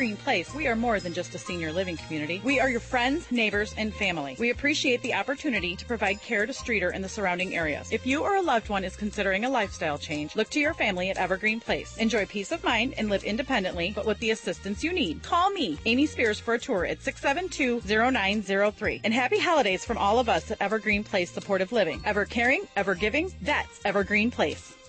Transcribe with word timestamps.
Evergreen 0.00 0.16
Place, 0.16 0.54
we 0.54 0.66
are 0.66 0.74
more 0.74 0.98
than 0.98 1.12
just 1.12 1.34
a 1.34 1.38
senior 1.38 1.74
living 1.74 1.98
community. 1.98 2.40
We 2.42 2.58
are 2.58 2.70
your 2.70 2.80
friends, 2.80 3.30
neighbors, 3.30 3.74
and 3.76 3.92
family. 3.92 4.34
We 4.38 4.48
appreciate 4.48 5.02
the 5.02 5.12
opportunity 5.12 5.76
to 5.76 5.84
provide 5.84 6.22
care 6.22 6.46
to 6.46 6.54
Streator 6.54 6.90
and 6.94 7.04
the 7.04 7.08
surrounding 7.10 7.54
areas. 7.54 7.92
If 7.92 8.06
you 8.06 8.22
or 8.22 8.36
a 8.36 8.40
loved 8.40 8.70
one 8.70 8.82
is 8.82 8.96
considering 8.96 9.44
a 9.44 9.50
lifestyle 9.50 9.98
change, 9.98 10.34
look 10.36 10.48
to 10.52 10.58
your 10.58 10.72
family 10.72 11.10
at 11.10 11.18
Evergreen 11.18 11.60
Place. 11.60 11.98
Enjoy 11.98 12.24
peace 12.24 12.50
of 12.50 12.64
mind 12.64 12.94
and 12.96 13.10
live 13.10 13.24
independently, 13.24 13.92
but 13.94 14.06
with 14.06 14.18
the 14.20 14.30
assistance 14.30 14.82
you 14.82 14.94
need. 14.94 15.22
Call 15.22 15.50
me, 15.50 15.78
Amy 15.84 16.06
Spears, 16.06 16.40
for 16.40 16.54
a 16.54 16.58
tour 16.58 16.86
at 16.86 17.00
672-0903. 17.00 19.02
And 19.04 19.12
happy 19.12 19.38
holidays 19.38 19.84
from 19.84 19.98
all 19.98 20.18
of 20.18 20.30
us 20.30 20.50
at 20.50 20.62
Evergreen 20.62 21.04
Place 21.04 21.30
Supportive 21.30 21.72
Living. 21.72 22.00
Ever 22.06 22.24
caring, 22.24 22.66
ever 22.74 22.94
giving, 22.94 23.30
that's 23.42 23.82
Evergreen 23.84 24.30
Place. 24.30 24.79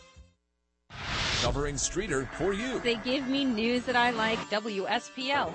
Covering 1.42 1.74
Streator 1.74 2.32
for 2.34 2.54
you. 2.54 2.80
They 2.82 2.98
give 2.98 3.28
me 3.28 3.46
news 3.46 3.84
that 3.86 3.96
I 3.96 4.12
like. 4.12 4.38
WSPL. 4.52 5.52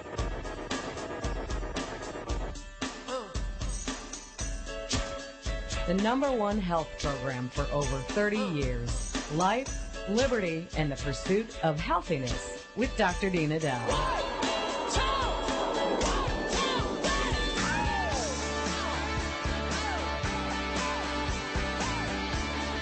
The 5.87 5.95
number 5.95 6.33
one 6.33 6.59
health 6.59 6.89
program 7.01 7.49
for 7.49 7.65
over 7.73 7.99
30 7.99 8.37
years. 8.37 9.17
Life, 9.37 9.73
liberty, 10.09 10.67
and 10.77 10.91
the 10.91 10.97
pursuit 10.97 11.57
of 11.63 11.79
healthiness 11.79 12.67
with 12.75 12.91
Dr. 12.97 13.31
Dean 13.31 13.51
Edell. 13.51 14.46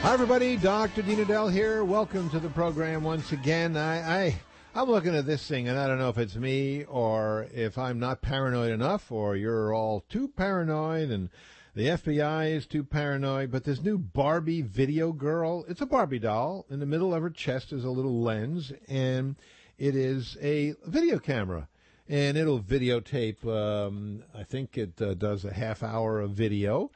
Hi, 0.05 0.13
everybody. 0.13 0.59
Dr. 0.59 1.01
Dean 1.01 1.25
Edell 1.25 1.51
here. 1.51 1.83
Welcome 1.83 2.29
to 2.29 2.39
the 2.39 2.51
program 2.51 3.05
once 3.05 3.33
again. 3.33 3.75
I, 3.75 4.27
I, 4.27 4.41
I'm 4.75 4.91
looking 4.91 5.15
at 5.15 5.25
this 5.25 5.49
thing, 5.49 5.67
and 5.67 5.79
I 5.79 5.87
don't 5.87 5.99
know 5.99 6.11
if 6.11 6.19
it's 6.19 6.37
me 6.37 6.85
or 6.85 7.47
if 7.55 7.79
I'm 7.79 7.99
not 7.99 8.21
paranoid 8.21 8.71
enough, 8.71 9.11
or 9.11 9.35
you're 9.35 9.73
all 9.73 10.05
too 10.11 10.29
paranoid, 10.29 11.09
and 11.09 11.31
the 11.75 11.87
FBI 11.87 12.55
is 12.55 12.67
too 12.67 12.85
paranoid. 12.85 13.51
But 13.51 13.65
this 13.65 13.81
new 13.81 13.97
Barbie 13.97 14.61
video 14.61 15.11
girl, 15.11 15.65
it's 15.69 15.81
a 15.81 15.87
Barbie 15.87 16.19
doll. 16.19 16.67
In 16.69 16.81
the 16.81 16.87
middle 16.87 17.15
of 17.15 17.23
her 17.23 17.31
chest 17.31 17.73
is 17.73 17.85
a 17.85 17.91
little 17.91 18.21
lens, 18.21 18.75
and 18.87 19.37
it 19.79 19.97
is 19.97 20.37
a 20.43 20.75
video 20.87 21.19
camera. 21.19 21.67
And 22.11 22.37
it'll 22.37 22.61
videotape, 22.61 23.43
um, 23.47 24.23
I 24.35 24.43
think 24.43 24.77
it 24.77 25.01
uh, 25.01 25.15
does 25.15 25.47
a 25.47 25.55
half 25.55 25.83
hour 25.83 26.21
of 26.21 26.33
video 26.33 26.91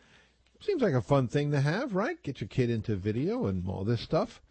Seems 0.60 0.82
like 0.82 0.94
a 0.94 1.00
fun 1.00 1.28
thing 1.28 1.52
to 1.52 1.60
have, 1.60 1.94
right? 1.94 2.20
Get 2.24 2.40
your 2.40 2.48
kid 2.48 2.68
into 2.68 2.96
video 2.96 3.46
and 3.46 3.68
all 3.68 3.84
this 3.84 4.00
stuff. 4.00 4.42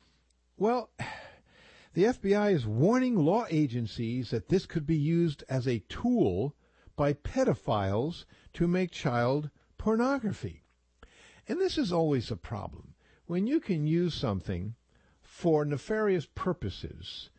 Well, 0.55 0.89
the 1.93 2.05
FBI 2.05 2.53
is 2.53 2.65
warning 2.65 3.17
law 3.17 3.45
agencies 3.49 4.29
that 4.29 4.47
this 4.47 4.65
could 4.65 4.87
be 4.87 4.95
used 4.95 5.43
as 5.49 5.67
a 5.67 5.83
tool 5.89 6.55
by 6.95 7.11
pedophiles 7.13 8.23
to 8.53 8.67
make 8.67 8.91
child 8.91 9.49
pornography. 9.77 10.63
And 11.45 11.59
this 11.59 11.77
is 11.77 11.91
always 11.91 12.31
a 12.31 12.37
problem. 12.37 12.93
When 13.25 13.45
you 13.45 13.59
can 13.59 13.85
use 13.85 14.13
something 14.13 14.75
for 15.21 15.65
nefarious 15.65 16.25
purposes, 16.35 17.29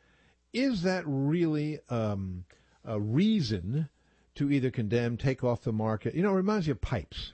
is 0.52 0.82
that 0.82 1.04
really 1.06 1.80
um, 1.88 2.44
a 2.84 3.00
reason 3.00 3.88
to 4.34 4.50
either 4.50 4.70
condemn, 4.70 5.16
take 5.16 5.42
off 5.42 5.62
the 5.62 5.72
market? 5.72 6.14
You 6.14 6.22
know, 6.22 6.32
it 6.32 6.36
reminds 6.36 6.66
me 6.66 6.72
of 6.72 6.82
pipes. 6.82 7.32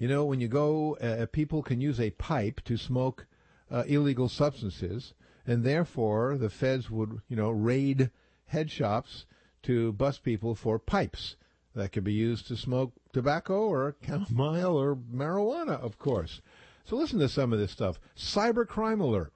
You 0.00 0.08
know, 0.08 0.24
when 0.24 0.40
you 0.40 0.48
go, 0.48 0.96
uh, 0.96 1.26
people 1.26 1.62
can 1.62 1.82
use 1.82 2.00
a 2.00 2.08
pipe 2.12 2.62
to 2.64 2.78
smoke 2.78 3.26
uh, 3.70 3.84
illegal 3.86 4.30
substances, 4.30 5.12
and 5.46 5.62
therefore 5.62 6.38
the 6.38 6.48
feds 6.48 6.90
would, 6.90 7.20
you 7.28 7.36
know, 7.36 7.50
raid 7.50 8.10
head 8.46 8.70
shops 8.70 9.26
to 9.64 9.92
bust 9.92 10.22
people 10.22 10.54
for 10.54 10.78
pipes 10.78 11.36
that 11.74 11.92
could 11.92 12.02
be 12.02 12.14
used 12.14 12.48
to 12.48 12.56
smoke 12.56 12.94
tobacco 13.12 13.68
or 13.68 13.94
chamomile 14.06 14.74
or 14.74 14.96
marijuana, 14.96 15.78
of 15.78 15.98
course. 15.98 16.40
So 16.86 16.96
listen 16.96 17.18
to 17.18 17.28
some 17.28 17.52
of 17.52 17.58
this 17.58 17.70
stuff. 17.70 18.00
Cybercrime 18.16 19.02
alert. 19.02 19.34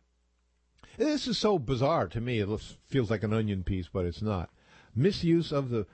This 0.96 1.28
is 1.28 1.36
so 1.36 1.58
bizarre 1.58 2.08
to 2.08 2.22
me. 2.22 2.38
It 2.38 2.48
feels 2.86 3.10
like 3.10 3.22
an 3.22 3.34
onion 3.34 3.64
piece, 3.64 3.88
but 3.92 4.06
it's 4.06 4.22
not. 4.22 4.48
Misuse 4.96 5.52
of 5.52 5.68
the 5.68 5.86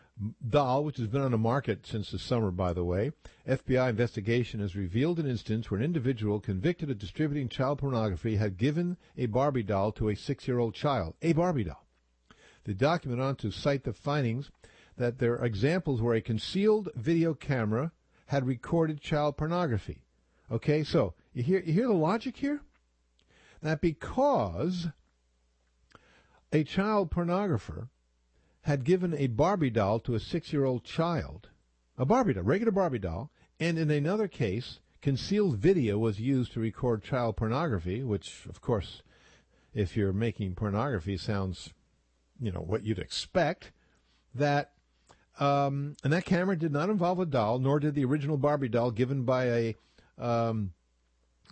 doll, 0.49 0.85
which 0.85 0.99
has 0.99 1.07
been 1.07 1.23
on 1.23 1.31
the 1.31 1.39
market 1.39 1.87
since 1.87 2.11
the 2.11 2.19
summer, 2.19 2.51
by 2.51 2.73
the 2.73 2.85
way. 2.85 3.13
FBI 3.49 3.89
investigation 3.89 4.61
has 4.61 4.77
revealed 4.77 5.19
an 5.19 5.27
instance 5.27 5.71
where 5.71 5.79
an 5.79 5.85
individual 5.85 6.41
convicted 6.41 6.91
of 6.91 6.99
distributing 6.99 7.49
child 7.49 7.79
pornography 7.79 8.37
had 8.37 8.57
given 8.57 8.97
a 9.17 9.27
Barbie 9.27 9.63
doll 9.63 9.93
to 9.93 10.09
a 10.09 10.17
six-year-old 10.17 10.75
child. 10.75 11.15
A 11.23 11.33
Barbie 11.33 11.65
doll. 11.65 11.87
The 12.65 12.75
document 12.75 13.21
on 13.21 13.37
to 13.37 13.51
cite 13.51 13.85
the 13.85 13.93
findings 13.93 14.51
that 14.97 15.19
there 15.19 15.35
are 15.35 15.45
examples 15.45 16.03
where 16.03 16.15
a 16.15 16.21
concealed 16.21 16.91
video 16.95 17.35
camera 17.35 17.93
had 18.27 18.47
recorded 18.47 19.01
child 19.01 19.37
pornography. 19.37 20.03
Okay, 20.51 20.85
so 20.85 21.15
you 21.33 21.43
hear 21.43 21.61
you 21.61 21.73
hear 21.73 21.87
the 21.87 21.95
logic 21.95 22.37
here? 22.37 22.61
That 23.63 23.81
because 23.81 24.89
a 26.53 26.65
child 26.65 27.11
pornographer 27.11 27.89
had 28.63 28.85
given 28.85 29.15
a 29.15 29.27
Barbie 29.27 29.71
doll 29.71 30.01
to 30.01 30.15
a 30.15 30.21
six 30.21 30.53
year 30.53 30.65
old 30.65 30.85
child. 30.85 31.49
A 31.97 32.05
Barbie 32.05 32.35
doll, 32.35 32.45
regular 32.45 32.73
Barbie 32.73 32.99
doll. 32.99 33.31
And 33.59 33.79
in 33.79 33.91
another 33.91 34.29
case, 34.29 34.81
concealed 35.03 35.59
video 35.59 35.99
was 35.99 36.21
used 36.21 36.53
to 36.53 36.61
record 36.61 37.03
child 37.03 37.37
pornography, 37.37 38.03
which, 38.03 38.47
of 38.49 38.61
course, 38.61 39.03
if 39.75 39.97
you're 39.97 40.13
making 40.13 40.55
pornography, 40.55 41.17
sounds, 41.17 41.73
you 42.41 42.51
know, 42.51 42.61
what 42.61 42.85
you'd 42.85 42.99
expect. 42.99 43.73
That, 44.35 44.73
um, 45.39 45.97
and 46.05 46.13
that 46.13 46.25
camera 46.25 46.57
did 46.57 46.73
not 46.73 46.91
involve 46.91 47.21
a 47.21 47.27
doll, 47.27 47.59
nor 47.59 47.81
did 47.81 47.95
the 47.95 48.05
original 48.05 48.37
Barbie 48.37 48.69
doll 48.69 48.91
given 48.91 49.25
by 49.25 49.45
a, 49.45 49.77
um, 50.19 50.73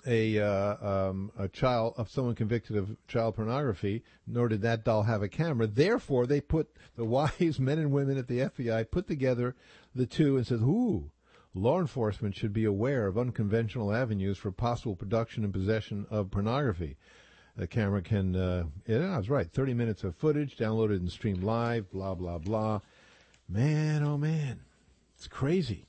a 0.06 0.38
uh, 0.38 1.08
um, 1.08 1.32
a 1.38 1.48
child 1.48 1.94
of 1.96 2.10
someone 2.10 2.34
convicted 2.34 2.76
of 2.76 2.96
child 3.06 3.36
pornography, 3.36 4.02
nor 4.26 4.48
did 4.48 4.62
that 4.62 4.84
doll 4.84 5.02
have 5.02 5.22
a 5.22 5.28
camera. 5.28 5.66
Therefore, 5.66 6.26
they 6.26 6.40
put 6.40 6.68
the 6.96 7.04
wise 7.06 7.58
men 7.58 7.78
and 7.78 7.92
women 7.92 8.18
at 8.18 8.28
the 8.28 8.40
FBI 8.40 8.90
put 8.90 9.06
together 9.06 9.54
the 9.94 10.06
two 10.06 10.36
and 10.36 10.46
said, 10.46 10.60
"Ooh, 10.60 11.10
law 11.54 11.80
enforcement 11.80 12.36
should 12.36 12.52
be 12.52 12.64
aware 12.64 13.06
of 13.06 13.18
unconventional 13.18 13.92
avenues 13.92 14.38
for 14.38 14.52
possible 14.52 14.96
production 14.96 15.44
and 15.44 15.52
possession 15.52 16.06
of 16.10 16.30
pornography." 16.30 16.96
The 17.56 17.66
camera 17.66 18.02
can, 18.02 18.36
uh, 18.36 18.64
yeah, 18.86 19.14
I 19.14 19.18
was 19.18 19.28
right, 19.28 19.50
30 19.50 19.74
minutes 19.74 20.04
of 20.04 20.14
footage 20.14 20.56
downloaded 20.56 20.98
and 20.98 21.10
streamed 21.10 21.42
live, 21.42 21.90
blah, 21.90 22.14
blah, 22.14 22.38
blah. 22.38 22.82
Man, 23.48 24.04
oh 24.04 24.16
man, 24.16 24.60
it's 25.16 25.26
crazy. 25.26 25.87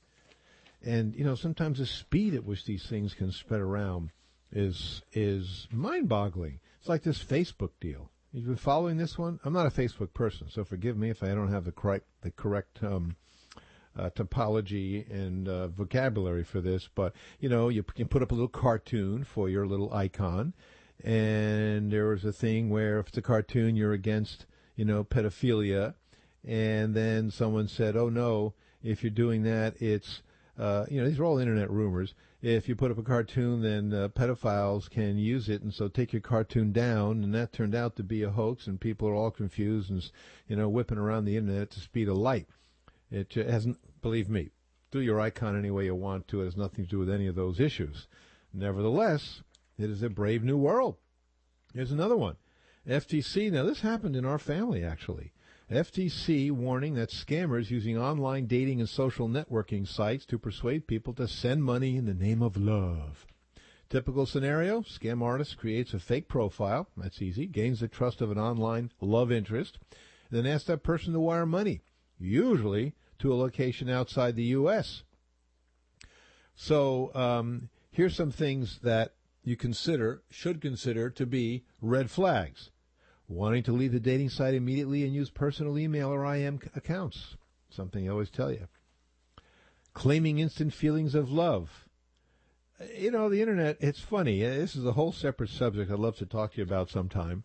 And 0.84 1.16
you 1.16 1.24
know, 1.24 1.36
sometimes 1.36 1.80
the 1.80 1.86
speed 1.86 2.34
at 2.34 2.46
which 2.46 2.66
these 2.66 2.86
things 2.86 3.14
can 3.14 3.32
spread 3.32 3.62
around 3.62 4.12
is 4.52 5.02
is 5.14 5.68
mind-boggling. 5.72 6.60
It's 6.80 6.90
like 6.90 7.04
this 7.04 7.24
Facebook 7.24 7.72
deal. 7.80 8.10
You've 8.32 8.46
been 8.46 8.56
following 8.56 8.98
this 8.98 9.18
one. 9.18 9.40
I'm 9.44 9.54
not 9.54 9.66
a 9.66 9.72
Facebook 9.72 10.14
person, 10.14 10.48
so 10.50 10.64
forgive 10.64 10.98
me 10.98 11.10
if 11.10 11.24
I 11.24 11.30
don't 11.30 11.52
have 11.52 11.66
the 11.66 11.72
correct 11.72 12.06
the 12.22 12.32
correct 12.32 12.84
um, 12.84 13.16
uh, 13.98 14.10
topology 14.12 15.10
and 15.12 15.50
uh, 15.50 15.68
vocabulary 15.68 16.44
for 16.44 16.62
this. 16.62 16.88
But 16.94 17.14
you 17.40 17.50
know, 17.50 17.70
you 17.70 17.84
can 17.84 18.08
put 18.08 18.22
up 18.22 18.32
a 18.32 18.36
little 18.36 18.48
cartoon 18.48 19.24
for 19.24 19.50
your 19.50 19.68
little 19.68 19.94
icon, 19.94 20.54
and 21.04 21.92
there 21.92 22.08
was 22.08 22.24
a 22.24 22.32
thing 22.32 22.70
where 22.70 23.00
if 23.00 23.10
it's 23.10 23.18
a 23.18 23.22
cartoon, 23.22 23.76
you're 23.76 23.94
against 23.94 24.46
you 24.76 24.86
know 24.86 25.04
pedophilia, 25.04 25.96
and 26.46 26.94
then 26.94 27.32
someone 27.32 27.68
said, 27.68 27.98
"Oh 27.98 28.10
no, 28.10 28.54
if 28.82 29.04
you're 29.04 29.10
doing 29.10 29.44
that, 29.44 29.82
it's 29.82 30.22
uh, 30.60 30.86
you 30.90 31.00
know, 31.00 31.08
these 31.08 31.20
are 31.20 31.24
all 31.24 31.38
internet 31.38 31.72
rumors. 31.72 32.14
If 32.42 32.68
you 32.68 32.76
put 32.76 32.92
up 32.92 32.98
a 32.98 33.04
cartoon, 33.04 33.62
then 33.62 33.94
uh, 33.94 34.10
pedophiles 34.10 34.90
can 34.90 35.18
use 35.18 35.48
it, 35.48 35.62
and 35.62 35.74
so 35.74 35.88
take 35.88 36.12
your 36.12 36.22
cartoon 36.22 36.74
down. 36.74 37.24
And 37.24 37.34
that 37.34 37.54
turned 37.54 37.74
out 37.74 37.96
to 37.96 38.04
be 38.04 38.24
a 38.24 38.30
hoax, 38.30 38.68
and 38.68 38.80
people 38.80 39.08
are 39.08 39.16
all 39.16 39.32
confused 39.32 39.90
and 39.90 40.04
you 40.48 40.58
know 40.58 40.68
whipping 40.68 40.98
around 40.98 41.26
the 41.26 41.38
internet 41.38 41.62
at 41.62 41.70
the 41.72 41.80
speed 41.80 42.10
of 42.10 42.18
light. 42.18 42.48
It 43.10 43.34
hasn't, 43.34 43.80
believe 44.02 44.30
me, 44.30 44.50
do 44.92 45.00
your 45.00 45.20
icon 45.20 45.58
any 45.58 45.72
way 45.72 45.86
you 45.86 45.96
want 45.96 46.28
to. 46.28 46.42
It 46.42 46.46
has 46.46 46.58
nothing 46.58 46.86
to 46.86 46.92
do 46.92 47.00
with 47.00 47.10
any 47.10 47.28
of 47.28 47.36
those 47.36 47.60
issues. 47.60 48.08
Nevertheless, 48.54 49.42
it 49.78 49.90
is 49.90 50.04
a 50.04 50.10
brave 50.10 50.44
new 50.44 50.58
world. 50.58 50.98
Here's 51.74 51.92
another 51.92 52.18
one. 52.18 52.36
FTC. 52.88 53.52
Now 53.52 53.64
this 53.64 53.82
happened 53.82 54.16
in 54.16 54.26
our 54.26 54.40
family 54.40 54.84
actually. 54.84 55.32
FTC 55.72 56.50
warning 56.50 56.96
that 56.96 57.12
scammers 57.12 57.70
using 57.70 57.96
online 57.96 58.48
dating 58.48 58.80
and 58.80 58.90
social 58.90 59.30
networking 59.30 59.88
sites 59.88 60.26
to 60.26 60.40
persuade 60.40 60.88
people 60.88 61.14
to 61.14 61.28
send 61.28 61.64
money 61.64 61.96
in 61.96 62.06
the 62.06 62.14
name 62.16 62.42
of 62.42 62.58
love. 62.58 63.28
Typical 63.88 64.26
scenario, 64.26 64.82
scam 64.82 65.22
artist 65.22 65.58
creates 65.58 65.94
a 65.94 66.00
fake 66.00 66.28
profile, 66.28 66.88
that's 66.98 67.22
easy, 67.22 67.46
gains 67.46 67.82
the 67.82 67.88
trust 67.88 68.20
of 68.20 68.32
an 68.32 68.40
online 68.40 68.92
love 69.00 69.32
interest, 69.32 69.78
then 70.32 70.48
asks 70.48 70.66
that 70.66 70.82
person 70.82 71.14
to 71.14 71.20
wire 71.20 71.46
money, 71.46 71.82
usually 72.18 72.96
to 73.20 73.32
a 73.32 73.36
location 73.36 73.90
outside 73.90 74.36
the 74.36 74.44
U.S. 74.46 75.04
So 76.56 77.14
um, 77.14 77.70
here's 77.92 78.16
some 78.16 78.32
things 78.32 78.80
that 78.82 79.14
you 79.44 79.56
consider, 79.56 80.24
should 80.32 80.62
consider 80.62 81.12
to 81.12 81.26
be 81.28 81.64
red 81.80 82.10
flags. 82.10 82.72
Wanting 83.30 83.62
to 83.64 83.72
leave 83.72 83.92
the 83.92 84.00
dating 84.00 84.30
site 84.30 84.56
immediately 84.56 85.04
and 85.04 85.14
use 85.14 85.30
personal 85.30 85.78
email 85.78 86.10
or 86.10 86.26
IM 86.36 86.60
accounts, 86.76 87.38
something 87.70 88.08
I 88.08 88.12
always 88.12 88.32
tell 88.32 88.52
you. 88.52 88.68
Claiming 89.94 90.40
instant 90.40 90.74
feelings 90.74 91.14
of 91.14 91.32
love. 91.32 91.88
You 92.98 93.12
know, 93.12 93.30
the 93.30 93.42
internet, 93.42 93.78
it's 93.80 94.00
funny. 94.00 94.44
Uh, 94.44 94.50
this 94.50 94.76
is 94.76 94.86
a 94.86 94.94
whole 94.94 95.12
separate 95.12 95.50
subject 95.50 95.92
I'd 95.92 96.00
love 96.00 96.18
to 96.18 96.26
talk 96.26 96.54
to 96.54 96.58
you 96.58 96.64
about 96.64 96.90
sometime 96.90 97.44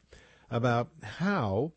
about 0.50 0.88
how, 1.02 1.72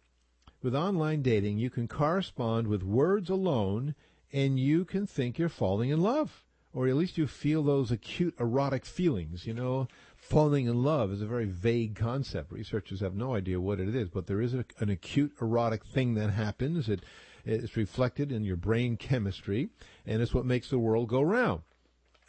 with 0.61 0.75
online 0.75 1.21
dating, 1.21 1.57
you 1.57 1.69
can 1.69 1.87
correspond 1.87 2.67
with 2.67 2.83
words 2.83 3.29
alone 3.29 3.95
and 4.31 4.59
you 4.59 4.85
can 4.85 5.07
think 5.07 5.37
you're 5.37 5.49
falling 5.49 5.89
in 5.89 6.01
love. 6.01 6.43
Or 6.73 6.87
at 6.87 6.95
least 6.95 7.17
you 7.17 7.25
feel 7.25 7.63
those 7.63 7.91
acute 7.91 8.35
erotic 8.39 8.85
feelings. 8.85 9.47
You 9.47 9.55
know, 9.55 9.87
falling 10.27 10.67
in 10.67 10.83
love 10.83 11.11
is 11.11 11.21
a 11.21 11.25
very 11.25 11.45
vague 11.45 11.95
concept. 11.95 12.51
Researchers 12.51 12.99
have 12.99 13.15
no 13.15 13.33
idea 13.33 13.61
what 13.61 13.79
it 13.79 13.95
is, 13.95 14.09
but 14.09 14.27
there 14.27 14.41
is 14.41 14.53
a, 14.53 14.65
an 14.79 14.89
acute 14.89 15.33
erotic 15.41 15.85
thing 15.85 16.15
that 16.15 16.31
happens. 16.31 16.89
It, 16.89 17.01
it's 17.45 17.77
reflected 17.77 18.31
in 18.31 18.43
your 18.43 18.57
brain 18.57 18.97
chemistry, 18.97 19.69
and 20.05 20.21
it's 20.21 20.33
what 20.33 20.45
makes 20.45 20.69
the 20.69 20.79
world 20.79 21.07
go 21.07 21.21
round. 21.21 21.61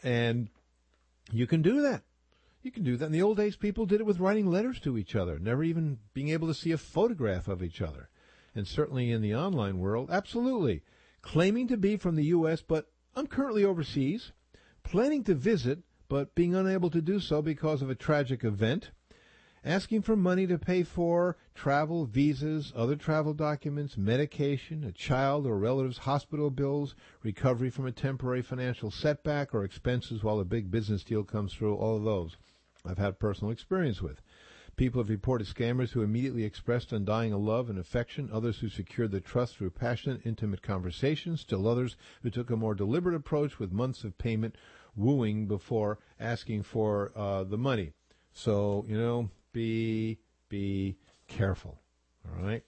And 0.01 0.47
you 1.31 1.45
can 1.45 1.61
do 1.61 1.81
that. 1.81 2.03
You 2.61 2.71
can 2.71 2.83
do 2.83 2.95
that. 2.97 3.07
In 3.07 3.11
the 3.11 3.21
old 3.21 3.37
days, 3.37 3.57
people 3.57 3.85
did 3.85 3.99
it 3.99 4.05
with 4.05 4.19
writing 4.19 4.47
letters 4.47 4.79
to 4.81 4.97
each 4.97 5.15
other, 5.15 5.37
never 5.37 5.63
even 5.63 5.99
being 6.13 6.29
able 6.29 6.47
to 6.47 6.53
see 6.53 6.71
a 6.71 6.77
photograph 6.77 7.49
of 7.49 7.61
each 7.61 7.81
other. 7.81 8.09
And 8.55 8.65
certainly 8.65 9.11
in 9.11 9.21
the 9.21 9.35
online 9.35 9.79
world, 9.79 10.09
absolutely. 10.09 10.83
Claiming 11.21 11.67
to 11.67 11.77
be 11.77 11.97
from 11.97 12.15
the 12.15 12.25
U.S., 12.25 12.61
but 12.61 12.89
I'm 13.15 13.27
currently 13.27 13.65
overseas, 13.65 14.31
planning 14.83 15.23
to 15.25 15.35
visit, 15.35 15.79
but 16.09 16.35
being 16.35 16.55
unable 16.55 16.89
to 16.89 17.01
do 17.01 17.19
so 17.19 17.41
because 17.41 17.81
of 17.81 17.89
a 17.89 17.95
tragic 17.95 18.43
event, 18.43 18.89
asking 19.63 20.01
for 20.01 20.15
money 20.15 20.47
to 20.47 20.57
pay 20.57 20.81
for 20.81 21.37
travel, 21.53 22.05
visas, 22.05 22.73
other 22.75 22.95
travel 22.95 23.33
documents, 23.33 23.95
medication, 23.95 24.83
a 24.83 24.91
child 24.91 25.45
or 25.45 25.57
relative's 25.57 25.99
hospital 25.99 26.49
bills, 26.49 26.95
recovery 27.23 27.69
from 27.69 27.85
a 27.85 27.91
temporary 27.91 28.41
financial 28.41 28.89
setback, 28.89 29.53
or 29.53 29.63
expenses 29.63 30.23
while 30.23 30.39
a 30.39 30.45
big 30.45 30.71
business 30.71 31.03
deal 31.03 31.23
comes 31.23 31.53
through, 31.53 31.75
all 31.75 31.97
of 31.97 32.03
those 32.03 32.37
I've 32.85 32.97
had 32.97 33.19
personal 33.19 33.51
experience 33.51 34.01
with. 34.01 34.21
People 34.77 35.01
have 35.01 35.09
reported 35.09 35.45
scammers 35.45 35.91
who 35.91 36.01
immediately 36.01 36.45
expressed 36.45 36.93
undying 36.93 37.33
love 37.33 37.69
and 37.69 37.77
affection, 37.77 38.29
others 38.31 38.59
who 38.59 38.69
secured 38.69 39.11
their 39.11 39.19
trust 39.19 39.57
through 39.57 39.71
passionate, 39.71 40.21
intimate 40.25 40.61
conversations, 40.61 41.41
still 41.41 41.67
others 41.67 41.97
who 42.23 42.29
took 42.29 42.49
a 42.49 42.55
more 42.55 42.73
deliberate 42.73 43.15
approach 43.15 43.59
with 43.59 43.73
months 43.73 44.05
of 44.05 44.17
payment, 44.17 44.55
wooing 44.99 45.47
before 45.47 45.97
asking 46.19 46.63
for 46.63 47.11
uh, 47.15 47.43
the 47.43 47.57
money. 47.57 47.93
So, 48.33 48.85
you 48.87 48.97
know, 48.97 49.29
be 49.53 50.19
be 50.49 50.97
careful. 51.27 51.79
All 52.27 52.43
right. 52.43 52.63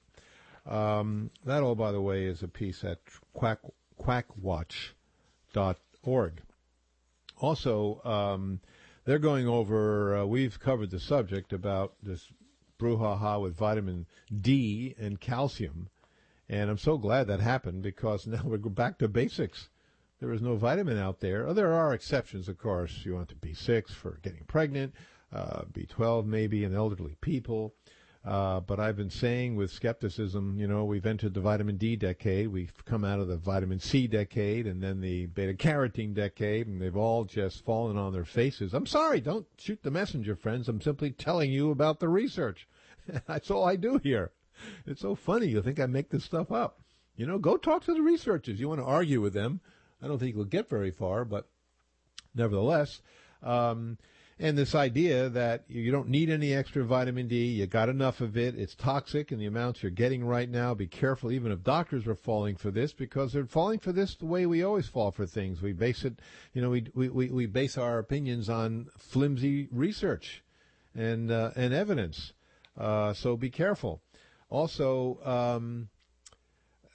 Um, 0.65 1.29
that 1.45 1.63
all, 1.63 1.75
by 1.75 1.91
the 1.91 2.01
way, 2.01 2.25
is 2.25 2.43
a 2.43 2.47
piece 2.47 2.83
at 2.83 2.99
quack, 3.33 3.59
quackwatch.org. 3.99 6.41
Also, 7.39 8.01
um, 8.03 8.59
they're 9.05 9.19
going 9.19 9.47
over, 9.47 10.17
uh, 10.17 10.25
we've 10.25 10.59
covered 10.59 10.91
the 10.91 10.99
subject 10.99 11.53
about 11.53 11.93
this 12.03 12.27
brouhaha 12.79 13.41
with 13.41 13.55
vitamin 13.55 14.05
D 14.39 14.93
and 14.99 15.19
calcium. 15.19 15.89
And 16.47 16.69
I'm 16.69 16.77
so 16.77 16.97
glad 16.97 17.27
that 17.27 17.39
happened 17.39 17.81
because 17.81 18.27
now 18.31 18.41
we're 18.43 18.57
back 18.57 18.99
to 18.99 19.07
basics. 19.07 19.69
There 20.21 20.31
is 20.33 20.41
no 20.41 20.55
vitamin 20.55 20.99
out 20.99 21.19
there. 21.19 21.47
Oh, 21.47 21.53
there 21.53 21.73
are 21.73 21.95
exceptions, 21.95 22.47
of 22.47 22.59
course. 22.59 23.01
You 23.03 23.15
want 23.15 23.29
the 23.29 23.35
B6 23.35 23.89
for 23.89 24.19
getting 24.21 24.43
pregnant, 24.45 24.93
uh, 25.33 25.63
B12 25.73 26.27
maybe 26.27 26.63
in 26.63 26.75
elderly 26.75 27.15
people. 27.21 27.73
Uh, 28.23 28.59
but 28.59 28.79
I've 28.79 28.95
been 28.95 29.09
saying 29.09 29.55
with 29.55 29.71
skepticism, 29.71 30.59
you 30.59 30.67
know, 30.67 30.85
we've 30.85 31.07
entered 31.07 31.33
the 31.33 31.41
vitamin 31.41 31.77
D 31.77 31.95
decade, 31.95 32.49
we've 32.49 32.85
come 32.85 33.03
out 33.03 33.19
of 33.19 33.27
the 33.27 33.37
vitamin 33.37 33.79
C 33.79 34.05
decade, 34.05 34.67
and 34.67 34.83
then 34.83 35.01
the 35.01 35.25
beta 35.25 35.55
carotene 35.55 36.13
decade, 36.13 36.67
and 36.67 36.79
they've 36.79 36.95
all 36.95 37.23
just 37.23 37.65
fallen 37.65 37.97
on 37.97 38.13
their 38.13 38.23
faces. 38.23 38.75
I'm 38.75 38.85
sorry, 38.85 39.21
don't 39.21 39.47
shoot 39.57 39.81
the 39.81 39.89
messenger, 39.89 40.35
friends. 40.35 40.69
I'm 40.69 40.81
simply 40.81 41.09
telling 41.09 41.51
you 41.51 41.71
about 41.71 41.99
the 41.99 42.09
research. 42.09 42.67
That's 43.25 43.49
all 43.49 43.65
I 43.65 43.75
do 43.75 43.99
here. 44.03 44.31
It's 44.85 45.01
so 45.01 45.15
funny. 45.15 45.47
You 45.47 45.63
think 45.63 45.79
I 45.79 45.87
make 45.87 46.11
this 46.11 46.25
stuff 46.25 46.51
up. 46.51 46.79
You 47.15 47.25
know, 47.25 47.39
go 47.39 47.57
talk 47.57 47.83
to 47.85 47.93
the 47.95 48.03
researchers. 48.03 48.59
You 48.59 48.69
want 48.69 48.81
to 48.81 48.85
argue 48.85 49.19
with 49.19 49.33
them. 49.33 49.61
I 50.01 50.07
don't 50.07 50.19
think 50.19 50.35
we'll 50.35 50.45
get 50.45 50.69
very 50.69 50.91
far, 50.91 51.25
but 51.25 51.47
nevertheless, 52.33 53.01
um, 53.43 53.97
and 54.41 54.57
this 54.57 54.73
idea 54.73 55.29
that 55.29 55.65
you 55.67 55.91
don't 55.91 56.09
need 56.09 56.31
any 56.31 56.51
extra 56.51 56.83
vitamin 56.83 57.27
D, 57.27 57.45
you 57.45 57.67
got 57.67 57.89
enough 57.89 58.21
of 58.21 58.35
it, 58.35 58.55
it's 58.57 58.73
toxic 58.73 59.31
in 59.31 59.37
the 59.37 59.45
amounts 59.45 59.83
you're 59.83 59.91
getting 59.91 60.25
right 60.25 60.49
now. 60.49 60.73
Be 60.73 60.87
careful, 60.87 61.31
even 61.31 61.51
if 61.51 61.63
doctors 61.63 62.07
are 62.07 62.15
falling 62.15 62.55
for 62.55 62.71
this, 62.71 62.91
because 62.91 63.33
they're 63.33 63.45
falling 63.45 63.77
for 63.77 63.91
this 63.91 64.15
the 64.15 64.25
way 64.25 64.47
we 64.47 64.63
always 64.63 64.87
fall 64.87 65.11
for 65.11 65.27
things. 65.27 65.61
We 65.61 65.73
base 65.73 66.03
it, 66.03 66.19
you 66.53 66.61
know, 66.61 66.71
we 66.71 66.87
we, 66.95 67.29
we 67.29 67.45
base 67.45 67.77
our 67.77 67.99
opinions 67.99 68.49
on 68.49 68.87
flimsy 68.97 69.67
research 69.71 70.43
and 70.95 71.31
uh, 71.31 71.51
and 71.55 71.71
evidence. 71.71 72.33
Uh, 72.75 73.13
so 73.13 73.37
be 73.37 73.51
careful. 73.51 74.01
Also, 74.49 75.19
um, 75.23 75.89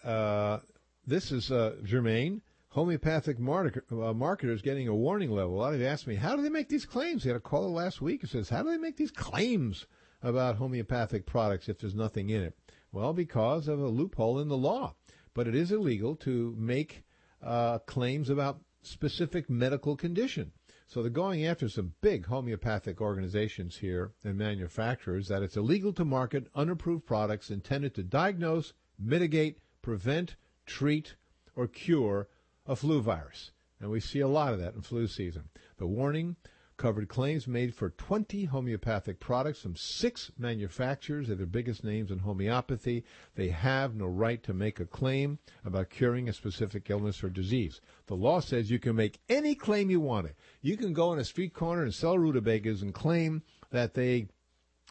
uh, 0.03 0.58
this 1.06 1.31
is 1.31 1.53
uh, 1.53 1.76
Germain 1.85 2.43
homeopathic 2.76 3.38
market, 3.38 3.82
uh, 3.90 4.12
marketers 4.12 4.61
getting 4.61 4.87
a 4.87 4.94
warning 4.94 5.31
level. 5.31 5.55
A 5.55 5.56
lot 5.56 5.73
of 5.73 5.81
you 5.81 5.87
asked 5.87 6.06
me, 6.06 6.14
how 6.14 6.37
do 6.37 6.43
they 6.43 6.50
make 6.50 6.69
these 6.69 6.84
claims? 6.84 7.25
They 7.25 7.31
had 7.31 7.37
a 7.38 7.40
caller 7.40 7.70
last 7.70 8.02
week 8.02 8.20
who 8.20 8.26
says, 8.26 8.50
how 8.50 8.62
do 8.62 8.70
they 8.70 8.76
make 8.76 8.99
these 8.99 9.11
claims 9.11 9.87
about 10.23 10.56
homeopathic 10.56 11.25
products 11.25 11.70
if 11.70 11.78
there's 11.78 11.94
nothing 11.94 12.28
in 12.28 12.43
it? 12.43 12.58
Well, 12.93 13.14
because 13.14 13.67
of 13.67 13.81
a 13.81 13.88
loophole 13.88 14.40
in 14.40 14.49
the 14.49 14.58
law. 14.58 14.94
But 15.32 15.49
it 15.49 15.55
is 15.55 15.73
illegal 15.73 16.17
to 16.17 16.55
make 16.58 17.02
uh, 17.43 17.78
claims 17.78 18.28
about 18.28 18.61
specific 18.82 19.49
medical 19.49 19.96
condition. 19.96 20.52
So 20.87 21.00
they're 21.00 21.11
going 21.11 21.46
after 21.46 21.70
some 21.70 21.94
big 22.02 22.26
homeopathic 22.26 23.00
organizations 23.00 23.79
here 23.79 24.12
and 24.22 24.37
manufacturers 24.37 25.29
that 25.29 25.43
it's 25.43 25.56
illegal 25.56 25.94
to 25.94 26.05
market 26.05 26.49
unapproved 26.55 27.06
products 27.06 27.49
intended 27.49 27.94
to 27.94 28.02
diagnose, 28.02 28.75
mitigate, 28.99 29.61
prevent, 29.81 30.37
treat, 30.67 31.14
or 31.55 31.67
cure 31.67 32.29
a 32.66 32.76
flu 32.76 33.00
virus. 33.00 33.50
And 33.80 33.90
we 33.90 34.00
see 34.00 34.20
a 34.20 34.28
lot 34.28 34.52
of 34.52 34.58
that 34.60 34.74
in 34.74 34.82
flu 34.82 35.06
season. 35.06 35.48
The 35.78 35.86
warning 35.86 36.36
covered 36.76 37.08
claims 37.08 37.46
made 37.46 37.74
for 37.74 37.90
20 37.90 38.44
homeopathic 38.44 39.18
products 39.18 39.60
from 39.60 39.76
six 39.76 40.30
manufacturers. 40.38 41.28
They're 41.28 41.36
the 41.36 41.46
biggest 41.46 41.84
names 41.84 42.10
in 42.10 42.18
homeopathy. 42.18 43.04
They 43.34 43.48
have 43.48 43.94
no 43.94 44.06
right 44.06 44.42
to 44.42 44.52
make 44.52 44.78
a 44.78 44.86
claim 44.86 45.38
about 45.64 45.90
curing 45.90 46.28
a 46.28 46.32
specific 46.32 46.88
illness 46.90 47.22
or 47.24 47.30
disease. 47.30 47.80
The 48.06 48.14
law 48.14 48.41
says 48.41 48.70
you 48.70 48.79
can 48.79 48.96
make 48.96 49.20
any 49.29 49.55
claim 49.55 49.91
you 49.91 50.00
want. 50.00 50.26
It. 50.26 50.36
You 50.60 50.76
can 50.76 50.93
go 50.93 51.10
on 51.10 51.19
a 51.19 51.24
street 51.24 51.55
corner 51.55 51.82
and 51.82 51.94
sell 51.94 52.19
rutabagas 52.19 52.82
and 52.82 52.93
claim 52.93 53.43
that 53.70 53.94
they 53.94 54.29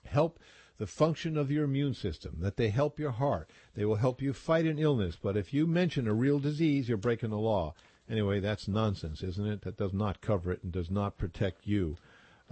help 0.05 0.39
the 0.77 0.88
function 0.88 1.38
of 1.38 1.51
your 1.51 1.63
immune 1.63 1.94
system, 1.94 2.38
that 2.39 2.58
they 2.58 2.70
help 2.70 3.00
your 3.00 3.12
heart. 3.12 3.50
They 3.75 3.86
will 3.86 3.96
help 3.96 4.22
you 4.22 4.34
fight 4.34 4.65
an 4.65 4.79
illness. 4.79 5.17
But 5.22 5.38
if 5.38 5.53
you 5.53 5.67
mention 5.67 6.08
a 6.08 6.13
real 6.13 6.39
disease, 6.39 6.89
you're 6.89 6.98
breaking 6.98 7.29
the 7.29 7.38
law. 7.38 7.74
Anyway, 8.10 8.39
that's 8.39 8.67
nonsense, 8.67 9.24
isn't 9.24 9.48
it? 9.48 9.62
That 9.62 9.77
does 9.77 9.94
not 9.94 10.22
cover 10.22 10.51
it 10.51 10.63
and 10.63 10.72
does 10.72 10.91
not 10.91 11.17
protect 11.17 11.65
you 11.65 11.98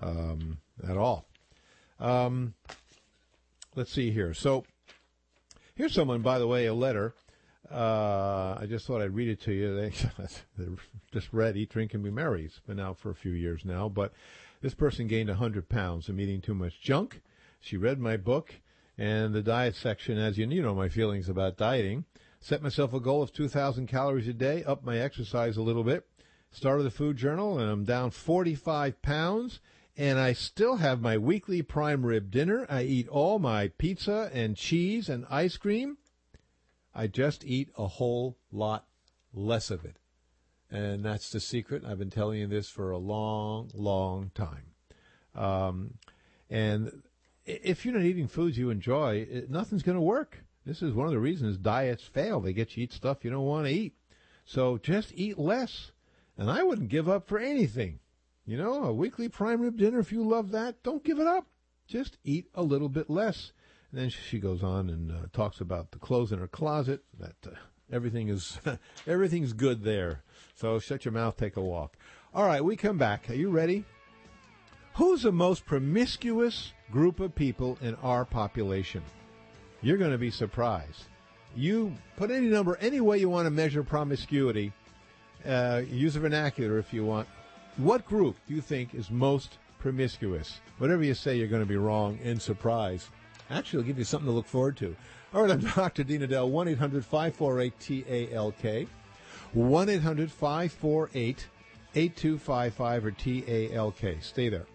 um, 0.02 0.60
at 0.88 0.98
all. 0.98 1.26
Um, 2.00 2.54
let's 3.76 3.92
see 3.92 4.12
here. 4.12 4.34
So 4.34 4.64
here's 5.76 5.94
someone, 5.94 6.22
by 6.22 6.40
the 6.40 6.48
way, 6.48 6.66
a 6.66 6.74
letter. 6.74 7.14
Uh, 7.70 8.58
I 8.60 8.66
just 8.68 8.86
thought 8.86 9.02
I'd 9.02 9.16
read 9.16 9.30
it 9.30 9.42
to 9.42 9.54
you. 9.54 9.76
They, 9.76 9.90
they 10.58 10.66
just 11.12 11.32
read 11.32 11.58
Eat, 11.58 11.70
Drink, 11.70 11.94
and 11.94 12.04
Be 12.04 12.10
Merry. 12.10 12.46
It's 12.46 12.60
been 12.60 12.80
out 12.80 12.98
for 12.98 13.10
a 13.10 13.16
few 13.16 13.32
years 13.32 13.64
now. 13.64 13.90
But 13.90 14.14
this 14.62 14.74
person 14.74 15.08
gained 15.08 15.30
100 15.30 15.70
pounds 15.70 16.06
from 16.06 16.20
eating 16.20 16.42
too 16.42 16.56
much 16.56 16.82
junk 16.82 17.22
she 17.64 17.78
read 17.78 17.98
my 17.98 18.18
book 18.18 18.56
and 18.98 19.34
the 19.34 19.42
diet 19.42 19.76
section, 19.76 20.18
as 20.18 20.38
you, 20.38 20.46
know 20.46 20.76
my 20.76 20.90
feelings 20.90 21.30
about 21.30 21.56
dieting. 21.56 22.04
Set 22.42 22.62
myself 22.62 22.94
a 22.94 23.00
goal 23.00 23.22
of 23.22 23.32
2,000 23.32 23.88
calories 23.88 24.28
a 24.28 24.34
day, 24.34 24.66
up 24.66 24.84
my 24.84 24.98
exercise 24.98 25.56
a 25.56 25.62
little 25.62 25.86
bit. 25.86 26.06
Started 26.52 26.84
the 26.84 26.92
food 26.92 27.16
journal, 27.16 27.58
and 27.58 27.72
I'm 27.72 27.86
down 27.86 28.12
45 28.12 29.02
pounds. 29.02 29.62
And 29.96 30.20
I 30.20 30.34
still 30.34 30.76
have 30.78 31.00
my 31.00 31.18
weekly 31.18 31.62
prime 31.62 32.06
rib 32.06 32.32
dinner. 32.32 32.66
I 32.70 32.84
eat 32.84 33.08
all 33.08 33.40
my 33.40 33.70
pizza 33.70 34.30
and 34.34 34.58
cheese 34.58 35.08
and 35.08 35.26
ice 35.30 35.56
cream. 35.56 35.98
I 36.94 37.08
just 37.08 37.46
eat 37.46 37.70
a 37.78 37.88
whole 37.88 38.38
lot 38.52 38.88
less 39.34 39.72
of 39.72 39.86
it. 39.86 39.98
And 40.70 41.06
that's 41.06 41.30
the 41.30 41.40
secret. 41.40 41.86
I've 41.86 42.00
been 42.00 42.10
telling 42.10 42.40
you 42.40 42.48
this 42.48 42.70
for 42.70 42.92
a 42.92 42.98
long, 42.98 43.72
long 43.74 44.32
time. 44.36 44.74
Um, 45.34 45.94
and 46.50 47.04
if 47.46 47.86
you're 47.86 47.94
not 47.94 48.04
eating 48.04 48.28
foods 48.28 48.58
you 48.58 48.70
enjoy, 48.70 49.28
it, 49.30 49.50
nothing's 49.50 49.84
going 49.84 49.98
to 49.98 50.02
work. 50.02 50.44
This 50.66 50.82
is 50.82 50.94
one 50.94 51.08
of 51.08 51.12
the 51.12 51.20
reasons 51.20 51.58
diets 51.58 52.04
fail. 52.04 52.40
They 52.40 52.54
get 52.54 52.78
you 52.78 52.84
eat 52.84 52.94
stuff 52.94 53.24
you 53.24 53.32
don't 53.32 53.46
want 53.46 53.68
to 53.68 53.74
eat. 53.74 53.94
So 54.46 54.78
just 54.78 55.12
eat 55.14 55.38
less. 55.38 55.92
And 56.38 56.50
I 56.50 56.64
wouldn't 56.64 56.90
give 56.90 57.10
up 57.10 57.28
for 57.28 57.40
anything. 57.40 58.00
You 58.46 58.58
know, 58.58 58.84
a 58.84 58.94
weekly 58.94 59.30
prime 59.30 59.62
rib 59.62 59.78
dinner, 59.78 60.00
if 60.00 60.12
you 60.12 60.24
love 60.24 60.52
that, 60.52 60.84
don't 60.84 61.04
give 61.04 61.20
it 61.20 61.28
up. 61.28 61.48
Just 61.88 62.18
eat 62.24 62.48
a 62.54 62.64
little 62.64 62.90
bit 62.90 63.10
less. 63.10 63.52
And 63.92 64.02
then 64.02 64.10
she 64.10 64.40
goes 64.40 64.64
on 64.64 64.90
and 64.90 65.12
uh, 65.12 65.16
talks 65.32 65.62
about 65.62 65.92
the 65.92 66.00
clothes 66.00 66.32
in 66.32 66.40
her 66.40 66.48
closet. 66.48 67.04
That 67.20 67.36
uh, 67.46 67.56
everything 67.92 68.30
is 68.30 68.60
everything's 69.08 69.54
good 69.54 69.84
there. 69.84 70.24
So 70.56 70.80
shut 70.80 71.06
your 71.06 71.14
mouth, 71.14 71.38
take 71.38 71.58
a 71.58 71.62
walk. 71.62 71.96
All 72.34 72.46
right, 72.46 72.64
we 72.64 72.76
come 72.76 72.98
back. 72.98 73.30
Are 73.30 73.36
you 73.36 73.50
ready? 73.50 73.86
Who's 74.96 75.24
the 75.24 75.32
most 75.32 75.66
promiscuous 75.66 76.72
group 76.92 77.20
of 77.20 77.34
people 77.34 77.80
in 77.82 77.96
our 78.04 78.26
population? 78.26 79.02
You're 79.82 79.98
going 79.98 80.12
to 80.12 80.20
be 80.20 80.30
surprised. 80.30 81.06
You 81.56 81.96
put 82.16 82.30
any 82.30 82.48
number, 82.48 82.78
any 82.78 83.02
way 83.02 83.18
you 83.18 83.28
want 83.28 83.48
to 83.48 83.52
measure 83.52 83.84
promiscuity. 83.84 84.72
Uh, 85.48 85.82
use 85.90 86.16
a 86.16 86.20
vernacular 86.20 86.78
if 86.78 86.94
you 86.94 87.04
want. 87.04 87.28
What 87.78 88.06
group 88.06 88.36
do 88.48 88.54
you 88.54 88.62
think 88.62 88.94
is 88.94 89.10
most 89.10 89.58
promiscuous? 89.80 90.60
Whatever 90.78 91.04
you 91.04 91.16
say, 91.16 91.38
you're 91.38 91.48
going 91.48 91.64
to 91.64 91.68
be 91.68 91.76
wrong 91.76 92.20
and 92.24 92.40
surprised. 92.40 93.08
Actually, 93.50 93.80
it'll 93.80 93.88
give 93.88 93.98
you 93.98 94.06
something 94.06 94.28
to 94.28 94.32
look 94.32 94.46
forward 94.46 94.78
to. 94.78 94.96
All 95.34 95.42
right, 95.42 95.52
I'm 95.52 95.60
Dr. 95.76 96.04
Dean 96.04 96.22
Edell, 96.22 96.50
1 96.50 96.68
800 96.68 97.04
548 97.04 98.30
TALK. 98.32 98.88
1 99.54 99.90
800 99.90 100.32
548 100.32 101.48
8255 101.96 103.06
or 103.06 103.12
TALK. 103.12 104.22
Stay 104.22 104.50
there. 104.50 104.68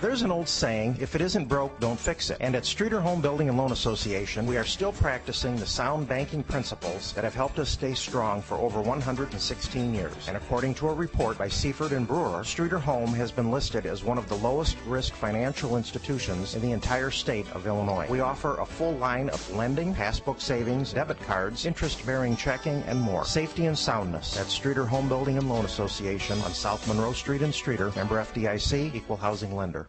There's 0.00 0.20
an 0.20 0.30
old 0.30 0.50
saying, 0.50 0.98
if 1.00 1.14
it 1.14 1.22
isn't 1.22 1.46
broke, 1.46 1.80
don't 1.80 1.98
fix 1.98 2.28
it. 2.28 2.36
And 2.40 2.54
at 2.54 2.64
Streator 2.64 3.00
Home 3.00 3.22
Building 3.22 3.48
and 3.48 3.56
Loan 3.56 3.72
Association, 3.72 4.44
we 4.44 4.58
are 4.58 4.64
still 4.64 4.92
practicing 4.92 5.56
the 5.56 5.64
sound 5.64 6.08
banking 6.08 6.42
principles 6.42 7.14
that 7.14 7.24
have 7.24 7.34
helped 7.34 7.58
us 7.58 7.70
stay 7.70 7.94
strong 7.94 8.42
for 8.42 8.56
over 8.56 8.82
116 8.82 9.94
years. 9.94 10.28
And 10.28 10.36
according 10.36 10.74
to 10.74 10.90
a 10.90 10.94
report 10.94 11.38
by 11.38 11.48
Seifert 11.48 11.92
and 11.92 12.06
Brewer, 12.06 12.42
Streator 12.42 12.82
Home 12.82 13.14
has 13.14 13.30
been 13.30 13.50
listed 13.50 13.86
as 13.86 14.04
one 14.04 14.18
of 14.18 14.28
the 14.28 14.34
lowest 14.34 14.76
risk 14.86 15.14
financial 15.14 15.78
institutions 15.78 16.54
in 16.54 16.60
the 16.60 16.72
entire 16.72 17.10
state 17.10 17.50
of 17.52 17.66
Illinois. 17.66 18.06
We 18.10 18.20
offer 18.20 18.58
a 18.58 18.66
full 18.66 18.92
line 18.96 19.30
of 19.30 19.50
lending, 19.54 19.94
passbook 19.94 20.40
savings, 20.40 20.92
debit 20.92 21.20
cards, 21.22 21.64
interest-bearing 21.64 22.36
checking, 22.36 22.82
and 22.82 23.00
more. 23.00 23.24
Safety 23.24 23.66
and 23.66 23.78
soundness 23.78 24.38
at 24.38 24.48
Streator 24.48 24.86
Home 24.86 25.08
Building 25.08 25.38
and 25.38 25.48
Loan 25.48 25.64
Association 25.64 26.38
on 26.42 26.52
South 26.52 26.86
Monroe 26.88 27.14
Street 27.14 27.40
in 27.40 27.54
Streeter. 27.54 27.90
Member 27.96 28.22
FDIC, 28.22 28.94
equal 28.94 29.16
housing 29.16 29.56
lender. 29.56 29.83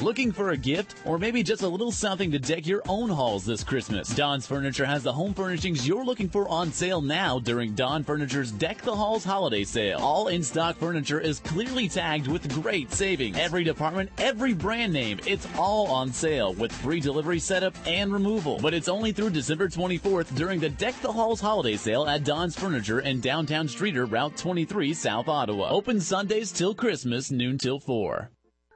Looking 0.00 0.32
for 0.32 0.50
a 0.50 0.56
gift 0.56 0.94
or 1.04 1.18
maybe 1.18 1.42
just 1.42 1.60
a 1.60 1.68
little 1.68 1.92
something 1.92 2.30
to 2.30 2.38
deck 2.38 2.66
your 2.66 2.80
own 2.88 3.10
halls 3.10 3.44
this 3.44 3.62
Christmas? 3.62 4.08
Don's 4.08 4.46
Furniture 4.46 4.86
has 4.86 5.02
the 5.02 5.12
home 5.12 5.34
furnishings 5.34 5.86
you're 5.86 6.06
looking 6.06 6.30
for 6.30 6.48
on 6.48 6.72
sale 6.72 7.02
now 7.02 7.38
during 7.38 7.74
Don 7.74 8.02
Furniture's 8.02 8.50
Deck 8.50 8.80
the 8.80 8.96
Halls 8.96 9.24
holiday 9.24 9.62
sale. 9.62 9.98
All 9.98 10.28
in-stock 10.28 10.78
furniture 10.78 11.20
is 11.20 11.40
clearly 11.40 11.86
tagged 11.86 12.28
with 12.28 12.50
great 12.62 12.90
savings. 12.90 13.36
Every 13.36 13.62
department, 13.62 14.08
every 14.16 14.54
brand 14.54 14.94
name, 14.94 15.20
it's 15.26 15.46
all 15.58 15.88
on 15.88 16.14
sale 16.14 16.54
with 16.54 16.72
free 16.72 17.00
delivery 17.00 17.38
setup 17.38 17.74
and 17.86 18.10
removal. 18.10 18.58
But 18.58 18.72
it's 18.72 18.88
only 18.88 19.12
through 19.12 19.30
December 19.30 19.68
24th 19.68 20.34
during 20.34 20.60
the 20.60 20.70
Deck 20.70 20.94
the 21.02 21.12
Halls 21.12 21.42
holiday 21.42 21.76
sale 21.76 22.06
at 22.06 22.24
Don's 22.24 22.56
Furniture 22.56 23.00
in 23.00 23.20
downtown 23.20 23.68
Streator, 23.68 24.10
Route 24.10 24.38
23, 24.38 24.94
South 24.94 25.28
Ottawa. 25.28 25.68
Open 25.68 26.00
Sundays 26.00 26.52
till 26.52 26.74
Christmas, 26.74 27.30
noon 27.30 27.58
till 27.58 27.78
4. 27.78 28.30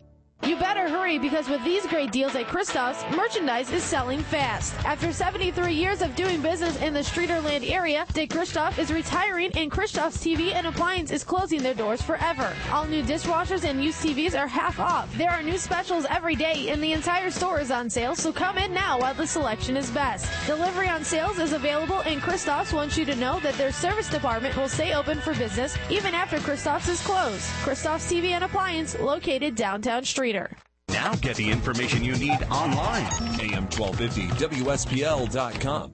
You 0.45 0.57
better 0.57 0.89
hurry 0.89 1.19
because 1.19 1.47
with 1.47 1.63
these 1.63 1.85
great 1.87 2.11
deals 2.11 2.35
at 2.35 2.47
Christoph's, 2.47 3.01
merchandise 3.15 3.71
is 3.71 3.81
selling 3.81 4.19
fast. 4.23 4.73
After 4.83 5.13
73 5.13 5.73
years 5.73 6.01
of 6.01 6.17
doing 6.17 6.41
business 6.41 6.75
in 6.81 6.93
the 6.93 6.99
Streatorland 6.99 7.71
area, 7.71 8.05
Dick 8.11 8.31
Christoph 8.31 8.77
is 8.77 8.91
retiring 8.91 9.51
and 9.55 9.71
Christoph's 9.71 10.17
TV 10.17 10.53
and 10.53 10.67
Appliance 10.67 11.11
is 11.11 11.23
closing 11.23 11.63
their 11.63 11.73
doors 11.73 12.01
forever. 12.01 12.53
All 12.73 12.83
new 12.85 13.03
dishwashers 13.03 13.63
and 13.63 13.81
used 13.81 14.03
TVs 14.03 14.37
are 14.37 14.47
half 14.47 14.81
off. 14.81 15.15
There 15.17 15.31
are 15.31 15.41
new 15.41 15.57
specials 15.57 16.05
every 16.09 16.35
day 16.35 16.69
and 16.71 16.83
the 16.83 16.91
entire 16.91 17.31
store 17.31 17.61
is 17.61 17.71
on 17.71 17.89
sale, 17.89 18.13
so 18.13 18.33
come 18.33 18.57
in 18.57 18.73
now 18.73 18.99
while 18.99 19.13
the 19.13 19.25
selection 19.25 19.77
is 19.77 19.89
best. 19.91 20.29
Delivery 20.45 20.89
on 20.89 21.05
sales 21.05 21.39
is 21.39 21.53
available 21.53 22.01
and 22.01 22.21
Christoph's 22.21 22.73
wants 22.73 22.97
you 22.97 23.05
to 23.05 23.15
know 23.15 23.39
that 23.39 23.55
their 23.55 23.71
service 23.71 24.09
department 24.09 24.57
will 24.57 24.67
stay 24.67 24.93
open 24.93 25.21
for 25.21 25.33
business 25.35 25.77
even 25.89 26.13
after 26.13 26.37
Christoph's 26.39 26.89
is 26.89 27.01
closed. 27.01 27.45
Christoph's 27.63 28.11
TV 28.11 28.31
and 28.31 28.43
Appliance 28.43 28.99
located 28.99 29.55
downtown 29.55 30.03
Streator. 30.33 30.51
Now 30.89 31.15
get 31.15 31.37
the 31.37 31.49
information 31.49 32.03
you 32.03 32.15
need 32.15 32.43
online. 32.51 33.05
AM 33.39 33.69
1250 33.69 34.27
WSPL.com. 34.57 35.93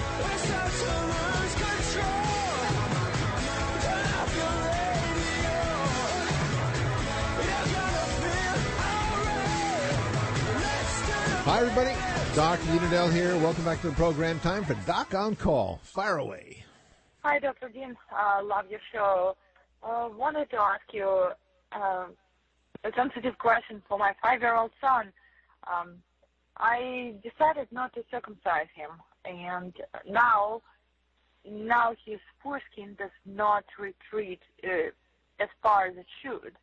Hi, 11.45 11.61
everybody. 11.61 11.95
Dr. 12.35 12.65
Dean 12.69 12.79
Edell 12.89 13.13
here. 13.13 13.37
Welcome 13.37 13.67
back 13.67 13.83
to 13.83 13.89
the 13.91 13.97
program. 13.97 14.41
Time 14.41 14.65
for 14.65 14.73
Doc 14.87 15.13
on 15.13 15.37
Call. 15.37 15.79
Fire 15.83 16.17
away. 16.17 16.65
Hi, 17.23 17.39
Dr. 17.39 17.69
Dean. 17.69 17.95
Uh, 18.11 18.43
love 18.43 18.65
your 18.71 18.81
show. 18.91 19.37
Uh, 19.83 20.09
wanted 20.17 20.49
to 20.53 20.57
ask 20.57 20.81
you 20.91 21.27
uh, 21.73 22.07
a 22.85 22.91
sensitive 22.97 23.37
question 23.37 23.83
for 23.87 23.99
my 23.99 24.15
five-year-old 24.23 24.71
son. 24.81 25.13
Um, 25.71 25.97
I 26.57 27.13
decided 27.23 27.69
not 27.71 27.93
to 27.93 28.05
circumcise 28.11 28.69
him, 28.75 28.93
and 29.27 29.75
now, 30.09 30.63
now 31.47 31.95
his 32.07 32.21
foreskin 32.43 32.95
does 32.99 33.11
not 33.27 33.65
retreat 33.79 34.41
uh, 34.65 34.89
as 35.41 35.51
far 35.63 35.89
as 35.89 35.97
it 35.99 36.07
should. 36.23 36.55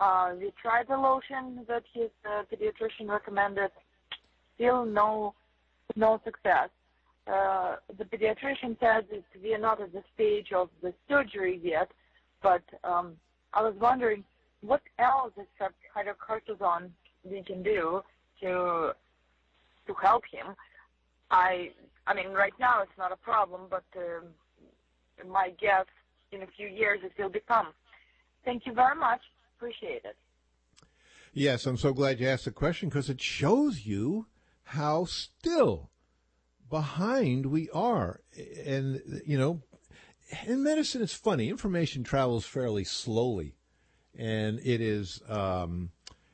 Uh, 0.00 0.32
we 0.36 0.52
tried 0.60 0.88
the 0.88 0.96
lotion 0.96 1.64
that 1.68 1.84
his 1.92 2.10
uh, 2.28 2.42
pediatrician 2.52 3.08
recommended. 3.08 3.70
Still 4.54 4.84
no, 4.84 5.34
no 5.96 6.20
success. 6.24 6.68
Uh, 7.26 7.76
the 7.96 8.04
pediatrician 8.04 8.78
said 8.80 9.06
that 9.10 9.24
we 9.42 9.54
are 9.54 9.58
not 9.58 9.80
at 9.80 9.92
the 9.92 10.02
stage 10.14 10.52
of 10.52 10.68
the 10.82 10.92
surgery 11.08 11.58
yet, 11.62 11.90
but 12.42 12.62
um, 12.84 13.16
I 13.54 13.62
was 13.62 13.74
wondering 13.80 14.24
what 14.60 14.82
else 14.98 15.32
except 15.36 15.74
hydrocortisone 15.94 16.90
we 17.24 17.42
can 17.42 17.62
do 17.62 18.02
to 18.40 18.92
to 19.86 19.94
help 20.02 20.24
him. 20.30 20.54
I 21.30 21.70
I 22.06 22.14
mean 22.14 22.28
right 22.32 22.52
now 22.60 22.82
it's 22.82 22.98
not 22.98 23.12
a 23.12 23.16
problem, 23.16 23.62
but 23.70 23.84
uh, 23.96 25.26
my 25.26 25.50
guess 25.60 25.86
in 26.32 26.42
a 26.42 26.46
few 26.46 26.68
years 26.68 27.00
it 27.02 27.12
will 27.20 27.30
become. 27.30 27.68
Thank 28.44 28.66
you 28.66 28.74
very 28.74 28.96
much. 28.96 29.20
Appreciate 29.56 30.04
it. 30.04 30.16
Yes, 31.32 31.66
I'm 31.66 31.78
so 31.78 31.92
glad 31.92 32.20
you 32.20 32.28
asked 32.28 32.44
the 32.44 32.50
question 32.50 32.88
because 32.88 33.08
it 33.08 33.20
shows 33.20 33.86
you 33.86 34.26
how 34.74 35.04
still 35.04 35.90
behind 36.68 37.46
we 37.46 37.70
are. 37.70 38.20
And, 38.66 39.22
you 39.24 39.38
know, 39.38 39.62
in 40.46 40.64
medicine, 40.64 41.00
it's 41.00 41.14
funny. 41.14 41.48
Information 41.48 42.02
travels 42.02 42.44
fairly 42.44 42.82
slowly. 42.82 43.54
And 44.18 44.58
it 44.58 44.80
is, 44.80 45.20
um, 45.28 45.90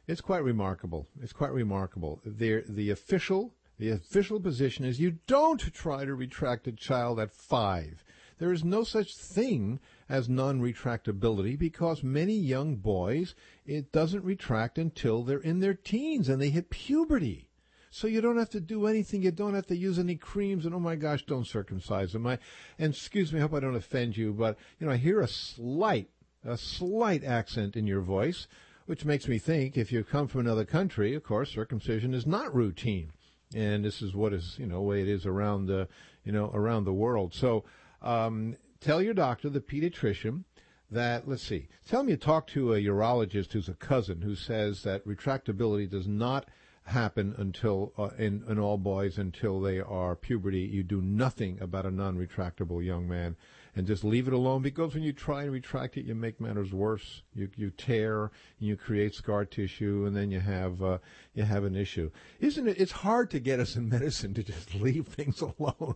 it's 0.07 0.23
quite 0.23 0.43
remarkable. 0.43 1.07
It's 1.23 1.35
quite 1.35 1.53
remarkable. 1.53 2.21
The, 2.25 2.65
the 2.67 2.89
official, 2.89 3.55
the 3.79 3.91
official 3.91 4.41
position 4.41 4.87
is 4.87 4.99
you 4.99 5.19
don't 5.27 5.61
try 5.75 6.07
to 6.07 6.15
retract 6.15 6.67
a 6.67 6.73
child 6.73 7.21
at 7.21 7.33
five. 7.33 8.03
There 8.39 8.55
is 8.55 8.65
no 8.65 8.85
such 8.85 9.19
thing 9.19 9.81
as 10.09 10.31
non-retractability 10.31 11.59
because 11.59 12.03
many 12.03 12.37
young 12.37 12.77
boys, 12.77 13.35
it 13.67 13.93
doesn't 13.93 14.25
retract 14.25 14.79
until 14.79 15.25
they're 15.25 15.39
in 15.39 15.61
their 15.61 15.75
teens 15.75 16.31
and 16.31 16.41
they 16.41 16.49
hit 16.49 16.71
puberty. 16.71 17.50
So 17.91 18.07
you 18.07 18.21
don't 18.21 18.39
have 18.39 18.51
to 18.51 18.61
do 18.61 18.87
anything. 18.87 19.23
You 19.23 19.33
don't 19.33 19.55
have 19.55 19.67
to 19.67 19.77
use 19.77 19.99
any 19.99 20.15
creams. 20.15 20.65
And 20.65 20.75
oh 20.75 20.81
my 20.81 20.95
gosh, 20.95 21.25
don't 21.27 21.47
circumcise 21.47 22.13
them. 22.13 22.27
I, 22.27 22.39
and 22.79 22.95
excuse 22.95 23.33
me, 23.33 23.41
I 23.41 23.43
hope 23.43 23.55
I 23.55 23.61
don't 23.61 23.77
offend 23.77 24.17
you, 24.17 24.33
but 24.33 24.57
you 24.79 24.87
know, 24.87 24.93
I 24.93 24.97
hear 24.97 25.21
a 25.21 25.29
slight, 25.29 26.09
a 26.45 26.57
slight 26.57 27.25
accent 27.25 27.77
in 27.77 27.87
your 27.87 28.01
voice, 28.01 28.47
which 28.87 29.05
makes 29.05 29.27
me 29.27 29.39
think 29.39 29.77
if 29.77 29.91
you 29.91 30.05
come 30.05 30.29
from 30.29 30.43
another 30.43 30.65
country, 30.65 31.15
of 31.15 31.25
course, 31.25 31.51
circumcision 31.51 32.15
is 32.15 32.27
not 32.27 32.55
routine. 32.55 33.11
And 33.55 33.85
this 33.85 34.01
is 34.01 34.15
what 34.15 34.33
is, 34.33 34.57
you 34.59 34.67
know, 34.67 34.81
way 34.81 35.03
it 35.03 35.09
is 35.09 35.27
around 35.27 35.67
the, 35.67 35.89
you 36.25 36.31
know, 36.31 36.53
around 36.55 36.85
the 36.85 36.93
world. 36.93 37.35
So, 37.35 37.65
um, 38.01 38.57
tell 38.81 39.03
your 39.03 39.15
doctor, 39.15 39.51
the 39.51 39.61
pediatrician, 39.61 40.45
that 40.91 41.29
let's 41.29 41.43
see. 41.43 41.69
Tell 41.89 42.01
him 42.01 42.09
you 42.09 42.17
talked 42.17 42.51
to 42.51 42.75
a 42.75 42.81
urologist 42.81 43.53
who's 43.53 43.69
a 43.69 43.75
cousin 43.75 44.23
who 44.23 44.35
says 44.35 44.83
that 44.83 45.07
retractability 45.07 45.89
does 45.89 46.07
not 46.07 46.49
happen 46.85 47.35
until 47.39 47.93
uh, 47.97 48.11
in, 48.19 48.43
in 48.49 48.59
all 48.59 48.79
boys 48.79 49.19
until 49.19 49.61
they 49.61 49.81
are 49.81 50.17
puberty. 50.17 50.61
You 50.61 50.83
do 50.83 51.01
nothing 51.01 51.59
about 51.61 51.87
a 51.87 51.91
non-retractable 51.91 52.85
young 52.85 53.09
man, 53.09 53.37
and 53.77 53.87
just 53.87 54.05
leave 54.05 54.27
it 54.27 54.33
alone. 54.35 54.63
Because 54.63 54.95
when 54.95 55.03
you 55.03 55.13
try 55.13 55.43
and 55.43 55.53
retract 55.53 55.97
it, 55.97 56.05
you 56.05 56.15
make 56.15 56.41
matters 56.41 56.73
worse. 56.73 57.23
You 57.35 57.51
you 57.57 57.71
tear, 57.71 58.25
and 58.59 58.69
you 58.69 58.77
create 58.77 59.15
scar 59.15 59.45
tissue, 59.45 60.05
and 60.07 60.17
then 60.17 60.31
you 60.31 60.41
have 60.41 60.83
uh, 60.83 60.99
you 61.35 61.45
have 61.45 61.65
an 61.65 61.77
issue. 61.77 62.11
Isn't 62.41 62.69
it? 62.69 62.81
It's 62.81 62.93
hard 62.93 63.31
to 63.31 63.41
get 63.41 63.61
us 63.61 63.77
in 63.77 63.89
medicine 63.99 64.35
to 64.35 64.43
just 64.43 64.75
leave 64.75 65.07
things 65.07 65.41
alone. 65.41 65.95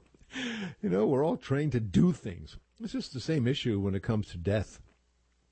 you 0.83 0.89
know, 0.89 1.07
we're 1.07 1.25
all 1.25 1.37
trained 1.37 1.73
to 1.73 1.81
do 1.81 2.13
things. 2.13 2.57
It's 2.83 2.93
just 2.93 3.13
the 3.13 3.21
same 3.21 3.47
issue 3.47 3.79
when 3.81 3.95
it 3.95 4.03
comes 4.03 4.29
to 4.29 4.37
death 4.37 4.81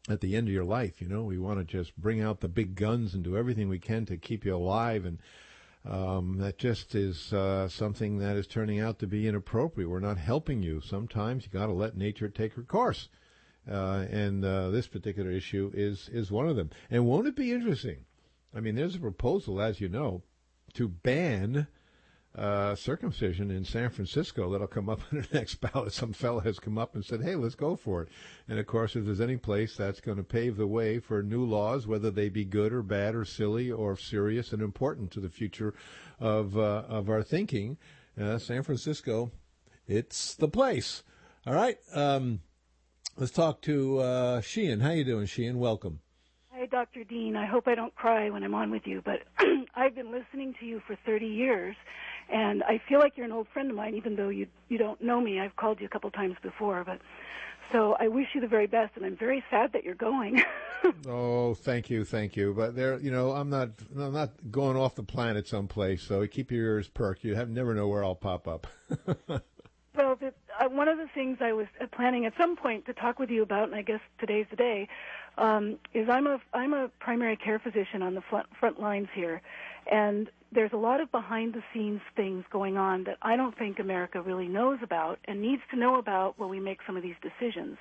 at 0.08 0.20
the 0.20 0.36
end 0.36 0.48
of 0.48 0.54
your 0.54 0.64
life. 0.64 1.00
You 1.00 1.08
know, 1.08 1.22
we 1.22 1.38
want 1.38 1.58
to 1.58 1.64
just 1.64 1.96
bring 1.96 2.20
out 2.20 2.40
the 2.40 2.48
big 2.48 2.74
guns 2.74 3.14
and 3.14 3.22
do 3.22 3.36
everything 3.36 3.68
we 3.68 3.78
can 3.78 4.06
to 4.06 4.16
keep 4.16 4.44
you 4.44 4.54
alive, 4.54 5.04
and 5.04 5.18
um, 5.84 6.38
that 6.38 6.58
just 6.58 6.94
is 6.94 7.32
uh, 7.32 7.68
something 7.68 8.18
that 8.18 8.36
is 8.36 8.46
turning 8.46 8.80
out 8.80 8.98
to 9.00 9.06
be 9.06 9.26
inappropriate. 9.26 9.90
We're 9.90 10.00
not 10.00 10.18
helping 10.18 10.62
you. 10.62 10.80
Sometimes 10.80 11.44
you 11.44 11.50
got 11.50 11.66
to 11.66 11.72
let 11.72 11.96
nature 11.96 12.28
take 12.28 12.54
her 12.54 12.62
course, 12.62 13.08
uh, 13.70 14.06
and 14.10 14.44
uh, 14.44 14.70
this 14.70 14.88
particular 14.88 15.30
issue 15.30 15.70
is 15.74 16.08
is 16.12 16.30
one 16.30 16.48
of 16.48 16.56
them. 16.56 16.70
And 16.90 17.06
won't 17.06 17.26
it 17.26 17.36
be 17.36 17.52
interesting? 17.52 18.04
I 18.54 18.60
mean, 18.60 18.74
there's 18.74 18.96
a 18.96 19.00
proposal, 19.00 19.60
as 19.60 19.80
you 19.80 19.88
know, 19.88 20.22
to 20.74 20.88
ban 20.88 21.66
uh, 22.34 22.74
circumcision 22.74 23.50
in 23.50 23.64
San 23.64 23.90
Francisco 23.90 24.50
that'll 24.50 24.66
come 24.66 24.88
up 24.88 25.00
in 25.10 25.18
the 25.18 25.28
next 25.32 25.56
ballot. 25.56 25.92
Some 25.92 26.12
fellow 26.12 26.40
has 26.40 26.58
come 26.58 26.78
up 26.78 26.94
and 26.94 27.04
said, 27.04 27.22
"Hey, 27.22 27.34
let's 27.34 27.54
go 27.54 27.76
for 27.76 28.02
it." 28.02 28.08
And 28.48 28.58
of 28.58 28.66
course, 28.66 28.96
if 28.96 29.04
there's 29.04 29.20
any 29.20 29.36
place 29.36 29.76
that's 29.76 30.00
going 30.00 30.16
to 30.16 30.24
pave 30.24 30.56
the 30.56 30.66
way 30.66 30.98
for 30.98 31.22
new 31.22 31.44
laws, 31.44 31.86
whether 31.86 32.10
they 32.10 32.28
be 32.28 32.44
good 32.44 32.72
or 32.72 32.82
bad 32.82 33.14
or 33.14 33.24
silly 33.24 33.70
or 33.70 33.96
serious 33.96 34.52
and 34.52 34.62
important 34.62 35.10
to 35.12 35.20
the 35.20 35.28
future 35.28 35.74
of 36.18 36.56
uh, 36.56 36.84
of 36.88 37.10
our 37.10 37.22
thinking, 37.22 37.76
uh, 38.20 38.38
San 38.38 38.62
Francisco, 38.62 39.30
it's 39.86 40.34
the 40.34 40.48
place. 40.48 41.02
All 41.46 41.54
right, 41.54 41.76
um, 41.92 42.40
let's 43.16 43.32
talk 43.32 43.60
to 43.62 43.98
uh, 43.98 44.40
Sheehan. 44.40 44.80
How 44.80 44.90
you 44.90 45.04
doing, 45.04 45.26
Sheehan? 45.26 45.58
Welcome. 45.58 46.00
Hi, 46.62 46.66
Dr. 46.66 47.02
Dean. 47.02 47.34
I 47.34 47.44
hope 47.44 47.66
I 47.66 47.74
don't 47.74 47.94
cry 47.96 48.30
when 48.30 48.44
I'm 48.44 48.54
on 48.54 48.70
with 48.70 48.86
you, 48.86 49.02
but 49.04 49.22
I've 49.74 49.96
been 49.96 50.12
listening 50.12 50.54
to 50.60 50.66
you 50.66 50.80
for 50.86 50.96
30 51.04 51.26
years 51.26 51.74
and 52.28 52.62
I 52.62 52.80
feel 52.88 52.98
like 52.98 53.16
you're 53.16 53.26
an 53.26 53.32
old 53.32 53.48
friend 53.52 53.70
of 53.70 53.76
mine, 53.76 53.94
even 53.94 54.16
though 54.16 54.28
you 54.28 54.46
you 54.68 54.78
don't 54.78 55.00
know 55.00 55.20
me. 55.20 55.40
I've 55.40 55.56
called 55.56 55.80
you 55.80 55.86
a 55.86 55.90
couple 55.90 56.10
times 56.10 56.36
before, 56.42 56.84
but 56.84 57.00
so 57.72 57.96
I 57.98 58.08
wish 58.08 58.28
you 58.34 58.40
the 58.40 58.46
very 58.46 58.66
best, 58.66 58.96
and 58.96 59.04
I'm 59.04 59.16
very 59.16 59.42
sad 59.50 59.72
that 59.72 59.84
you're 59.84 59.94
going. 59.94 60.42
oh, 61.08 61.54
thank 61.54 61.88
you, 61.88 62.04
thank 62.04 62.36
you. 62.36 62.52
But 62.54 62.76
there, 62.76 62.98
you 62.98 63.10
know, 63.10 63.32
I'm 63.32 63.48
not 63.48 63.70
I'm 63.96 64.12
not 64.12 64.30
going 64.50 64.76
off 64.76 64.94
the 64.94 65.02
planet 65.02 65.48
someplace. 65.48 66.02
So 66.02 66.26
keep 66.26 66.50
your 66.50 66.64
ears 66.64 66.88
perked. 66.88 67.24
You 67.24 67.34
have 67.34 67.48
never 67.48 67.74
know 67.74 67.88
where 67.88 68.04
I'll 68.04 68.14
pop 68.14 68.46
up. 68.46 68.66
well, 69.28 70.16
the, 70.16 70.32
uh, 70.60 70.68
one 70.68 70.88
of 70.88 70.98
the 70.98 71.08
things 71.14 71.38
I 71.40 71.52
was 71.52 71.66
uh, 71.80 71.86
planning 71.86 72.26
at 72.26 72.34
some 72.36 72.56
point 72.56 72.86
to 72.86 72.92
talk 72.92 73.18
with 73.18 73.30
you 73.30 73.42
about, 73.42 73.64
and 73.64 73.74
I 73.74 73.82
guess 73.82 74.00
today's 74.18 74.46
the 74.50 74.56
day, 74.56 74.88
um, 75.38 75.78
is 75.94 76.08
I'm 76.08 76.26
a 76.26 76.40
I'm 76.52 76.74
a 76.74 76.88
primary 77.00 77.36
care 77.36 77.58
physician 77.58 78.02
on 78.02 78.14
the 78.14 78.22
front 78.22 78.46
front 78.58 78.80
lines 78.80 79.08
here, 79.14 79.40
and 79.90 80.30
there's 80.54 80.72
a 80.72 80.76
lot 80.76 81.00
of 81.00 81.10
behind 81.10 81.54
the 81.54 81.62
scenes 81.72 82.00
things 82.14 82.44
going 82.50 82.76
on 82.76 83.04
that 83.04 83.16
I 83.22 83.36
don't 83.36 83.56
think 83.56 83.78
America 83.78 84.20
really 84.20 84.48
knows 84.48 84.78
about 84.82 85.18
and 85.24 85.40
needs 85.40 85.62
to 85.70 85.78
know 85.78 85.98
about 85.98 86.38
when 86.38 86.50
we 86.50 86.60
make 86.60 86.78
some 86.86 86.96
of 86.96 87.02
these 87.02 87.16
decisions. 87.22 87.78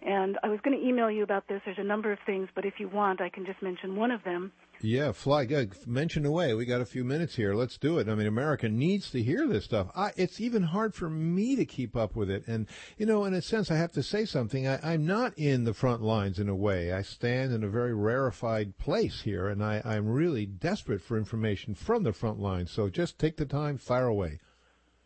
And 0.00 0.38
I 0.44 0.48
was 0.48 0.60
going 0.62 0.78
to 0.78 0.86
email 0.86 1.10
you 1.10 1.24
about 1.24 1.48
this. 1.48 1.60
There's 1.64 1.78
a 1.78 1.84
number 1.84 2.12
of 2.12 2.18
things, 2.24 2.48
but 2.54 2.64
if 2.64 2.74
you 2.78 2.88
want, 2.88 3.20
I 3.20 3.28
can 3.28 3.44
just 3.44 3.60
mention 3.60 3.96
one 3.96 4.12
of 4.12 4.22
them. 4.22 4.52
Yeah, 4.80 5.10
fly. 5.10 5.42
Yeah, 5.42 5.64
mention 5.86 6.24
away. 6.24 6.54
We 6.54 6.64
got 6.64 6.80
a 6.80 6.86
few 6.86 7.02
minutes 7.02 7.34
here. 7.34 7.52
Let's 7.52 7.76
do 7.78 7.98
it. 7.98 8.08
I 8.08 8.14
mean, 8.14 8.28
America 8.28 8.68
needs 8.68 9.10
to 9.10 9.20
hear 9.20 9.48
this 9.48 9.64
stuff. 9.64 9.88
I, 9.96 10.12
it's 10.16 10.40
even 10.40 10.62
hard 10.62 10.94
for 10.94 11.10
me 11.10 11.56
to 11.56 11.64
keep 11.64 11.96
up 11.96 12.14
with 12.14 12.30
it. 12.30 12.46
And, 12.46 12.68
you 12.96 13.06
know, 13.06 13.24
in 13.24 13.34
a 13.34 13.42
sense, 13.42 13.72
I 13.72 13.76
have 13.76 13.90
to 13.92 14.04
say 14.04 14.24
something. 14.24 14.68
I, 14.68 14.78
I'm 14.84 15.04
not 15.04 15.36
in 15.36 15.64
the 15.64 15.74
front 15.74 16.02
lines 16.02 16.38
in 16.38 16.48
a 16.48 16.54
way. 16.54 16.92
I 16.92 17.02
stand 17.02 17.52
in 17.52 17.64
a 17.64 17.68
very 17.68 17.92
rarefied 17.92 18.78
place 18.78 19.22
here, 19.22 19.48
and 19.48 19.64
I, 19.64 19.82
I'm 19.84 20.06
really 20.06 20.46
desperate 20.46 21.02
for 21.02 21.18
information 21.18 21.74
from 21.74 22.04
the 22.04 22.12
front 22.12 22.38
lines. 22.38 22.70
So 22.70 22.88
just 22.88 23.18
take 23.18 23.36
the 23.36 23.46
time, 23.46 23.78
fire 23.78 24.06
away. 24.06 24.38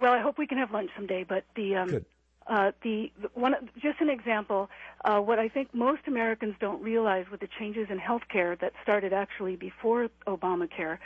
Well, 0.03 0.13
I 0.13 0.21
hope 0.21 0.37
we 0.37 0.47
can 0.47 0.59
have 0.59 0.71
lunch 0.71 0.91
someday. 0.95 1.25
But 1.27 1.45
the 1.57 1.77
um, 1.77 1.89
Good. 1.89 2.05
Uh, 2.53 2.71
the 2.83 3.11
one, 3.33 3.55
just 3.81 3.99
an 4.03 4.11
example. 4.11 4.69
Uh, 5.07 5.19
what 5.19 5.39
I 5.39 5.49
think 5.49 5.73
most 5.73 6.03
Americans 6.07 6.55
don't 6.61 6.83
realize 6.83 7.25
with 7.31 7.41
the 7.41 7.49
changes 7.59 7.87
in 7.89 7.99
healthcare 7.99 8.61
that 8.61 8.75
started 8.83 9.15
actually 9.15 9.57
before 9.57 10.11
Obamacare 10.27 10.99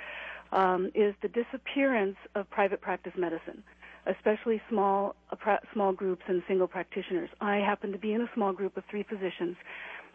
um, 0.50 0.90
is 0.92 1.14
the 1.22 1.28
disappearance 1.28 2.16
of 2.34 2.50
private 2.50 2.80
practice 2.80 3.12
medicine. 3.16 3.62
especially 4.06 4.60
small 4.68 5.14
uh, 5.30 5.36
pra- 5.36 5.60
small 5.72 5.92
groups 5.92 6.22
and 6.26 6.42
single 6.48 6.66
practitioners. 6.66 7.28
I 7.40 7.56
happen 7.56 7.92
to 7.92 7.98
be 7.98 8.12
in 8.12 8.22
a 8.22 8.30
small 8.34 8.52
group 8.52 8.76
of 8.76 8.84
three 8.90 9.04
physicians. 9.04 9.56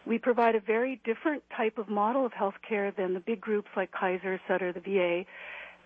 We 0.04 0.18
provide 0.18 0.54
a 0.54 0.60
very 0.60 1.00
different 1.04 1.42
type 1.56 1.78
of 1.78 1.88
model 1.88 2.26
of 2.26 2.32
healthcare 2.32 2.94
than 2.94 3.14
the 3.14 3.20
big 3.20 3.40
groups 3.40 3.68
like 3.76 3.90
Kaiser, 3.92 4.40
Sutter, 4.48 4.72
the 4.72 4.80
VA. 4.80 5.24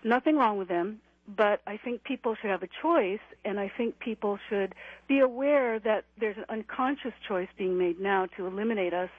Nothing 0.03 0.35
wrong 0.37 0.57
with 0.57 0.67
them, 0.67 0.99
but 1.27 1.61
I 1.67 1.77
think 1.77 2.03
people 2.03 2.35
should 2.35 2.49
have 2.49 2.63
a 2.63 2.69
choice, 2.81 3.19
and 3.43 3.59
I 3.59 3.71
think 3.75 3.99
people 3.99 4.39
should 4.49 4.73
be 5.07 5.19
aware 5.19 5.77
that 5.79 6.05
there's 6.19 6.37
an 6.37 6.45
unconscious 6.49 7.13
choice 7.27 7.49
being 7.57 7.77
made 7.77 7.99
now 7.99 8.27
to 8.37 8.47
eliminate 8.47 8.93
us. 8.93 9.09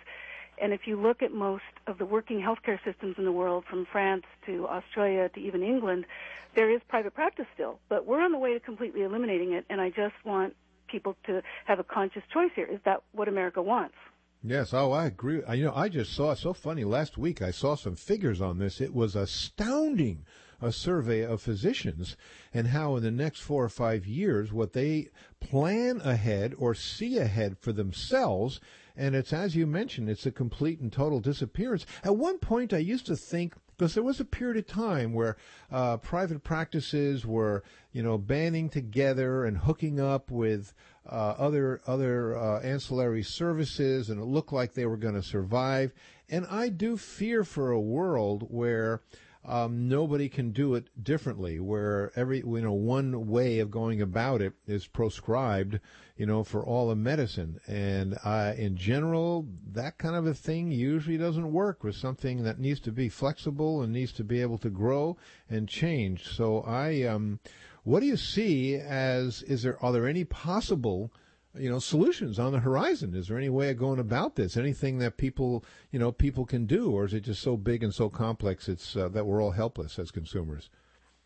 And 0.60 0.72
if 0.72 0.86
you 0.86 1.00
look 1.00 1.22
at 1.22 1.32
most 1.32 1.62
of 1.86 1.98
the 1.98 2.06
working 2.06 2.40
healthcare 2.40 2.82
systems 2.84 3.16
in 3.18 3.24
the 3.24 3.32
world, 3.32 3.64
from 3.68 3.86
France 3.86 4.24
to 4.46 4.66
Australia 4.66 5.28
to 5.28 5.40
even 5.40 5.62
England, 5.62 6.06
there 6.54 6.70
is 6.70 6.80
private 6.88 7.14
practice 7.14 7.46
still, 7.54 7.78
but 7.88 8.06
we're 8.06 8.20
on 8.20 8.32
the 8.32 8.38
way 8.38 8.54
to 8.54 8.60
completely 8.60 9.02
eliminating 9.02 9.52
it. 9.52 9.66
And 9.68 9.80
I 9.80 9.90
just 9.90 10.14
want 10.24 10.56
people 10.88 11.14
to 11.26 11.42
have 11.66 11.78
a 11.78 11.84
conscious 11.84 12.22
choice 12.32 12.50
here. 12.56 12.66
Is 12.66 12.80
that 12.84 13.02
what 13.12 13.28
America 13.28 13.60
wants? 13.62 13.94
Yes, 14.42 14.72
oh, 14.72 14.92
I 14.92 15.06
agree. 15.06 15.42
I, 15.46 15.54
you 15.54 15.64
know, 15.64 15.74
I 15.74 15.88
just 15.88 16.14
saw 16.14 16.34
so 16.34 16.52
funny 16.54 16.84
last 16.84 17.18
week. 17.18 17.42
I 17.42 17.50
saw 17.50 17.74
some 17.74 17.96
figures 17.96 18.40
on 18.40 18.58
this. 18.58 18.80
It 18.80 18.94
was 18.94 19.14
astounding. 19.14 20.24
A 20.60 20.72
survey 20.72 21.22
of 21.22 21.40
physicians 21.40 22.16
and 22.52 22.68
how 22.68 22.96
in 22.96 23.02
the 23.02 23.10
next 23.10 23.40
four 23.40 23.64
or 23.64 23.68
five 23.68 24.06
years, 24.06 24.52
what 24.52 24.72
they 24.72 25.08
plan 25.40 26.00
ahead 26.02 26.54
or 26.58 26.74
see 26.74 27.18
ahead 27.18 27.56
for 27.58 27.72
themselves. 27.72 28.60
And 28.96 29.14
it's 29.14 29.32
as 29.32 29.54
you 29.54 29.66
mentioned, 29.66 30.08
it's 30.10 30.26
a 30.26 30.32
complete 30.32 30.80
and 30.80 30.92
total 30.92 31.20
disappearance. 31.20 31.86
At 32.02 32.16
one 32.16 32.38
point, 32.38 32.72
I 32.72 32.78
used 32.78 33.06
to 33.06 33.16
think 33.16 33.54
because 33.78 33.94
there 33.94 34.02
was 34.02 34.18
a 34.18 34.24
period 34.24 34.56
of 34.56 34.66
time 34.66 35.12
where 35.12 35.36
uh, 35.70 35.98
private 35.98 36.42
practices 36.42 37.24
were, 37.24 37.62
you 37.92 38.02
know, 38.02 38.18
banding 38.18 38.68
together 38.68 39.44
and 39.44 39.56
hooking 39.56 40.00
up 40.00 40.32
with 40.32 40.74
uh, 41.08 41.34
other 41.38 41.80
other 41.86 42.36
uh, 42.36 42.60
ancillary 42.60 43.22
services, 43.22 44.10
and 44.10 44.20
it 44.20 44.24
looked 44.24 44.52
like 44.52 44.74
they 44.74 44.86
were 44.86 44.96
going 44.96 45.14
to 45.14 45.22
survive. 45.22 45.92
And 46.28 46.44
I 46.50 46.68
do 46.68 46.96
fear 46.96 47.44
for 47.44 47.70
a 47.70 47.80
world 47.80 48.48
where 48.50 49.00
um, 49.44 49.88
nobody 49.88 50.28
can 50.28 50.50
do 50.50 50.74
it 50.74 50.88
differently, 51.02 51.60
where 51.60 52.12
every 52.16 52.38
you 52.38 52.60
know 52.60 52.72
one 52.72 53.28
way 53.28 53.60
of 53.60 53.70
going 53.70 54.02
about 54.02 54.42
it 54.42 54.52
is 54.66 54.86
proscribed, 54.86 55.80
you 56.16 56.26
know, 56.26 56.44
for 56.44 56.64
all 56.64 56.90
of 56.90 56.98
medicine. 56.98 57.60
And 57.66 58.18
uh, 58.24 58.54
in 58.56 58.76
general, 58.76 59.46
that 59.72 59.98
kind 59.98 60.16
of 60.16 60.26
a 60.26 60.34
thing 60.34 60.70
usually 60.70 61.16
doesn't 61.16 61.52
work 61.52 61.84
with 61.84 61.94
something 61.94 62.42
that 62.42 62.58
needs 62.58 62.80
to 62.80 62.92
be 62.92 63.08
flexible 63.08 63.80
and 63.82 63.92
needs 63.92 64.12
to 64.12 64.24
be 64.24 64.40
able 64.40 64.58
to 64.58 64.70
grow 64.70 65.16
and 65.48 65.68
change. 65.68 66.26
So 66.28 66.60
I, 66.62 67.04
um, 67.04 67.40
what 67.84 68.00
do 68.00 68.06
you 68.06 68.16
see 68.16 68.74
as 68.76 69.42
is 69.42 69.62
there 69.62 69.82
are 69.82 69.92
there 69.92 70.06
any 70.06 70.24
possible 70.24 71.10
you 71.58 71.70
know 71.70 71.78
solutions 71.78 72.38
on 72.38 72.52
the 72.52 72.60
horizon. 72.60 73.14
Is 73.14 73.28
there 73.28 73.38
any 73.38 73.48
way 73.48 73.70
of 73.70 73.78
going 73.78 73.98
about 73.98 74.36
this? 74.36 74.56
Anything 74.56 74.98
that 74.98 75.16
people 75.16 75.64
you 75.90 75.98
know 75.98 76.12
people 76.12 76.44
can 76.44 76.66
do 76.66 76.90
or 76.92 77.04
is 77.04 77.14
it 77.14 77.20
just 77.20 77.42
so 77.42 77.56
big 77.56 77.82
and 77.82 77.94
so 77.94 78.08
complex 78.08 78.68
it's 78.68 78.96
uh, 78.96 79.08
that 79.08 79.26
we're 79.26 79.42
all 79.42 79.52
helpless 79.52 79.98
as 79.98 80.10
consumers? 80.10 80.70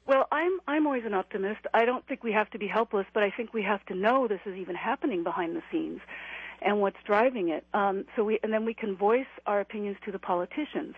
Well 0.06 0.26
i'm 0.32 0.58
i'm 0.66 0.86
always 0.86 1.04
an 1.04 1.14
optimist. 1.14 1.60
I 1.74 1.84
don't 1.84 2.06
think 2.06 2.22
we 2.22 2.32
have 2.32 2.50
to 2.50 2.58
be 2.58 2.66
helpless 2.66 3.06
but 3.14 3.22
i 3.22 3.30
think 3.30 3.52
we 3.52 3.62
have 3.62 3.84
to 3.86 3.94
know 3.94 4.28
this 4.28 4.40
is 4.46 4.56
even 4.56 4.74
happening 4.74 5.22
behind 5.22 5.54
the 5.56 5.62
scenes 5.70 6.00
and 6.64 6.80
what's 6.80 6.96
driving 7.04 7.48
it. 7.48 7.64
Um, 7.74 8.04
so 8.16 8.24
we 8.24 8.38
and 8.42 8.52
then 8.52 8.64
we 8.64 8.74
can 8.74 8.96
voice 8.96 9.26
our 9.46 9.60
opinions 9.60 9.96
to 10.04 10.12
the 10.12 10.18
politicians. 10.18 10.94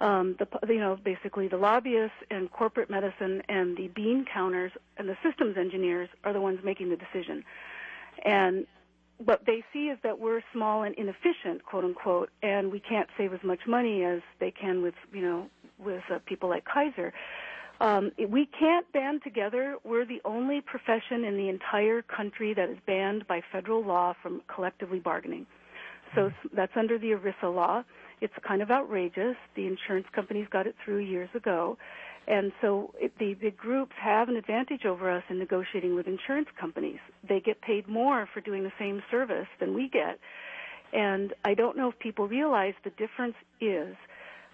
Um, 0.00 0.36
the 0.38 0.46
you 0.72 0.78
know 0.78 0.96
basically 1.02 1.48
the 1.48 1.56
lobbyists 1.56 2.16
and 2.30 2.50
corporate 2.52 2.88
medicine 2.88 3.42
and 3.48 3.76
the 3.76 3.88
bean 3.88 4.24
counters 4.32 4.72
and 4.96 5.08
the 5.08 5.16
systems 5.24 5.56
engineers 5.56 6.08
are 6.24 6.32
the 6.32 6.40
ones 6.40 6.60
making 6.62 6.90
the 6.90 6.96
decision 6.96 7.44
and 8.24 8.66
what 9.24 9.42
they 9.46 9.64
see 9.72 9.86
is 9.88 9.98
that 10.02 10.18
we're 10.18 10.42
small 10.52 10.84
and 10.84 10.94
inefficient, 10.94 11.64
quote 11.64 11.84
unquote, 11.84 12.30
and 12.42 12.70
we 12.70 12.80
can't 12.80 13.08
save 13.16 13.32
as 13.32 13.40
much 13.42 13.60
money 13.66 14.04
as 14.04 14.20
they 14.38 14.50
can 14.50 14.82
with, 14.82 14.94
you 15.12 15.22
know, 15.22 15.48
with 15.78 16.02
uh, 16.12 16.18
people 16.26 16.48
like 16.48 16.64
Kaiser. 16.64 17.12
Um, 17.80 18.10
we 18.28 18.46
can't 18.46 18.90
band 18.92 19.22
together. 19.22 19.76
We're 19.84 20.04
the 20.04 20.20
only 20.24 20.60
profession 20.60 21.24
in 21.24 21.36
the 21.36 21.48
entire 21.48 22.02
country 22.02 22.54
that 22.54 22.68
is 22.68 22.78
banned 22.86 23.26
by 23.26 23.40
federal 23.52 23.84
law 23.84 24.14
from 24.20 24.42
collectively 24.52 24.98
bargaining. 24.98 25.46
So 26.14 26.32
that's 26.54 26.72
under 26.74 26.98
the 26.98 27.08
ERISA 27.08 27.54
law. 27.54 27.84
It's 28.20 28.32
kind 28.46 28.62
of 28.62 28.70
outrageous. 28.70 29.36
The 29.54 29.66
insurance 29.66 30.06
companies 30.12 30.46
got 30.50 30.66
it 30.66 30.74
through 30.84 30.98
years 30.98 31.28
ago. 31.34 31.76
And 32.28 32.52
so 32.60 32.92
it, 33.00 33.12
the, 33.18 33.32
big 33.32 33.56
groups 33.56 33.94
have 33.98 34.28
an 34.28 34.36
advantage 34.36 34.84
over 34.84 35.10
us 35.10 35.24
in 35.30 35.38
negotiating 35.38 35.94
with 35.94 36.06
insurance 36.06 36.48
companies. 36.60 36.98
They 37.26 37.40
get 37.40 37.62
paid 37.62 37.88
more 37.88 38.28
for 38.32 38.42
doing 38.42 38.64
the 38.64 38.72
same 38.78 39.02
service 39.10 39.46
than 39.58 39.72
we 39.72 39.88
get. 39.88 40.20
And 40.92 41.32
I 41.46 41.54
don't 41.54 41.74
know 41.74 41.88
if 41.88 41.98
people 41.98 42.28
realize 42.28 42.74
the 42.84 42.90
difference 42.90 43.34
is 43.62 43.96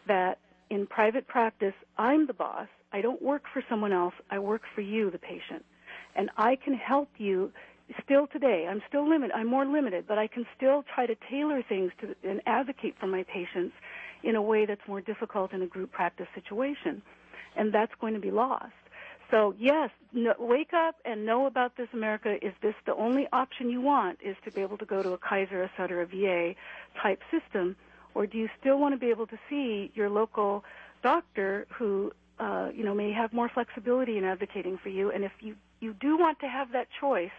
that 0.06 0.38
in 0.70 0.86
private 0.86 1.26
practice, 1.26 1.74
I'm 1.98 2.28
the 2.28 2.32
boss. 2.32 2.68
I 2.92 3.00
don't 3.00 3.20
work 3.20 3.42
for 3.52 3.62
someone 3.68 3.92
else. 3.92 4.14
I 4.30 4.38
work 4.38 4.62
for 4.72 4.80
you, 4.80 5.10
the 5.10 5.18
patient. 5.18 5.64
And 6.14 6.30
I 6.36 6.54
can 6.54 6.74
help 6.74 7.08
you 7.18 7.50
still 8.04 8.28
today. 8.28 8.68
I'm 8.70 8.82
still 8.88 9.08
limited. 9.08 9.34
I'm 9.34 9.48
more 9.48 9.66
limited, 9.66 10.04
but 10.06 10.16
I 10.16 10.28
can 10.28 10.46
still 10.56 10.84
try 10.94 11.06
to 11.06 11.16
tailor 11.28 11.60
things 11.68 11.90
to 12.00 12.14
and 12.28 12.40
advocate 12.46 12.94
for 13.00 13.08
my 13.08 13.24
patients 13.24 13.74
in 14.22 14.36
a 14.36 14.42
way 14.42 14.64
that's 14.64 14.80
more 14.86 15.00
difficult 15.00 15.52
in 15.52 15.60
a 15.60 15.66
group 15.66 15.90
practice 15.90 16.28
situation 16.36 17.02
and 17.56 17.72
that's 17.72 17.92
going 18.00 18.14
to 18.14 18.20
be 18.20 18.30
lost. 18.30 18.72
So 19.30 19.54
yes, 19.58 19.90
no, 20.12 20.34
wake 20.38 20.72
up 20.72 20.96
and 21.04 21.26
know 21.26 21.46
about 21.46 21.76
this 21.76 21.88
America. 21.92 22.36
Is 22.44 22.52
this 22.62 22.74
the 22.86 22.94
only 22.94 23.26
option 23.32 23.70
you 23.70 23.80
want? 23.80 24.18
Is 24.24 24.36
to 24.44 24.50
be 24.50 24.60
able 24.60 24.78
to 24.78 24.84
go 24.84 25.02
to 25.02 25.12
a 25.12 25.18
Kaiser, 25.18 25.62
a 25.62 25.70
Sutter, 25.76 26.02
a 26.02 26.06
VA 26.06 26.54
type 27.02 27.20
system, 27.30 27.76
or 28.14 28.26
do 28.26 28.38
you 28.38 28.48
still 28.60 28.78
want 28.78 28.94
to 28.94 28.98
be 28.98 29.10
able 29.10 29.26
to 29.26 29.38
see 29.48 29.90
your 29.94 30.08
local 30.08 30.64
doctor 31.02 31.66
who 31.76 32.12
uh, 32.38 32.68
you 32.74 32.84
know 32.84 32.94
may 32.94 33.12
have 33.12 33.32
more 33.32 33.48
flexibility 33.48 34.18
in 34.18 34.24
advocating 34.24 34.78
for 34.78 34.90
you? 34.90 35.10
And 35.10 35.24
if 35.24 35.32
you 35.40 35.56
you 35.80 35.94
do 35.94 36.16
want 36.16 36.38
to 36.40 36.46
have 36.46 36.72
that 36.72 36.88
choice, 37.00 37.32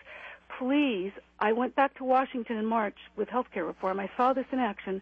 please. 0.59 1.11
I 1.39 1.51
went 1.51 1.75
back 1.75 1.95
to 1.97 2.03
Washington 2.03 2.57
in 2.57 2.65
March 2.65 2.97
with 3.15 3.29
healthcare 3.29 3.65
reform. 3.65 3.99
I 3.99 4.09
saw 4.17 4.33
this 4.33 4.45
in 4.51 4.59
action. 4.59 5.01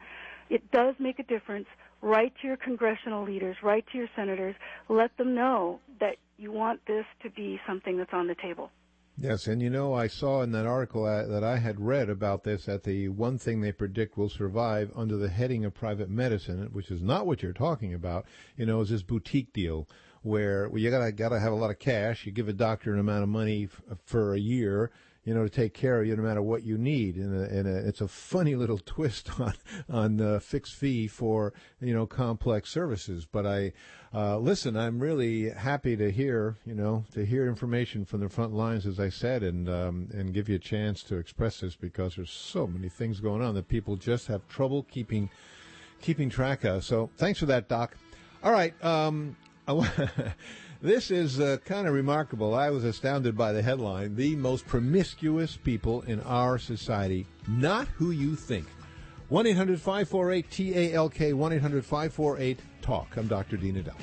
It 0.49 0.69
does 0.71 0.95
make 0.99 1.19
a 1.19 1.23
difference 1.23 1.67
write 2.03 2.33
to 2.41 2.47
your 2.47 2.57
congressional 2.57 3.23
leaders, 3.23 3.55
write 3.63 3.85
to 3.91 3.97
your 3.97 4.09
senators, 4.15 4.55
let 4.89 5.15
them 5.17 5.33
know 5.33 5.79
that 5.99 6.17
you 6.37 6.51
want 6.51 6.81
this 6.85 7.05
to 7.23 7.29
be 7.29 7.59
something 7.65 7.97
that's 7.97 8.13
on 8.13 8.27
the 8.27 8.35
table. 8.35 8.69
Yes, 9.17 9.47
and 9.47 9.61
you 9.61 9.69
know, 9.69 9.93
I 9.93 10.07
saw 10.07 10.41
in 10.41 10.51
that 10.51 10.65
article 10.65 11.05
that 11.05 11.43
I 11.43 11.59
had 11.59 11.79
read 11.79 12.09
about 12.09 12.43
this 12.43 12.65
that 12.65 12.83
the 12.83 13.09
one 13.09 13.37
thing 13.37 13.61
they 13.61 13.71
predict 13.71 14.17
will 14.17 14.27
survive 14.29 14.91
under 14.95 15.17
the 15.17 15.29
heading 15.29 15.63
of 15.65 15.75
private 15.75 16.09
medicine, 16.09 16.67
which 16.73 16.89
is 16.89 17.01
not 17.01 17.25
what 17.25 17.41
you're 17.41 17.53
talking 17.53 17.93
about, 17.93 18.25
you 18.57 18.65
know, 18.65 18.81
is 18.81 18.89
this 18.89 19.03
boutique 19.03 19.53
deal 19.53 19.87
where 20.23 20.75
you 20.75 20.89
gotta 20.89 21.11
gotta 21.11 21.39
have 21.39 21.53
a 21.53 21.55
lot 21.55 21.69
of 21.69 21.79
cash. 21.79 22.25
You 22.25 22.31
give 22.31 22.49
a 22.49 22.53
doctor 22.53 22.91
an 22.91 22.99
amount 22.99 23.23
of 23.23 23.29
money 23.29 23.65
f- 23.65 23.97
for 24.03 24.33
a 24.33 24.39
year, 24.39 24.89
you 25.25 25.33
know, 25.33 25.43
to 25.43 25.49
take 25.49 25.73
care 25.73 26.01
of 26.01 26.07
you 26.07 26.15
no 26.15 26.23
matter 26.23 26.41
what 26.41 26.63
you 26.63 26.77
need. 26.77 27.15
And, 27.15 27.35
a, 27.35 27.43
and 27.43 27.67
a, 27.67 27.87
it's 27.87 28.01
a 28.01 28.07
funny 28.07 28.55
little 28.55 28.77
twist 28.85 29.39
on 29.39 29.53
on 29.89 30.17
the 30.17 30.39
fixed 30.39 30.73
fee 30.73 31.07
for 31.07 31.53
you 31.79 31.93
know 31.93 32.05
complex 32.05 32.69
services. 32.69 33.25
But 33.25 33.45
I 33.45 33.73
uh, 34.13 34.37
listen. 34.37 34.75
I'm 34.75 34.99
really 34.99 35.49
happy 35.49 35.95
to 35.95 36.11
hear 36.11 36.57
you 36.65 36.75
know 36.75 37.05
to 37.13 37.25
hear 37.25 37.47
information 37.47 38.05
from 38.05 38.19
the 38.19 38.29
front 38.29 38.53
lines, 38.53 38.85
as 38.85 38.99
I 38.99 39.09
said, 39.09 39.43
and 39.43 39.69
um, 39.69 40.09
and 40.13 40.33
give 40.33 40.49
you 40.49 40.55
a 40.55 40.59
chance 40.59 41.03
to 41.03 41.17
express 41.17 41.61
this 41.61 41.75
because 41.75 42.15
there's 42.15 42.31
so 42.31 42.67
many 42.67 42.89
things 42.89 43.19
going 43.19 43.41
on 43.41 43.55
that 43.55 43.67
people 43.67 43.95
just 43.95 44.27
have 44.27 44.47
trouble 44.47 44.83
keeping 44.83 45.29
keeping 46.01 46.29
track 46.29 46.63
of. 46.63 46.83
So 46.83 47.09
thanks 47.17 47.39
for 47.39 47.45
that, 47.47 47.69
Doc. 47.69 47.95
All 48.43 48.51
right. 48.51 48.73
Um, 48.83 49.37
This 50.83 51.11
is 51.11 51.39
uh, 51.39 51.59
kind 51.63 51.87
of 51.87 51.93
remarkable. 51.93 52.53
I 52.53 52.69
was 52.69 52.83
astounded 52.83 53.37
by 53.37 53.53
the 53.53 53.61
headline 53.61 54.17
The 54.17 54.35
most 54.35 54.67
promiscuous 54.67 55.55
people 55.55 56.01
in 56.01 56.19
our 56.23 56.59
society. 56.59 57.25
Not 57.47 57.87
who 57.87 58.11
you 58.11 58.35
think. 58.35 58.67
1 59.29 59.47
800 59.47 59.79
548 59.79 60.51
TALK, 60.51 61.37
1 61.37 61.53
800 61.53 61.85
548 61.85 62.59
TALK. 62.81 63.15
I'm 63.15 63.27
Dr. 63.29 63.55
Dean 63.55 63.75
Edell. 63.75 63.95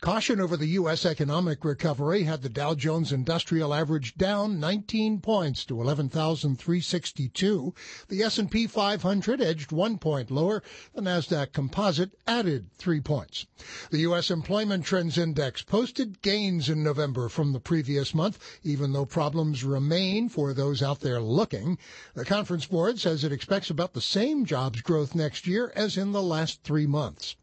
Caution 0.00 0.40
over 0.40 0.56
the 0.56 0.66
U.S. 0.66 1.04
economic 1.06 1.64
recovery 1.64 2.24
had 2.24 2.42
the 2.42 2.48
Dow 2.48 2.74
Jones 2.74 3.12
Industrial 3.12 3.72
Average 3.72 4.16
down 4.16 4.60
19 4.60 5.20
points 5.20 5.64
to 5.66 5.80
11,362. 5.80 7.74
The 8.08 8.22
S&P 8.22 8.66
500 8.66 9.40
edged 9.40 9.72
one 9.72 9.98
point 9.98 10.30
lower. 10.30 10.62
The 10.94 11.02
Nasdaq 11.02 11.52
Composite 11.52 12.12
added 12.26 12.70
three 12.76 13.00
points. 13.00 13.46
The 13.90 14.00
U.S. 14.00 14.30
Employment 14.30 14.84
Trends 14.84 15.18
Index 15.18 15.62
posted 15.62 16.22
gains 16.22 16.68
in 16.68 16.82
November 16.82 17.28
from 17.28 17.52
the 17.52 17.60
previous 17.60 18.14
month, 18.14 18.38
even 18.62 18.92
though 18.92 19.06
problems 19.06 19.64
remain 19.64 20.28
for 20.28 20.52
those 20.52 20.82
out 20.82 21.00
there 21.00 21.20
looking. 21.20 21.78
The 22.14 22.24
Conference 22.24 22.66
Board 22.66 22.98
says 22.98 23.24
it 23.24 23.32
expects 23.32 23.70
about 23.70 23.92
the 23.92 24.00
same 24.00 24.44
jobs 24.44 24.80
growth 24.82 25.14
next 25.14 25.46
year 25.46 25.72
as 25.74 25.96
in 25.96 26.12
the 26.12 26.22
last 26.22 26.62
three 26.62 26.86
months. 26.86 27.36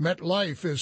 MetLife 0.00 0.64
is 0.64 0.80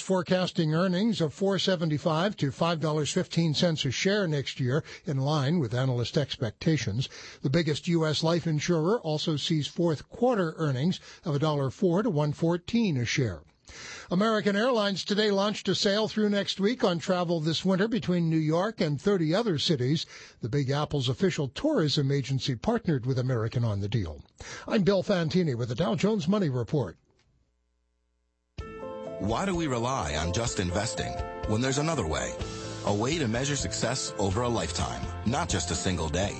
forecasting 0.57 0.75
earnings 0.75 1.21
of 1.21 1.35
475 1.35 2.35
to 2.39 2.51
$5.15 2.51 3.85
a 3.85 3.91
share 3.91 4.27
next 4.27 4.59
year, 4.59 4.83
in 5.05 5.19
line 5.19 5.59
with 5.59 5.75
analyst 5.75 6.17
expectations. 6.17 7.11
The 7.43 7.51
biggest 7.51 7.87
U.S. 7.89 8.23
life 8.23 8.47
insurer 8.47 8.99
also 9.01 9.37
sees 9.37 9.67
fourth 9.67 10.09
quarter 10.09 10.55
earnings 10.57 10.99
of 11.27 11.35
$1.04 11.35 12.05
to 12.05 12.09
114 12.09 12.97
a 12.97 13.05
share. 13.05 13.43
American 14.11 14.57
Airlines 14.57 15.05
today 15.05 15.31
launched 15.31 15.69
a 15.69 15.75
sale 15.75 16.09
through 16.09 16.31
next 16.31 16.59
week 16.59 16.83
on 16.83 17.01
travel 17.01 17.39
this 17.39 17.63
winter 17.63 17.87
between 17.87 18.31
New 18.31 18.39
York 18.39 18.81
and 18.81 18.99
30 18.99 19.35
other 19.35 19.59
cities. 19.59 20.07
The 20.41 20.49
Big 20.49 20.71
Apple's 20.71 21.11
official 21.11 21.49
tourism 21.49 22.11
agency 22.11 22.55
partnered 22.55 23.05
with 23.05 23.19
American 23.19 23.63
on 23.63 23.81
the 23.83 23.91
deal. 23.91 24.23
I'm 24.67 24.85
Bill 24.85 25.03
Fantini 25.03 25.55
with 25.55 25.69
the 25.69 25.75
Dow 25.75 25.97
Jones 25.97 26.27
Money 26.27 26.49
Report. 26.49 26.97
Why 29.19 29.47
do 29.47 29.57
we 29.57 29.67
rely 29.67 30.15
on 30.17 30.35
just 30.35 30.61
investing 30.61 31.11
when 31.49 31.63
there's 31.63 31.79
another 31.79 32.07
way? 32.07 32.35
A 32.85 32.93
way 32.93 33.17
to 33.17 33.27
measure 33.27 33.57
success 33.57 34.13
over 34.19 34.43
a 34.43 34.49
lifetime, 34.49 35.01
not 35.25 35.49
just 35.49 35.71
a 35.71 35.75
single 35.75 36.11
day. 36.11 36.33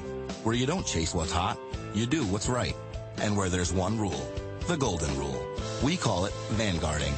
Where 0.45 0.55
you 0.55 0.67
don't 0.67 0.87
chase 0.87 1.15
what's 1.15 1.33
hot, 1.33 1.59
you 1.95 2.05
do 2.05 2.25
what's 2.25 2.51
right. 2.51 2.77
And 3.17 3.35
where 3.35 3.49
there's 3.49 3.73
one 3.73 3.99
rule, 3.99 4.31
the 4.69 4.77
golden 4.77 5.17
rule. 5.17 5.43
We 5.83 5.97
call 5.97 6.27
it 6.27 6.35
vanguarding. 6.51 7.15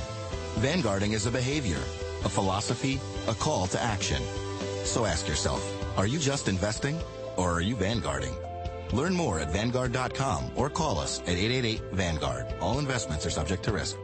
Vanguarding 0.61 1.12
is 1.12 1.27
a 1.27 1.31
behavior, 1.33 1.83
a 2.25 2.29
philosophy, 2.29 3.01
a 3.27 3.35
call 3.35 3.66
to 3.68 3.83
action. 3.83 4.23
So 4.85 5.07
ask 5.07 5.27
yourself, 5.27 5.61
are 5.99 6.07
you 6.07 6.21
just 6.21 6.47
investing 6.47 7.01
or 7.37 7.51
are 7.51 7.61
you 7.61 7.75
vanguarding? 7.75 8.37
Learn 8.92 9.12
more 9.12 9.40
at 9.40 9.51
Vanguard.com 9.51 10.53
or 10.55 10.71
call 10.71 11.01
us 11.01 11.18
at 11.23 11.37
888-VANGUARD. 11.37 12.55
All 12.61 12.79
investments 12.79 13.27
are 13.27 13.31
subject 13.31 13.64
to 13.64 13.73
risk. 13.73 13.97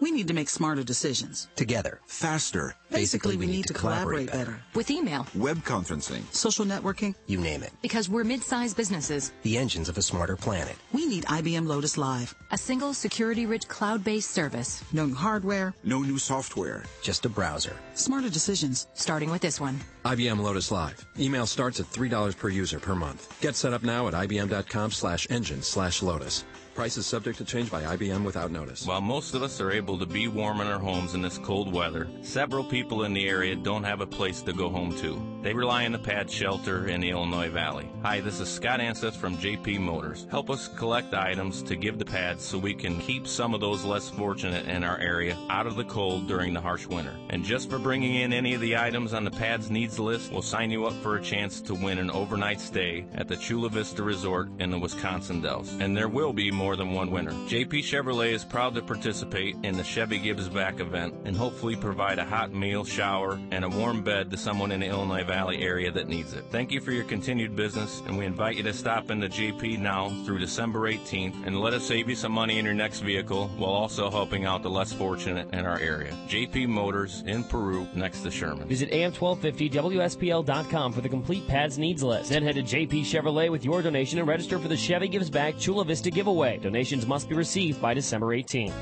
We 0.00 0.12
need 0.12 0.28
to 0.28 0.34
make 0.34 0.48
smarter 0.48 0.84
decisions. 0.84 1.48
Together. 1.56 2.00
Faster. 2.06 2.74
Basically, 2.90 3.36
we, 3.36 3.40
we, 3.40 3.46
need, 3.46 3.52
need 3.52 3.66
to, 3.66 3.74
to, 3.74 3.80
collaborate, 3.80 4.28
collaborate 4.28 4.46
better. 4.54 4.62
With 4.74 4.90
email. 4.90 5.26
Web 5.34 5.58
conferencing. 5.58 6.22
Social 6.32 6.64
networking. 6.64 7.14
You 7.26 7.38
name 7.40 7.62
it. 7.64 7.72
Because 7.82 8.08
we're 8.08 8.24
mid-sized 8.24 8.76
businesses. 8.76 9.32
The 9.42 9.58
engines 9.58 9.88
of 9.88 9.98
a 9.98 10.02
smarter 10.02 10.36
planet. 10.36 10.76
We 10.92 11.04
need 11.04 11.24
IBM 11.24 11.66
Lotus 11.66 11.98
Live. 11.98 12.32
A 12.52 12.58
single 12.58 12.94
security-rich 12.94 13.66
cloud-based 13.66 14.30
service. 14.30 14.84
No 14.92 15.06
new 15.06 15.14
hardware. 15.14 15.74
No 15.82 16.00
new 16.02 16.18
software. 16.18 16.84
Just 17.02 17.26
a 17.26 17.28
browser. 17.28 17.76
Smarter 17.94 18.30
decisions. 18.30 18.86
Starting 18.94 19.30
with 19.30 19.42
this 19.42 19.60
one. 19.60 19.80
IBM 20.04 20.40
Lotus 20.40 20.70
Live. 20.70 21.04
Email 21.18 21.46
starts 21.46 21.80
at 21.80 21.86
$3 21.86 22.36
per 22.38 22.48
user 22.48 22.78
per 22.78 22.94
month. 22.94 23.40
Get 23.40 23.56
set 23.56 23.72
up 23.72 23.82
now 23.82 24.06
at 24.06 24.14
ibm.com 24.14 24.92
slash 24.92 25.26
engine 25.28 25.62
slash 25.62 26.02
lotus. 26.02 26.44
Price 26.78 26.96
is 26.96 27.08
subject 27.08 27.38
to 27.38 27.44
change 27.44 27.72
by 27.72 27.82
IBM 27.82 28.24
without 28.24 28.52
notice. 28.52 28.86
While 28.86 29.00
most 29.00 29.34
of 29.34 29.42
us 29.42 29.60
are 29.60 29.72
able 29.72 29.98
to 29.98 30.06
be 30.06 30.28
warm 30.28 30.60
in 30.60 30.68
our 30.68 30.78
homes 30.78 31.14
in 31.14 31.20
this 31.20 31.36
cold 31.36 31.72
weather, 31.72 32.06
several 32.22 32.62
people 32.62 33.02
in 33.02 33.12
the 33.12 33.28
area 33.28 33.56
don't 33.56 33.82
have 33.82 34.00
a 34.00 34.06
place 34.06 34.42
to 34.42 34.52
go 34.52 34.70
home 34.70 34.96
to. 34.98 35.20
They 35.42 35.52
rely 35.52 35.86
on 35.86 35.92
the 35.92 35.98
pad 35.98 36.30
shelter 36.30 36.86
in 36.86 37.00
the 37.00 37.10
Illinois 37.10 37.50
Valley. 37.50 37.88
Hi, 38.02 38.20
this 38.20 38.38
is 38.38 38.48
Scott 38.48 38.78
Anseth 38.78 39.16
from 39.16 39.38
JP 39.38 39.80
Motors. 39.80 40.28
Help 40.30 40.50
us 40.50 40.68
collect 40.68 41.14
items 41.14 41.64
to 41.64 41.74
give 41.74 41.98
the 41.98 42.04
pads 42.04 42.44
so 42.44 42.58
we 42.58 42.74
can 42.74 43.00
keep 43.00 43.26
some 43.26 43.54
of 43.54 43.60
those 43.60 43.84
less 43.84 44.08
fortunate 44.08 44.68
in 44.68 44.84
our 44.84 44.98
area 44.98 45.36
out 45.50 45.66
of 45.66 45.74
the 45.74 45.84
cold 45.84 46.28
during 46.28 46.52
the 46.52 46.60
harsh 46.60 46.86
winter. 46.86 47.16
And 47.30 47.42
just 47.42 47.68
for 47.68 47.80
bringing 47.80 48.14
in 48.14 48.32
any 48.32 48.54
of 48.54 48.60
the 48.60 48.76
items 48.76 49.14
on 49.14 49.24
the 49.24 49.32
pads 49.32 49.68
needs 49.68 49.98
list, 49.98 50.30
we'll 50.30 50.42
sign 50.42 50.70
you 50.70 50.86
up 50.86 50.94
for 51.02 51.16
a 51.16 51.22
chance 51.22 51.60
to 51.62 51.74
win 51.74 51.98
an 51.98 52.12
overnight 52.12 52.60
stay 52.60 53.04
at 53.14 53.26
the 53.26 53.36
Chula 53.36 53.68
Vista 53.68 54.04
Resort 54.04 54.48
in 54.60 54.70
the 54.70 54.78
Wisconsin 54.78 55.40
Dells. 55.40 55.72
And 55.80 55.96
there 55.96 56.08
will 56.08 56.32
be 56.32 56.52
more 56.52 56.67
more 56.68 56.76
than 56.76 56.92
one 56.92 57.10
winner. 57.10 57.30
JP 57.48 57.78
Chevrolet 57.78 58.30
is 58.30 58.44
proud 58.44 58.74
to 58.74 58.82
participate 58.82 59.56
in 59.62 59.78
the 59.78 59.82
Chevy 59.82 60.18
Gives 60.18 60.50
Back 60.50 60.80
event 60.80 61.14
and 61.24 61.34
hopefully 61.34 61.76
provide 61.76 62.18
a 62.18 62.26
hot 62.26 62.52
meal, 62.52 62.84
shower, 62.84 63.40
and 63.50 63.64
a 63.64 63.68
warm 63.70 64.02
bed 64.02 64.30
to 64.30 64.36
someone 64.36 64.70
in 64.70 64.80
the 64.80 64.86
Illinois 64.86 65.24
Valley 65.24 65.62
area 65.62 65.90
that 65.90 66.08
needs 66.08 66.34
it. 66.34 66.44
Thank 66.50 66.70
you 66.70 66.82
for 66.82 66.92
your 66.92 67.04
continued 67.04 67.56
business, 67.56 68.02
and 68.06 68.18
we 68.18 68.26
invite 68.26 68.56
you 68.56 68.62
to 68.64 68.74
stop 68.74 69.10
into 69.10 69.30
JP 69.30 69.78
now 69.78 70.10
through 70.26 70.40
December 70.40 70.80
18th 70.80 71.46
and 71.46 71.58
let 71.58 71.72
us 71.72 71.86
save 71.86 72.06
you 72.06 72.14
some 72.14 72.32
money 72.32 72.58
in 72.58 72.66
your 72.66 72.74
next 72.74 73.00
vehicle 73.00 73.48
while 73.56 73.70
also 73.70 74.10
helping 74.10 74.44
out 74.44 74.62
the 74.62 74.68
less 74.68 74.92
fortunate 74.92 75.48
in 75.54 75.64
our 75.64 75.78
area. 75.78 76.12
JP 76.28 76.68
Motors 76.68 77.22
in 77.26 77.44
Peru, 77.44 77.88
next 77.94 78.20
to 78.24 78.30
Sherman. 78.30 78.68
Visit 78.68 78.90
AM1250WSPL.com 78.90 80.92
for 80.92 81.00
the 81.00 81.08
complete 81.08 81.48
pads 81.48 81.78
needs 81.78 82.02
list. 82.02 82.28
Then 82.28 82.42
head 82.42 82.56
to 82.56 82.62
JP 82.62 83.06
Chevrolet 83.06 83.50
with 83.50 83.64
your 83.64 83.80
donation 83.80 84.18
and 84.18 84.28
register 84.28 84.58
for 84.58 84.68
the 84.68 84.76
Chevy 84.76 85.08
Gives 85.08 85.30
Back 85.30 85.58
Chula 85.58 85.86
Vista 85.86 86.10
giveaway. 86.10 86.57
Donations 86.62 87.06
must 87.06 87.28
be 87.28 87.34
received 87.34 87.80
by 87.80 87.94
December 87.94 88.32
18. 88.32 88.72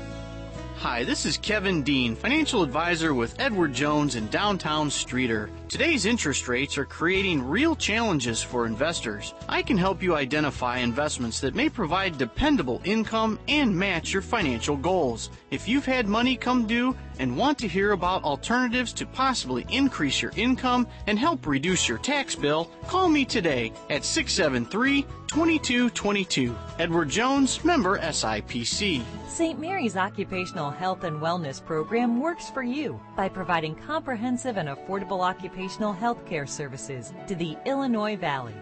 Hi, 0.77 1.03
this 1.03 1.25
is 1.25 1.39
Kevin 1.39 1.81
Dean, 1.81 2.15
financial 2.15 2.61
advisor 2.61 3.15
with 3.15 3.39
Edward 3.39 3.73
Jones 3.73 4.15
in 4.15 4.27
downtown 4.27 4.89
Streator. 4.89 5.49
Today's 5.69 6.05
interest 6.05 6.47
rates 6.47 6.77
are 6.77 6.85
creating 6.85 7.41
real 7.43 7.75
challenges 7.75 8.43
for 8.43 8.67
investors. 8.67 9.33
I 9.49 9.63
can 9.63 9.75
help 9.75 10.03
you 10.03 10.15
identify 10.15 10.77
investments 10.77 11.39
that 11.39 11.55
may 11.55 11.67
provide 11.67 12.19
dependable 12.19 12.79
income 12.83 13.39
and 13.47 13.75
match 13.75 14.13
your 14.13 14.21
financial 14.21 14.77
goals. 14.77 15.31
If 15.49 15.65
you've 15.65 15.85
had 15.85 16.09
money 16.09 16.35
come 16.35 16.67
due 16.67 16.93
and 17.19 17.37
want 17.37 17.57
to 17.59 17.69
hear 17.69 17.93
about 17.93 18.25
alternatives 18.25 18.91
to 18.93 19.05
possibly 19.05 19.65
increase 19.69 20.21
your 20.21 20.33
income 20.35 20.87
and 21.07 21.17
help 21.17 21.47
reduce 21.47 21.87
your 21.87 21.99
tax 21.99 22.35
bill, 22.35 22.65
call 22.87 23.07
me 23.07 23.23
today 23.23 23.71
at 23.89 24.03
673 24.03 25.03
2222. 25.27 26.53
Edward 26.79 27.09
Jones, 27.09 27.63
member 27.63 27.97
SIPC. 27.97 29.01
St. 29.29 29.57
Mary's 29.57 29.95
Occupational 29.95 30.69
Health 30.69 31.05
and 31.05 31.21
Wellness 31.21 31.63
Program 31.63 32.19
works 32.19 32.49
for 32.49 32.63
you 32.63 32.99
by 33.15 33.29
providing 33.29 33.75
comprehensive 33.75 34.57
and 34.57 34.67
affordable 34.67 35.21
occupational 35.21 35.93
health 35.93 36.25
care 36.25 36.45
services 36.45 37.13
to 37.27 37.35
the 37.35 37.57
Illinois 37.65 38.17
Valley. 38.17 38.55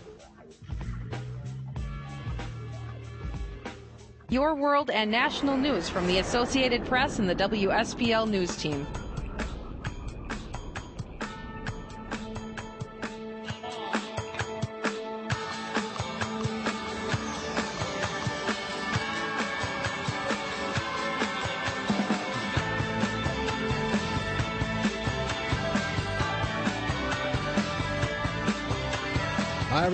Your 4.28 4.54
world 4.54 4.88
and 4.90 5.10
national 5.10 5.56
news 5.56 5.88
from 5.88 6.06
the 6.06 6.18
Associated 6.18 6.84
Press 6.84 7.18
and 7.18 7.28
the 7.28 7.34
WSPL 7.34 8.28
News 8.28 8.56
Team. 8.56 8.86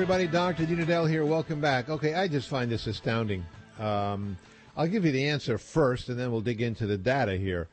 Everybody. 0.00 0.28
Dr. 0.28 0.64
Edell 0.64 1.06
here. 1.06 1.26
Welcome 1.26 1.60
back. 1.60 1.90
Okay, 1.90 2.14
I 2.14 2.26
just 2.26 2.48
find 2.48 2.70
this 2.70 2.86
astounding. 2.86 3.44
Um, 3.78 4.38
I'll 4.74 4.86
give 4.86 5.04
you 5.04 5.12
the 5.12 5.28
answer 5.28 5.58
first, 5.58 6.08
and 6.08 6.18
then 6.18 6.32
we'll 6.32 6.40
dig 6.40 6.62
into 6.62 6.86
the 6.86 6.96
data 6.96 7.36
here. 7.36 7.68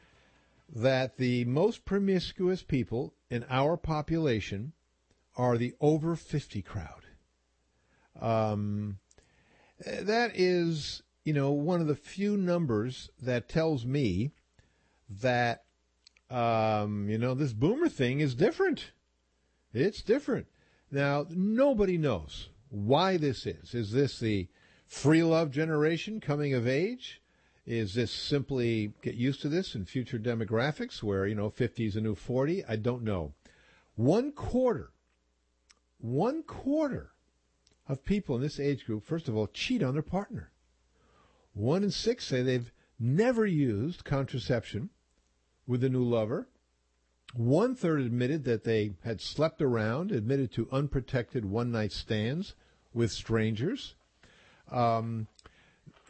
That 0.76 1.16
the 1.16 1.46
most 1.46 1.86
promiscuous 1.86 2.64
people 2.64 3.14
in 3.30 3.46
our 3.50 3.78
population 3.78 4.74
are 5.38 5.58
the 5.58 5.74
over 5.80 6.18
50 6.18 6.62
crowd. 6.64 7.06
Um, 8.20 9.00
that 9.80 10.32
is, 10.36 11.04
you 11.24 11.32
know, 11.32 11.52
one 11.52 11.80
of 11.80 11.88
the 11.88 11.96
few 11.96 12.36
numbers 12.36 13.10
that 13.22 13.48
tells 13.48 13.86
me 13.86 14.32
that, 15.22 15.64
um, 16.30 17.08
you 17.08 17.18
know, 17.18 17.34
this 17.34 17.54
boomer 17.54 17.88
thing 17.88 18.20
is 18.20 18.36
different. 18.36 18.92
It's 19.74 20.02
different. 20.02 20.48
Now, 20.92 21.26
nobody 21.30 21.98
knows 21.98 22.50
why 22.70 23.18
this 23.18 23.46
is. 23.46 23.74
Is 23.74 23.92
this 23.92 24.20
the 24.20 24.48
free 24.88 25.24
love 25.24 25.52
generation 25.52 26.20
coming 26.20 26.54
of 26.54 26.68
age? 26.68 27.22
Is 27.66 27.96
this 27.96 28.12
simply 28.12 28.94
get 29.02 29.16
used 29.16 29.42
to 29.42 29.50
this 29.50 29.76
in 29.76 29.84
future 29.84 30.18
demographics 30.18 31.04
where, 31.04 31.28
you 31.28 31.36
know, 31.36 31.50
50 31.50 31.86
is 31.86 31.96
a 31.98 32.02
new 32.02 32.16
40? 32.16 32.64
I 32.66 32.78
don't 32.78 33.04
know. 33.04 33.34
One 33.96 34.32
quarter, 34.32 34.92
one 36.00 36.44
quarter 36.44 37.12
of 37.90 38.06
people 38.06 38.36
in 38.36 38.42
this 38.42 38.60
age 38.60 38.86
group, 38.86 39.04
first 39.04 39.28
of 39.28 39.36
all, 39.36 39.48
cheat 39.48 39.84
on 39.84 39.94
their 39.94 40.02
partner. 40.02 40.52
One 41.54 41.84
in 41.84 41.92
six 41.92 42.26
say 42.26 42.42
they've 42.42 42.72
never 43.00 43.46
used 43.46 44.06
contraception 44.06 44.90
with 45.66 45.84
a 45.84 45.90
new 45.90 46.04
lover. 46.04 46.48
One 47.34 47.76
third 47.76 48.02
admitted 48.02 48.46
that 48.46 48.64
they 48.64 48.94
had 49.04 49.22
slept 49.22 49.62
around, 49.62 50.12
admitted 50.12 50.52
to 50.54 50.68
unprotected 50.72 51.46
one 51.46 51.72
night 51.72 51.92
stands 51.92 52.54
with 52.94 53.12
strangers. 53.12 53.96
Um, 54.72 55.28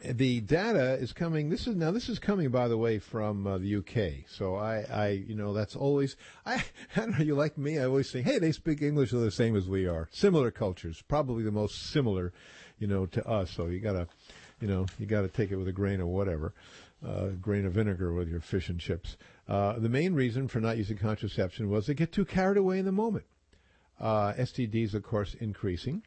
the 0.00 0.40
data 0.40 0.94
is 0.94 1.12
coming. 1.12 1.48
This 1.48 1.66
is 1.66 1.74
now. 1.74 1.90
This 1.90 2.08
is 2.08 2.20
coming, 2.20 2.50
by 2.50 2.68
the 2.68 2.78
way, 2.78 3.00
from 3.00 3.46
uh, 3.46 3.58
the 3.58 3.76
UK. 3.76 4.28
So 4.28 4.54
I, 4.54 4.84
I, 4.90 5.08
you 5.08 5.34
know, 5.34 5.52
that's 5.52 5.74
always. 5.74 6.16
I, 6.46 6.54
I 6.96 7.00
don't 7.00 7.18
know. 7.18 7.24
You 7.24 7.34
like 7.34 7.58
me? 7.58 7.78
I 7.78 7.84
always 7.84 8.10
think, 8.10 8.26
hey, 8.26 8.38
they 8.38 8.52
speak 8.52 8.80
English 8.80 9.10
the 9.10 9.30
same 9.30 9.56
as 9.56 9.68
we 9.68 9.86
are. 9.86 10.08
Similar 10.12 10.50
cultures, 10.52 11.02
probably 11.08 11.42
the 11.42 11.50
most 11.50 11.90
similar, 11.90 12.32
you 12.78 12.86
know, 12.86 13.06
to 13.06 13.26
us. 13.26 13.50
So 13.50 13.66
you 13.66 13.80
gotta, 13.80 14.06
you 14.60 14.68
know, 14.68 14.86
you 15.00 15.06
gotta 15.06 15.28
take 15.28 15.50
it 15.50 15.56
with 15.56 15.68
a 15.68 15.72
grain 15.72 16.00
of 16.00 16.06
whatever, 16.06 16.54
uh, 17.04 17.28
grain 17.40 17.66
of 17.66 17.72
vinegar 17.72 18.12
with 18.12 18.28
your 18.28 18.40
fish 18.40 18.68
and 18.68 18.78
chips. 18.78 19.16
Uh, 19.48 19.78
the 19.78 19.88
main 19.88 20.14
reason 20.14 20.46
for 20.46 20.60
not 20.60 20.76
using 20.76 20.98
contraception 20.98 21.70
was 21.70 21.86
they 21.86 21.94
get 21.94 22.12
too 22.12 22.24
carried 22.24 22.58
away 22.58 22.78
in 22.78 22.84
the 22.84 22.92
moment. 22.92 23.24
Uh, 23.98 24.32
STDs, 24.34 24.94
of 24.94 25.02
course, 25.02 25.34
increasing. 25.34 26.02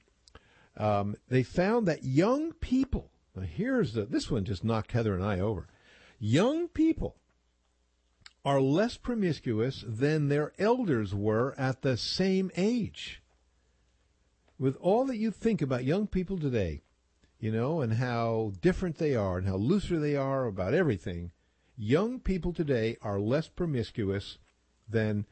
Um, 0.77 1.15
they 1.27 1.43
found 1.43 1.87
that 1.87 2.03
young 2.03 2.53
people, 2.53 3.09
here's 3.41 3.93
the, 3.93 4.05
this 4.05 4.29
one 4.29 4.45
just 4.45 4.63
knocked 4.63 4.91
Heather 4.91 5.15
and 5.15 5.23
I 5.23 5.39
over. 5.39 5.67
Young 6.19 6.67
people 6.67 7.15
are 8.45 8.61
less 8.61 8.95
promiscuous 8.97 9.83
than 9.87 10.29
their 10.29 10.53
elders 10.57 11.13
were 11.13 11.53
at 11.57 11.81
the 11.81 11.97
same 11.97 12.51
age. 12.55 13.21
With 14.57 14.77
all 14.77 15.05
that 15.05 15.17
you 15.17 15.31
think 15.31 15.61
about 15.61 15.83
young 15.83 16.07
people 16.07 16.37
today, 16.37 16.83
you 17.39 17.51
know, 17.51 17.81
and 17.81 17.93
how 17.93 18.53
different 18.61 18.97
they 18.97 19.15
are 19.15 19.39
and 19.39 19.47
how 19.47 19.55
looser 19.55 19.99
they 19.99 20.15
are 20.15 20.45
about 20.45 20.75
everything, 20.75 21.31
young 21.77 22.19
people 22.19 22.53
today 22.53 22.97
are 23.01 23.19
less 23.19 23.47
promiscuous 23.47 24.37
than 24.89 25.25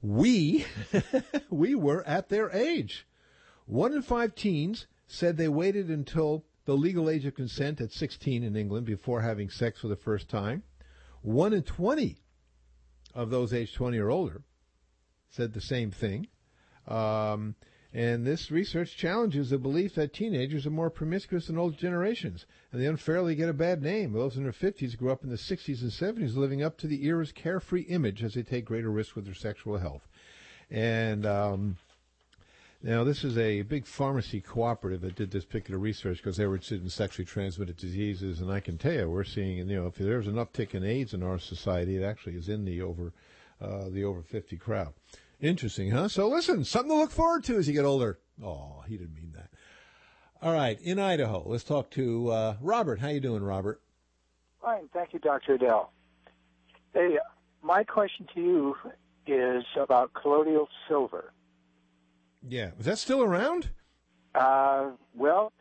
we 0.00 0.64
we 1.50 1.74
were 1.74 2.06
at 2.06 2.28
their 2.28 2.50
age. 2.50 3.06
One 3.66 3.92
in 3.92 4.02
five 4.02 4.34
teens 4.34 4.86
said 5.06 5.36
they 5.36 5.48
waited 5.48 5.88
until 5.88 6.44
the 6.64 6.76
legal 6.76 7.08
age 7.08 7.24
of 7.24 7.34
consent 7.34 7.80
at 7.80 7.92
16 7.92 8.42
in 8.42 8.56
England 8.56 8.86
before 8.86 9.22
having 9.22 9.48
sex 9.48 9.80
for 9.80 9.88
the 9.88 9.96
first 9.96 10.28
time. 10.28 10.62
One 11.22 11.52
in 11.52 11.62
20 11.62 12.20
of 13.14 13.30
those 13.30 13.52
aged 13.52 13.74
20 13.74 13.98
or 13.98 14.10
older 14.10 14.42
said 15.30 15.52
the 15.52 15.60
same 15.60 15.90
thing. 15.90 16.28
Um, 16.86 17.54
and 17.92 18.26
this 18.26 18.50
research 18.50 18.96
challenges 18.96 19.50
the 19.50 19.58
belief 19.58 19.94
that 19.94 20.12
teenagers 20.12 20.66
are 20.66 20.70
more 20.70 20.90
promiscuous 20.90 21.46
than 21.46 21.58
older 21.58 21.76
generations, 21.76 22.44
and 22.70 22.80
they 22.80 22.86
unfairly 22.86 23.34
get 23.34 23.48
a 23.48 23.54
bad 23.54 23.82
name. 23.82 24.12
Those 24.12 24.36
in 24.36 24.42
their 24.42 24.52
50s 24.52 24.96
grew 24.96 25.10
up 25.10 25.24
in 25.24 25.30
the 25.30 25.36
60s 25.36 25.80
and 25.80 25.90
70s 25.90 26.36
living 26.36 26.62
up 26.62 26.76
to 26.78 26.86
the 26.86 27.06
era's 27.06 27.32
carefree 27.32 27.82
image 27.82 28.22
as 28.22 28.34
they 28.34 28.42
take 28.42 28.66
greater 28.66 28.90
risks 28.90 29.16
with 29.16 29.24
their 29.24 29.34
sexual 29.34 29.78
health. 29.78 30.06
And 30.70 31.24
um, 31.24 31.78
now, 32.82 33.02
this 33.02 33.24
is 33.24 33.36
a 33.36 33.62
big 33.62 33.86
pharmacy 33.86 34.40
cooperative 34.40 35.00
that 35.00 35.16
did 35.16 35.32
this 35.32 35.44
particular 35.44 35.80
research 35.80 36.18
because 36.18 36.36
they 36.36 36.46
were 36.46 36.54
interested 36.54 36.82
in 36.82 36.90
sexually 36.90 37.24
transmitted 37.24 37.76
diseases, 37.76 38.40
and 38.40 38.52
I 38.52 38.60
can 38.60 38.78
tell 38.78 38.92
you, 38.92 39.10
we're 39.10 39.24
seeing, 39.24 39.56
you 39.56 39.64
know, 39.64 39.86
if 39.86 39.96
there's 39.96 40.28
an 40.28 40.34
uptick 40.34 40.74
in 40.74 40.84
AIDS 40.84 41.12
in 41.12 41.24
our 41.24 41.40
society, 41.40 41.96
it 41.96 42.04
actually 42.04 42.36
is 42.36 42.48
in 42.48 42.64
the 42.64 42.80
over, 42.82 43.12
uh, 43.60 43.88
the 43.88 44.04
over 44.04 44.22
50 44.22 44.56
crowd. 44.58 44.92
Interesting, 45.40 45.90
huh? 45.90 46.08
So 46.08 46.28
listen, 46.28 46.64
something 46.64 46.90
to 46.90 46.96
look 46.96 47.10
forward 47.10 47.44
to 47.44 47.56
as 47.56 47.68
you 47.68 47.74
get 47.74 47.84
older. 47.84 48.18
Oh, 48.42 48.82
he 48.88 48.96
didn't 48.96 49.14
mean 49.14 49.32
that. 49.36 49.50
All 50.40 50.52
right, 50.52 50.80
in 50.80 50.98
Idaho, 50.98 51.42
let's 51.46 51.64
talk 51.64 51.90
to 51.92 52.30
uh, 52.30 52.56
Robert. 52.60 53.00
How 53.00 53.08
you 53.08 53.20
doing, 53.20 53.42
Robert? 53.42 53.80
Fine, 54.62 54.88
thank 54.92 55.12
you, 55.12 55.18
Dr. 55.18 55.58
Edell. 55.58 55.88
Hey, 56.92 57.18
my 57.62 57.84
question 57.84 58.26
to 58.34 58.40
you 58.40 58.76
is 59.26 59.64
about 59.76 60.12
colloidal 60.14 60.68
silver. 60.88 61.32
Yeah, 62.46 62.70
is 62.78 62.86
that 62.86 62.98
still 62.98 63.22
around? 63.22 63.70
Uh, 64.34 64.90
well, 65.14 65.52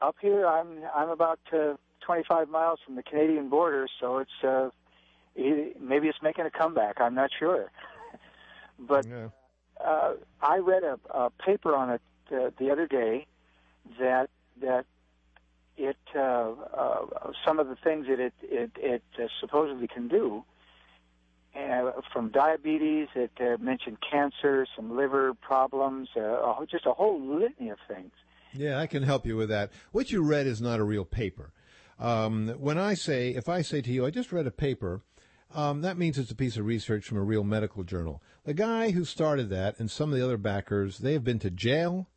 up 0.00 0.16
here, 0.20 0.46
I'm 0.46 0.80
I'm 0.94 1.10
about 1.10 1.40
uh, 1.52 1.74
25 2.04 2.48
miles 2.48 2.78
from 2.84 2.96
the 2.96 3.02
Canadian 3.02 3.48
border, 3.48 3.86
so 4.00 4.18
it's 4.18 4.30
uh, 4.42 4.70
maybe 5.36 6.08
it's 6.08 6.22
making 6.22 6.46
a 6.46 6.50
comeback. 6.50 7.00
I'm 7.00 7.14
not 7.14 7.30
sure. 7.38 7.70
But 8.78 9.06
yeah. 9.06 9.28
uh, 9.84 10.14
I 10.40 10.58
read 10.58 10.82
a, 10.82 10.98
a 11.10 11.30
paper 11.30 11.74
on 11.74 11.90
it 11.90 12.02
uh, 12.32 12.50
the 12.58 12.70
other 12.70 12.86
day 12.86 13.26
that 13.98 14.30
that 14.60 14.86
it 15.76 15.96
uh, 16.14 16.20
uh, 16.20 17.32
some 17.44 17.58
of 17.58 17.68
the 17.68 17.76
things 17.76 18.06
that 18.06 18.20
it 18.20 18.34
it, 18.42 18.70
it 18.76 19.02
uh, 19.18 19.26
supposedly 19.40 19.88
can 19.88 20.08
do. 20.08 20.44
Uh, 21.54 21.92
from 22.12 22.30
diabetes, 22.30 23.06
it 23.14 23.30
uh, 23.40 23.56
mentioned 23.62 23.98
cancer, 24.00 24.66
some 24.74 24.96
liver 24.96 25.34
problems, 25.34 26.08
uh, 26.16 26.52
just 26.68 26.84
a 26.84 26.92
whole 26.92 27.20
litany 27.20 27.70
of 27.70 27.78
things. 27.86 28.10
Yeah, 28.52 28.80
I 28.80 28.88
can 28.88 29.04
help 29.04 29.24
you 29.24 29.36
with 29.36 29.50
that. 29.50 29.70
What 29.92 30.10
you 30.10 30.22
read 30.22 30.48
is 30.48 30.60
not 30.60 30.80
a 30.80 30.84
real 30.84 31.04
paper. 31.04 31.52
Um, 31.98 32.48
when 32.58 32.76
I 32.76 32.94
say, 32.94 33.30
if 33.30 33.48
I 33.48 33.62
say 33.62 33.80
to 33.82 33.90
you, 33.92 34.04
I 34.04 34.10
just 34.10 34.32
read 34.32 34.48
a 34.48 34.50
paper, 34.50 35.02
um, 35.54 35.82
that 35.82 35.96
means 35.96 36.18
it's 36.18 36.30
a 36.30 36.36
piece 36.36 36.56
of 36.56 36.66
research 36.66 37.04
from 37.04 37.18
a 37.18 37.22
real 37.22 37.44
medical 37.44 37.84
journal. 37.84 38.22
The 38.44 38.54
guy 38.54 38.90
who 38.90 39.04
started 39.04 39.48
that 39.50 39.78
and 39.78 39.90
some 39.90 40.12
of 40.12 40.18
the 40.18 40.24
other 40.24 40.36
backers, 40.36 40.98
they 40.98 41.12
have 41.12 41.24
been 41.24 41.38
to 41.40 41.50
jail. 41.50 42.08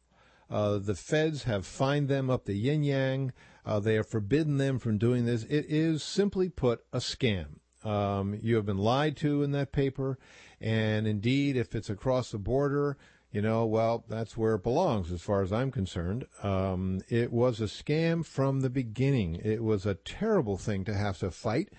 Uh, 0.49 0.77
the 0.77 0.95
feds 0.95 1.43
have 1.43 1.65
fined 1.65 2.07
them 2.07 2.29
up 2.29 2.45
the 2.45 2.53
yin 2.53 2.83
yang. 2.83 3.33
Uh, 3.65 3.79
they 3.79 3.95
have 3.95 4.07
forbidden 4.07 4.57
them 4.57 4.79
from 4.79 4.97
doing 4.97 5.25
this. 5.25 5.43
It 5.43 5.65
is 5.67 6.01
simply 6.01 6.49
put 6.49 6.85
a 6.93 6.99
scam. 6.99 7.59
Um, 7.83 8.37
you 8.41 8.55
have 8.55 8.65
been 8.65 8.77
lied 8.77 9.15
to 9.17 9.43
in 9.43 9.51
that 9.51 9.71
paper, 9.71 10.17
and 10.59 11.05
indeed, 11.05 11.55
if 11.55 11.75
it's 11.75 11.89
across 11.89 12.31
the 12.31 12.37
border, 12.37 12.97
you 13.31 13.41
know, 13.41 13.65
well, 13.65 14.05
that's 14.07 14.37
where 14.37 14.55
it 14.55 14.63
belongs 14.63 15.11
as 15.11 15.21
far 15.21 15.41
as 15.41 15.53
I'm 15.53 15.69
concerned. 15.69 16.25
Um, 16.43 17.01
it 17.09 17.31
was 17.31 17.59
a 17.59 17.65
scam 17.65 18.25
from 18.25 18.61
the 18.61 18.69
beginning. 18.69 19.35
It 19.35 19.63
was 19.63 19.85
a 19.85 19.95
terrible 19.95 20.57
thing 20.57 20.85
to 20.85 20.93
have 20.93 21.19
to 21.19 21.29
fight 21.29 21.69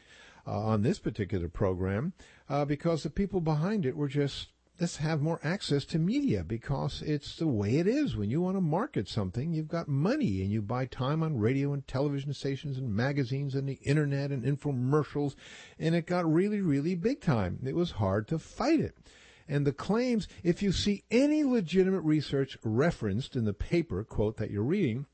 uh, 0.48 0.60
on 0.60 0.82
this 0.82 0.98
particular 0.98 1.48
program 1.48 2.14
uh, 2.48 2.64
because 2.64 3.02
the 3.02 3.10
people 3.10 3.40
behind 3.40 3.84
it 3.84 3.96
were 3.96 4.08
just 4.08 4.48
let's 4.80 4.96
have 4.98 5.20
more 5.20 5.40
access 5.42 5.84
to 5.84 5.98
media 5.98 6.44
because 6.44 7.02
it's 7.02 7.36
the 7.36 7.46
way 7.46 7.78
it 7.78 7.86
is. 7.86 8.16
When 8.16 8.30
you 8.30 8.40
want 8.40 8.56
to 8.56 8.60
market 8.60 9.08
something, 9.08 9.52
you've 9.52 9.68
got 9.68 9.88
money 9.88 10.40
and 10.40 10.52
you 10.52 10.62
buy 10.62 10.86
time 10.86 11.22
on 11.22 11.38
radio 11.38 11.72
and 11.72 11.86
television 11.86 12.32
stations 12.32 12.78
and 12.78 12.94
magazines 12.94 13.54
and 13.54 13.68
the 13.68 13.80
internet 13.82 14.30
and 14.30 14.44
infomercials. 14.44 15.34
And 15.78 15.94
it 15.94 16.06
got 16.06 16.32
really, 16.32 16.60
really 16.60 16.94
big 16.94 17.20
time. 17.20 17.58
It 17.66 17.74
was 17.74 17.92
hard 17.92 18.28
to 18.28 18.38
fight 18.38 18.80
it. 18.80 18.96
And 19.48 19.66
the 19.66 19.72
claims, 19.72 20.28
if 20.44 20.62
you 20.62 20.72
see 20.72 21.04
any 21.10 21.42
legitimate 21.42 22.02
research 22.02 22.56
referenced 22.62 23.34
in 23.34 23.46
the 23.46 23.54
paper 23.54 24.04
quote 24.04 24.36
that 24.36 24.50
you're 24.50 24.62
reading, 24.62 25.06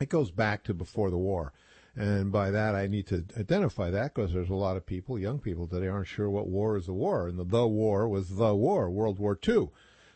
it 0.00 0.08
goes 0.08 0.30
back 0.30 0.64
to 0.64 0.74
before 0.74 1.10
the 1.10 1.18
war. 1.18 1.52
And 1.96 2.32
by 2.32 2.50
that, 2.50 2.74
I 2.74 2.88
need 2.88 3.06
to 3.08 3.24
identify 3.38 3.90
that 3.90 4.14
because 4.14 4.32
there's 4.32 4.50
a 4.50 4.54
lot 4.54 4.76
of 4.76 4.84
people, 4.84 5.18
young 5.18 5.38
people 5.38 5.68
today, 5.68 5.86
aren't 5.86 6.08
sure 6.08 6.28
what 6.28 6.48
war 6.48 6.76
is 6.76 6.88
a 6.88 6.92
war. 6.92 7.28
And 7.28 7.38
the, 7.38 7.44
the 7.44 7.66
war 7.66 8.08
was 8.08 8.36
the 8.36 8.54
war, 8.54 8.90
World 8.90 9.18
War 9.18 9.38
II. 9.46 9.68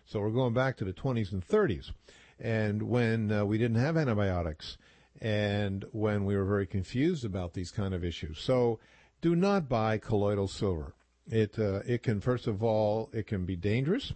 So 0.05 0.21
we're 0.21 0.31
going 0.31 0.55
back 0.55 0.77
to 0.79 0.85
the 0.85 0.93
20s 0.93 1.33
and 1.33 1.47
30s. 1.47 1.93
And 2.41 2.83
when 2.85 3.31
uh, 3.31 3.45
we 3.45 3.59
didn't 3.59 3.81
have 3.81 3.97
antibiotics 3.97 4.77
and 5.21 5.85
when 5.93 6.25
we 6.25 6.37
were 6.37 6.45
very 6.45 6.67
confused 6.67 7.25
about 7.25 7.55
these 7.55 7.71
kind 7.71 7.95
of 7.95 8.05
issues. 8.05 8.39
So 8.41 8.81
do 9.21 9.37
not 9.37 9.69
buy 9.69 9.99
colloidal 9.99 10.49
silver. 10.49 10.95
It, 11.29 11.59
uh, 11.59 11.81
it 11.87 12.03
can, 12.03 12.21
first 12.21 12.47
of 12.47 12.63
all, 12.63 13.11
it 13.13 13.27
can 13.27 13.45
be 13.45 13.57
dangerous. 13.57 14.13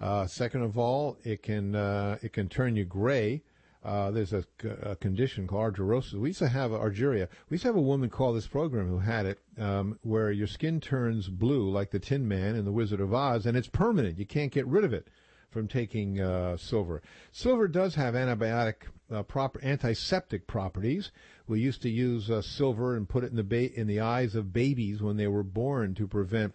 Uh, 0.00 0.26
second 0.26 0.62
of 0.62 0.78
all, 0.78 1.18
it 1.22 1.42
can, 1.42 1.74
uh, 1.74 2.18
it 2.22 2.32
can 2.32 2.48
turn 2.48 2.76
you 2.76 2.84
gray 2.84 3.42
uh, 3.84 4.10
there's 4.10 4.32
a, 4.32 4.44
a, 4.82 4.96
condition 4.96 5.46
called 5.46 5.74
argyrosis. 5.74 6.14
We 6.14 6.30
used 6.30 6.38
to 6.38 6.48
have 6.48 6.70
argyria. 6.70 7.28
We 7.50 7.56
used 7.56 7.62
to 7.62 7.68
have 7.68 7.76
a 7.76 7.82
woman 7.82 8.08
call 8.08 8.32
this 8.32 8.46
program 8.46 8.88
who 8.88 8.98
had 8.98 9.26
it, 9.26 9.38
um, 9.58 9.98
where 10.02 10.30
your 10.30 10.46
skin 10.46 10.80
turns 10.80 11.28
blue 11.28 11.70
like 11.70 11.90
the 11.90 11.98
Tin 11.98 12.26
Man 12.26 12.56
in 12.56 12.64
The 12.64 12.72
Wizard 12.72 13.00
of 13.00 13.12
Oz, 13.12 13.44
and 13.44 13.56
it's 13.56 13.68
permanent. 13.68 14.18
You 14.18 14.24
can't 14.24 14.52
get 14.52 14.66
rid 14.66 14.84
of 14.84 14.94
it 14.94 15.08
from 15.50 15.68
taking 15.68 16.18
uh, 16.18 16.56
silver. 16.56 17.02
Silver 17.30 17.68
does 17.68 17.94
have 17.94 18.14
antibiotic 18.14 18.74
uh, 19.10 19.22
proper 19.22 19.62
antiseptic 19.62 20.46
properties. 20.46 21.12
We 21.46 21.60
used 21.60 21.82
to 21.82 21.90
use 21.90 22.30
uh, 22.30 22.40
silver 22.40 22.96
and 22.96 23.06
put 23.06 23.22
it 23.22 23.30
in 23.30 23.36
the 23.36 23.44
ba- 23.44 23.78
in 23.78 23.86
the 23.86 24.00
eyes 24.00 24.34
of 24.34 24.52
babies 24.52 25.02
when 25.02 25.18
they 25.18 25.28
were 25.28 25.44
born 25.44 25.94
to 25.96 26.08
prevent 26.08 26.54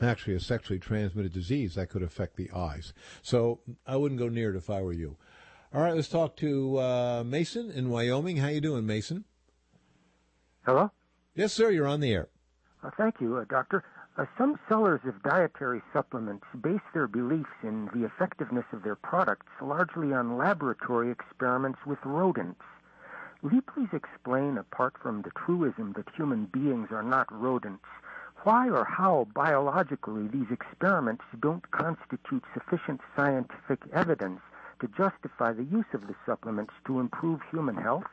actually 0.00 0.34
a 0.34 0.40
sexually 0.40 0.78
transmitted 0.78 1.32
disease 1.32 1.74
that 1.74 1.90
could 1.90 2.02
affect 2.02 2.36
the 2.36 2.50
eyes. 2.52 2.92
So 3.22 3.60
I 3.86 3.96
wouldn't 3.96 4.18
go 4.18 4.28
near 4.28 4.50
it 4.50 4.56
if 4.56 4.70
I 4.70 4.82
were 4.82 4.92
you. 4.92 5.16
All 5.74 5.82
right, 5.82 5.96
let's 5.96 6.08
talk 6.08 6.36
to 6.36 6.78
uh, 6.78 7.24
Mason 7.26 7.72
in 7.72 7.90
Wyoming. 7.90 8.36
How 8.36 8.46
you 8.46 8.60
doing, 8.60 8.86
Mason? 8.86 9.24
Hello. 10.64 10.92
Yes, 11.34 11.52
sir. 11.52 11.70
You're 11.70 11.88
on 11.88 11.98
the 11.98 12.12
air. 12.12 12.28
Uh, 12.84 12.90
thank 12.96 13.16
you, 13.20 13.38
uh, 13.38 13.44
Doctor. 13.50 13.82
Uh, 14.16 14.26
some 14.38 14.56
sellers 14.68 15.00
of 15.04 15.20
dietary 15.24 15.82
supplements 15.92 16.44
base 16.62 16.78
their 16.92 17.08
beliefs 17.08 17.50
in 17.64 17.86
the 17.92 18.04
effectiveness 18.04 18.66
of 18.72 18.84
their 18.84 18.94
products 18.94 19.48
largely 19.60 20.12
on 20.12 20.38
laboratory 20.38 21.10
experiments 21.10 21.80
with 21.84 21.98
rodents. 22.04 22.60
Will 23.42 23.54
you 23.54 23.62
please 23.62 23.88
explain, 23.92 24.56
apart 24.56 24.94
from 25.02 25.22
the 25.22 25.32
truism 25.44 25.92
that 25.96 26.06
human 26.14 26.44
beings 26.44 26.90
are 26.92 27.02
not 27.02 27.26
rodents, 27.32 27.84
why 28.44 28.70
or 28.70 28.84
how 28.84 29.26
biologically 29.34 30.28
these 30.28 30.52
experiments 30.52 31.24
don't 31.40 31.68
constitute 31.72 32.44
sufficient 32.54 33.00
scientific 33.16 33.80
evidence 33.92 34.40
to 34.80 34.88
justify 34.88 35.52
the 35.52 35.64
use 35.64 35.86
of 35.92 36.06
the 36.06 36.14
supplements 36.26 36.72
to 36.86 37.00
improve 37.00 37.40
human 37.50 37.76
health? 37.76 38.04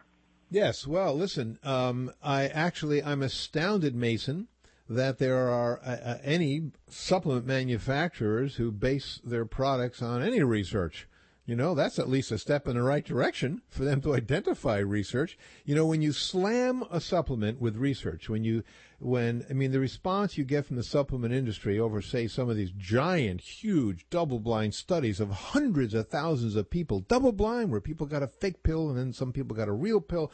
Yes. 0.49 0.85
Well, 0.85 1.15
listen, 1.15 1.59
um, 1.63 2.11
I 2.21 2.47
actually 2.47 3.01
I'm 3.01 3.21
astounded, 3.21 3.95
Mason, 3.95 4.47
that 4.89 5.17
there 5.17 5.47
are 5.49 5.79
uh, 5.79 5.97
uh, 6.03 6.17
any 6.23 6.71
supplement 6.89 7.45
manufacturers 7.45 8.55
who 8.55 8.71
base 8.71 9.21
their 9.23 9.45
products 9.45 10.01
on 10.01 10.21
any 10.21 10.43
research. 10.43 11.07
You 11.51 11.57
know, 11.57 11.75
that's 11.75 11.99
at 11.99 12.07
least 12.07 12.31
a 12.31 12.37
step 12.37 12.65
in 12.65 12.75
the 12.75 12.81
right 12.81 13.03
direction 13.03 13.61
for 13.67 13.83
them 13.83 13.99
to 14.03 14.15
identify 14.15 14.77
research. 14.77 15.37
You 15.65 15.75
know, 15.75 15.85
when 15.85 16.01
you 16.01 16.13
slam 16.13 16.85
a 16.89 17.01
supplement 17.01 17.59
with 17.59 17.75
research, 17.75 18.29
when 18.29 18.45
you, 18.45 18.63
when, 18.99 19.45
I 19.49 19.51
mean, 19.51 19.73
the 19.73 19.81
response 19.81 20.37
you 20.37 20.45
get 20.45 20.65
from 20.65 20.77
the 20.77 20.81
supplement 20.81 21.33
industry 21.33 21.77
over, 21.77 22.01
say, 22.01 22.29
some 22.29 22.49
of 22.49 22.55
these 22.55 22.71
giant, 22.71 23.41
huge, 23.41 24.05
double 24.09 24.39
blind 24.39 24.75
studies 24.75 25.19
of 25.19 25.29
hundreds 25.29 25.93
of 25.93 26.07
thousands 26.07 26.55
of 26.55 26.69
people, 26.69 27.01
double 27.01 27.33
blind, 27.33 27.69
where 27.69 27.81
people 27.81 28.07
got 28.07 28.23
a 28.23 28.27
fake 28.27 28.63
pill 28.63 28.87
and 28.87 28.97
then 28.97 29.11
some 29.11 29.33
people 29.33 29.53
got 29.53 29.67
a 29.67 29.73
real 29.73 29.99
pill 29.99 30.31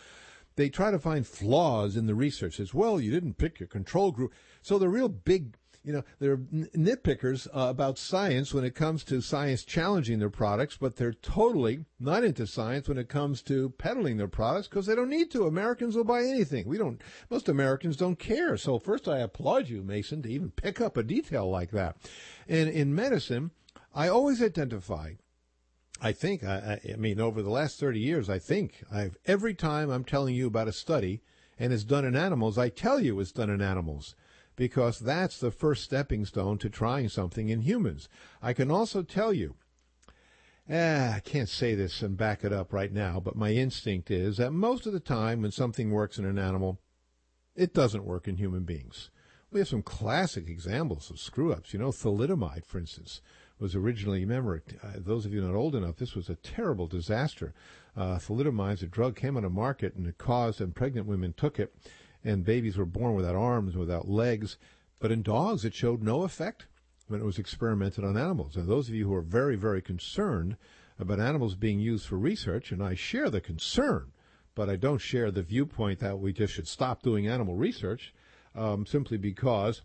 they 0.55 0.69
try 0.69 0.89
to 0.89 0.97
find 0.97 1.25
flaws 1.25 1.95
in 1.95 2.07
the 2.07 2.15
research 2.15 2.59
as 2.59 2.73
well. 2.73 2.99
You 2.99 3.11
didn't 3.11 3.37
pick 3.37 3.59
your 3.59 3.67
control 3.67 4.11
group. 4.11 4.33
So 4.63 4.79
the 4.79 4.89
real 4.89 5.07
big 5.07 5.55
you 5.87 5.93
know, 5.93 6.03
they're 6.19 6.35
nitpickers 6.35 7.47
uh, 7.47 7.69
about 7.69 7.97
science 7.97 8.53
when 8.53 8.65
it 8.65 8.75
comes 8.75 9.05
to 9.05 9.21
science 9.21 9.63
challenging 9.63 10.19
their 10.19 10.29
products, 10.29 10.75
but 10.75 10.97
they're 10.97 11.13
totally 11.13 11.85
not 11.97 12.25
into 12.25 12.45
science 12.45 12.89
when 12.89 12.97
it 12.97 13.07
comes 13.07 13.41
to 13.43 13.69
peddling 13.77 14.17
their 14.17 14.27
products 14.27 14.67
because 14.67 14.85
they 14.85 14.95
don't 14.95 15.09
need 15.09 15.31
to. 15.31 15.47
Americans 15.47 15.95
will 15.95 16.03
buy 16.03 16.23
anything. 16.23 16.67
We 16.67 16.77
don't, 16.77 17.01
most 17.29 17.47
Americans 17.47 17.95
don't 17.95 18.19
care. 18.19 18.57
So 18.57 18.79
first 18.79 19.07
I 19.07 19.19
applaud 19.19 19.69
you, 19.69 19.81
Mason, 19.81 20.21
to 20.23 20.29
even 20.29 20.51
pick 20.51 20.81
up 20.81 20.97
a 20.97 21.03
detail 21.03 21.49
like 21.49 21.71
that. 21.71 21.95
And 22.49 22.69
in 22.69 22.93
medicine, 22.93 23.51
I 23.95 24.09
always 24.09 24.41
identify 24.41 25.13
I 25.99 26.11
think, 26.11 26.43
I, 26.43 26.79
I, 26.93 26.95
mean, 26.97 27.19
over 27.19 27.41
the 27.41 27.49
last 27.49 27.79
30 27.79 27.99
years, 27.99 28.29
I 28.29 28.37
think 28.37 28.83
I've, 28.91 29.17
every 29.25 29.55
time 29.55 29.89
I'm 29.89 30.03
telling 30.03 30.35
you 30.35 30.45
about 30.45 30.67
a 30.67 30.71
study 30.71 31.23
and 31.57 31.73
it's 31.73 31.83
done 31.83 32.05
in 32.05 32.15
animals, 32.15 32.55
I 32.55 32.69
tell 32.69 32.99
you 32.99 33.19
it's 33.19 33.31
done 33.31 33.49
in 33.49 33.63
animals 33.63 34.13
because 34.57 34.99
that's 34.99 35.39
the 35.39 35.51
first 35.51 35.83
stepping 35.83 36.25
stone 36.25 36.57
to 36.57 36.69
trying 36.69 37.07
something 37.07 37.47
in 37.47 37.61
humans. 37.61 38.09
I 38.41 38.51
can 38.51 38.69
also 38.69 39.03
tell 39.03 39.31
you, 39.31 39.55
eh, 40.67 41.13
I 41.15 41.19
can't 41.21 41.47
say 41.47 41.75
this 41.75 42.01
and 42.01 42.17
back 42.17 42.43
it 42.43 42.51
up 42.51 42.73
right 42.73 42.91
now, 42.91 43.21
but 43.21 43.37
my 43.37 43.51
instinct 43.51 44.11
is 44.11 44.35
that 44.37 44.51
most 44.51 44.85
of 44.85 44.91
the 44.91 44.99
time 44.99 45.43
when 45.43 45.51
something 45.51 45.91
works 45.91 46.17
in 46.17 46.25
an 46.25 46.39
animal, 46.39 46.79
it 47.55 47.73
doesn't 47.73 48.03
work 48.03 48.27
in 48.27 48.35
human 48.35 48.63
beings. 48.63 49.11
We 49.51 49.59
have 49.59 49.69
some 49.69 49.83
classic 49.83 50.49
examples 50.49 51.09
of 51.09 51.19
screw 51.19 51.53
ups. 51.53 51.71
You 51.71 51.79
know, 51.79 51.89
thalidomide, 51.89 52.65
for 52.65 52.79
instance, 52.79 53.21
was 53.59 53.75
originally, 53.75 54.21
remember, 54.21 54.61
uh, 54.83 54.93
those 54.97 55.25
of 55.25 55.33
you 55.33 55.41
not 55.41 55.55
old 55.55 55.75
enough, 55.75 55.97
this 55.97 56.15
was 56.15 56.29
a 56.29 56.35
terrible 56.35 56.87
disaster. 56.87 57.53
Uh, 57.95 58.17
thalidomide, 58.17 58.81
a 58.81 58.87
drug, 58.87 59.15
came 59.15 59.37
on 59.37 59.43
the 59.43 59.49
market 59.49 59.95
and 59.95 60.05
it 60.07 60.17
caused, 60.17 60.59
and 60.59 60.75
pregnant 60.75 61.07
women 61.07 61.33
took 61.33 61.59
it 61.59 61.73
and 62.23 62.45
babies 62.45 62.77
were 62.77 62.85
born 62.85 63.15
without 63.15 63.35
arms, 63.35 63.75
without 63.75 64.07
legs. 64.07 64.57
But 64.99 65.11
in 65.11 65.21
dogs, 65.21 65.63
it 65.63 65.73
showed 65.73 66.01
no 66.01 66.23
effect 66.23 66.67
when 67.07 67.21
it 67.21 67.25
was 67.25 67.39
experimented 67.39 68.03
on 68.03 68.17
animals. 68.17 68.55
And 68.55 68.67
those 68.67 68.89
of 68.89 68.95
you 68.95 69.07
who 69.07 69.13
are 69.13 69.21
very, 69.21 69.55
very 69.55 69.81
concerned 69.81 70.57
about 70.99 71.19
animals 71.19 71.55
being 71.55 71.79
used 71.79 72.05
for 72.05 72.17
research, 72.17 72.71
and 72.71 72.83
I 72.83 72.95
share 72.95 73.29
the 73.29 73.41
concern, 73.41 74.11
but 74.55 74.69
I 74.69 74.75
don't 74.75 74.97
share 74.97 75.31
the 75.31 75.43
viewpoint 75.43 75.99
that 75.99 76.19
we 76.19 76.33
just 76.33 76.53
should 76.53 76.67
stop 76.67 77.03
doing 77.03 77.27
animal 77.27 77.55
research 77.55 78.13
um, 78.55 78.85
simply 78.85 79.17
because 79.17 79.83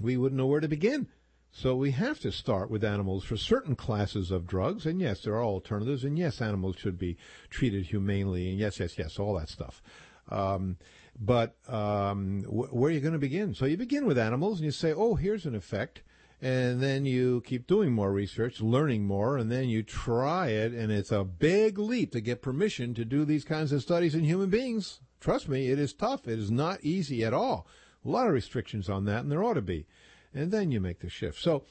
we 0.00 0.16
wouldn't 0.16 0.38
know 0.38 0.46
where 0.46 0.60
to 0.60 0.68
begin. 0.68 1.08
So 1.52 1.74
we 1.74 1.90
have 1.90 2.20
to 2.20 2.30
start 2.30 2.70
with 2.70 2.84
animals 2.84 3.24
for 3.24 3.36
certain 3.36 3.74
classes 3.74 4.30
of 4.30 4.46
drugs. 4.46 4.86
And 4.86 5.00
yes, 5.00 5.22
there 5.22 5.34
are 5.34 5.44
alternatives. 5.44 6.04
And 6.04 6.16
yes, 6.16 6.40
animals 6.40 6.76
should 6.78 6.96
be 6.96 7.16
treated 7.50 7.86
humanely. 7.86 8.50
And 8.50 8.58
yes, 8.58 8.78
yes, 8.78 8.96
yes, 8.96 9.18
all 9.18 9.34
that 9.34 9.48
stuff. 9.48 9.82
Um, 10.28 10.76
but 11.18 11.56
um, 11.68 12.42
wh- 12.44 12.74
where 12.74 12.90
are 12.90 12.94
you 12.94 13.00
going 13.00 13.12
to 13.12 13.18
begin? 13.18 13.54
So 13.54 13.64
you 13.64 13.76
begin 13.76 14.06
with 14.06 14.18
animals 14.18 14.58
and 14.58 14.64
you 14.64 14.70
say, 14.70 14.92
oh, 14.92 15.14
here's 15.14 15.46
an 15.46 15.54
effect. 15.54 16.02
And 16.42 16.82
then 16.82 17.04
you 17.04 17.42
keep 17.44 17.66
doing 17.66 17.92
more 17.92 18.12
research, 18.12 18.62
learning 18.62 19.04
more, 19.04 19.36
and 19.36 19.52
then 19.52 19.68
you 19.68 19.82
try 19.82 20.48
it. 20.48 20.72
And 20.72 20.90
it's 20.90 21.12
a 21.12 21.22
big 21.22 21.78
leap 21.78 22.12
to 22.12 22.20
get 22.22 22.40
permission 22.40 22.94
to 22.94 23.04
do 23.04 23.26
these 23.26 23.44
kinds 23.44 23.72
of 23.72 23.82
studies 23.82 24.14
in 24.14 24.24
human 24.24 24.48
beings. 24.48 25.00
Trust 25.20 25.50
me, 25.50 25.70
it 25.70 25.78
is 25.78 25.92
tough. 25.92 26.26
It 26.26 26.38
is 26.38 26.50
not 26.50 26.82
easy 26.82 27.22
at 27.24 27.34
all. 27.34 27.66
A 28.06 28.08
lot 28.08 28.26
of 28.26 28.32
restrictions 28.32 28.88
on 28.88 29.04
that, 29.04 29.20
and 29.20 29.30
there 29.30 29.44
ought 29.44 29.54
to 29.54 29.62
be. 29.62 29.86
And 30.32 30.50
then 30.50 30.70
you 30.72 30.80
make 30.80 31.00
the 31.00 31.10
shift. 31.10 31.42
So 31.42 31.64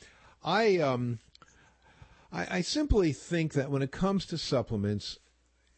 I, 0.43 0.77
um, 0.77 1.17
I, 2.31 2.57
I 2.57 2.61
simply 2.61 3.11
think 3.11 3.53
that 3.53 3.71
when 3.71 3.81
it 3.81 3.91
comes 3.91 4.27
to 4.27 4.37
supplements, 4.37 5.17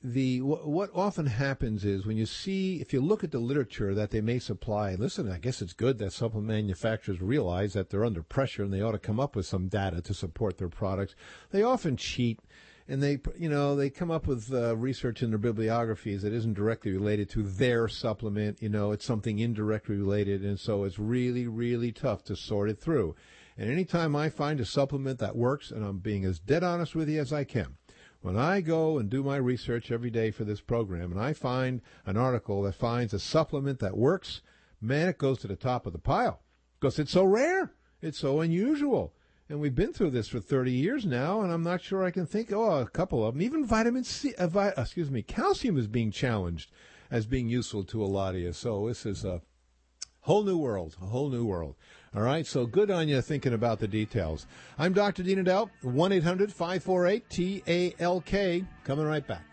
the 0.04 0.42
what 0.42 0.90
often 0.96 1.28
happens 1.28 1.86
is 1.86 2.06
when 2.06 2.18
you 2.18 2.26
see 2.26 2.82
if 2.82 2.92
you 2.92 3.00
look 3.00 3.24
at 3.24 3.32
the 3.32 3.40
literature 3.40 3.94
that 3.94 4.10
they 4.10 4.20
may 4.20 4.40
supply 4.40 4.96
listen 4.96 5.32
i 5.32 5.38
guess 5.38 5.62
it's 5.62 5.74
good 5.74 6.00
that 6.00 6.12
supplement 6.12 6.48
manufacturers 6.48 7.22
realize 7.22 7.74
that 7.74 7.90
they're 7.90 8.06
under 8.06 8.24
pressure 8.24 8.64
and 8.64 8.74
they 8.74 8.82
ought 8.82 8.94
to 8.94 9.00
come 9.00 9.20
up 9.20 9.36
with 9.36 9.46
some 9.46 9.68
data 9.68 10.02
to 10.02 10.14
support 10.14 10.58
their 10.58 10.70
products. 10.70 11.16
They 11.52 11.64
often 11.64 11.98
cheat 11.98 12.40
and 12.88 13.02
they 13.02 13.20
you 13.38 13.50
know 13.50 13.76
they 13.76 13.90
come 13.90 14.12
up 14.12 14.28
with 14.28 14.52
uh, 14.52 14.76
research 14.76 15.22
in 15.22 15.30
their 15.30 15.40
bibliographies 15.40 16.24
that 16.24 16.34
isn't 16.34 16.56
directly 16.56 16.92
related 16.92 17.30
to 17.30 17.44
their 17.44 17.88
supplement 17.88 18.62
you 18.62 18.70
know 18.70 18.92
it's 18.92 19.06
something 19.06 19.40
indirectly 19.40 19.96
related 19.96 20.44
and 20.44 20.60
so 20.60 20.84
it's 20.84 21.00
really 21.00 21.48
really 21.48 21.92
tough 21.92 22.24
to 22.24 22.36
sort 22.36 22.70
it 22.70 22.80
through. 22.80 23.16
And 23.58 23.70
anytime 23.70 24.16
i 24.16 24.30
find 24.30 24.60
a 24.60 24.66
supplement 24.66 25.20
that 25.20 25.36
works 25.36 25.72
and 25.72 25.86
i'm 25.86 26.00
being 26.00 26.26
as 26.26 26.40
dead 26.40 26.64
honest 26.64 26.96
with 26.96 27.10
you 27.10 27.22
as 27.22 27.32
i 27.32 27.44
can 27.44 27.76
when 28.22 28.38
I 28.38 28.62
go 28.62 28.98
and 28.98 29.10
do 29.10 29.24
my 29.24 29.38
research 29.38 29.92
every 29.92 30.10
day 30.10 30.32
for 30.32 30.44
this 30.44 30.62
program 30.62 31.12
and 31.12 31.20
I 31.20 31.34
find 31.34 31.82
an 32.06 32.18
article 32.18 32.62
that 32.64 32.76
finds 32.76 33.14
a 33.14 33.20
supplement 33.20 33.80
that 33.80 33.98
works, 33.98 34.42
man, 34.80 35.10
it 35.10 35.18
goes 35.18 35.40
to 35.40 35.48
the 35.48 35.56
top 35.56 35.86
of 35.86 35.94
the 35.94 36.00
pile 36.00 36.42
because 36.80 37.00
it's 37.00 37.12
so 37.12 37.24
rare. 37.24 37.74
It's 38.02 38.20
so 38.20 38.42
unusual. 38.42 39.14
And 39.50 39.60
we've 39.60 39.76
been 39.76 39.92
through 39.92 40.12
this 40.12 40.30
for 40.30 40.40
30 40.40 40.72
years 40.72 41.06
now, 41.06 41.42
and 41.42 41.52
I'm 41.52 41.64
not 41.64 41.82
sure 41.82 42.04
I 42.04 42.12
can 42.12 42.26
think, 42.26 42.54
oh, 42.54 42.80
a 42.80 42.88
couple 42.88 43.26
of 43.26 43.34
them. 43.34 43.42
Even 43.42 43.66
vitamin 43.66 44.04
C, 44.04 44.34
uh, 44.36 44.48
vi- 44.48 44.74
excuse 44.78 45.12
me, 45.12 45.22
calcium 45.24 45.78
is 45.78 45.88
being 45.88 46.10
challenged 46.10 46.72
as 47.12 47.26
being 47.26 47.50
useful 47.50 47.84
to 47.84 48.04
a 48.04 48.06
lot 48.06 48.36
of 48.36 48.42
you. 48.42 48.54
So 48.54 48.88
this 48.88 49.06
is 49.06 49.26
a 49.26 49.42
Whole 50.22 50.44
new 50.44 50.58
world, 50.58 50.96
a 51.02 51.06
whole 51.08 51.30
new 51.30 51.46
world. 51.46 51.76
All 52.16 52.22
right, 52.22 52.46
so 52.46 52.68
good 52.68 52.92
on 52.92 53.08
you 53.08 53.22
thinking 53.22 53.54
about 53.54 53.80
the 53.80 53.88
details. 53.88 54.46
I'm 54.78 54.94
Dr. 54.94 55.24
Dean 55.24 55.44
Edell, 55.44 55.72
1 55.82 56.12
800 56.12 56.54
548 56.54 57.98
TALK. 57.98 58.66
Coming 58.84 59.06
right 59.06 59.28
back. 59.28 59.44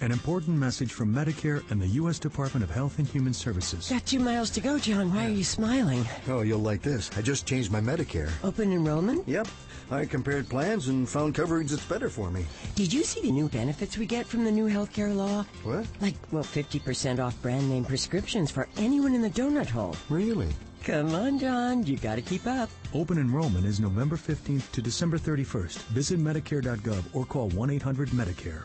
An 0.00 0.10
important 0.10 0.56
message 0.58 0.92
from 0.92 1.14
Medicare 1.14 1.68
and 1.70 1.80
the 1.80 1.86
U.S. 1.86 2.18
Department 2.18 2.64
of 2.64 2.70
Health 2.70 2.98
and 2.98 3.06
Human 3.06 3.32
Services. 3.32 3.88
Got 3.88 4.04
two 4.04 4.18
miles 4.18 4.50
to 4.50 4.60
go, 4.60 4.76
John. 4.76 5.14
Why 5.14 5.26
are 5.26 5.30
you 5.30 5.44
smiling? 5.44 6.04
Oh, 6.26 6.40
you'll 6.40 6.58
like 6.58 6.82
this. 6.82 7.08
I 7.16 7.22
just 7.22 7.46
changed 7.46 7.70
my 7.70 7.80
Medicare. 7.80 8.30
Open 8.42 8.72
enrollment? 8.72 9.26
Yep. 9.28 9.46
I 9.92 10.06
compared 10.06 10.48
plans 10.48 10.88
and 10.88 11.08
found 11.08 11.34
coverage 11.34 11.70
that's 11.70 11.84
better 11.84 12.08
for 12.08 12.30
me. 12.30 12.46
Did 12.74 12.92
you 12.92 13.04
see 13.04 13.20
the 13.20 13.30
new 13.30 13.48
benefits 13.48 13.98
we 13.98 14.06
get 14.06 14.26
from 14.26 14.44
the 14.44 14.50
new 14.50 14.68
healthcare 14.68 15.14
law? 15.14 15.44
What? 15.62 15.86
Like, 16.00 16.14
well, 16.30 16.44
50% 16.44 17.18
off 17.18 17.40
brand 17.42 17.68
name 17.68 17.84
prescriptions 17.84 18.50
for 18.50 18.68
anyone 18.76 19.14
in 19.14 19.22
the 19.22 19.30
donut 19.30 19.68
hole. 19.68 19.96
Really? 20.08 20.48
Come 20.84 21.14
on, 21.14 21.38
John. 21.38 21.86
You 21.86 21.96
gotta 21.96 22.22
keep 22.22 22.46
up. 22.46 22.68
Open 22.92 23.18
enrollment 23.18 23.64
is 23.64 23.78
November 23.78 24.16
15th 24.16 24.70
to 24.72 24.82
December 24.82 25.18
31st. 25.18 25.78
Visit 25.94 26.18
Medicare.gov 26.18 27.04
or 27.12 27.24
call 27.24 27.48
1 27.50 27.70
800 27.70 28.08
Medicare. 28.08 28.64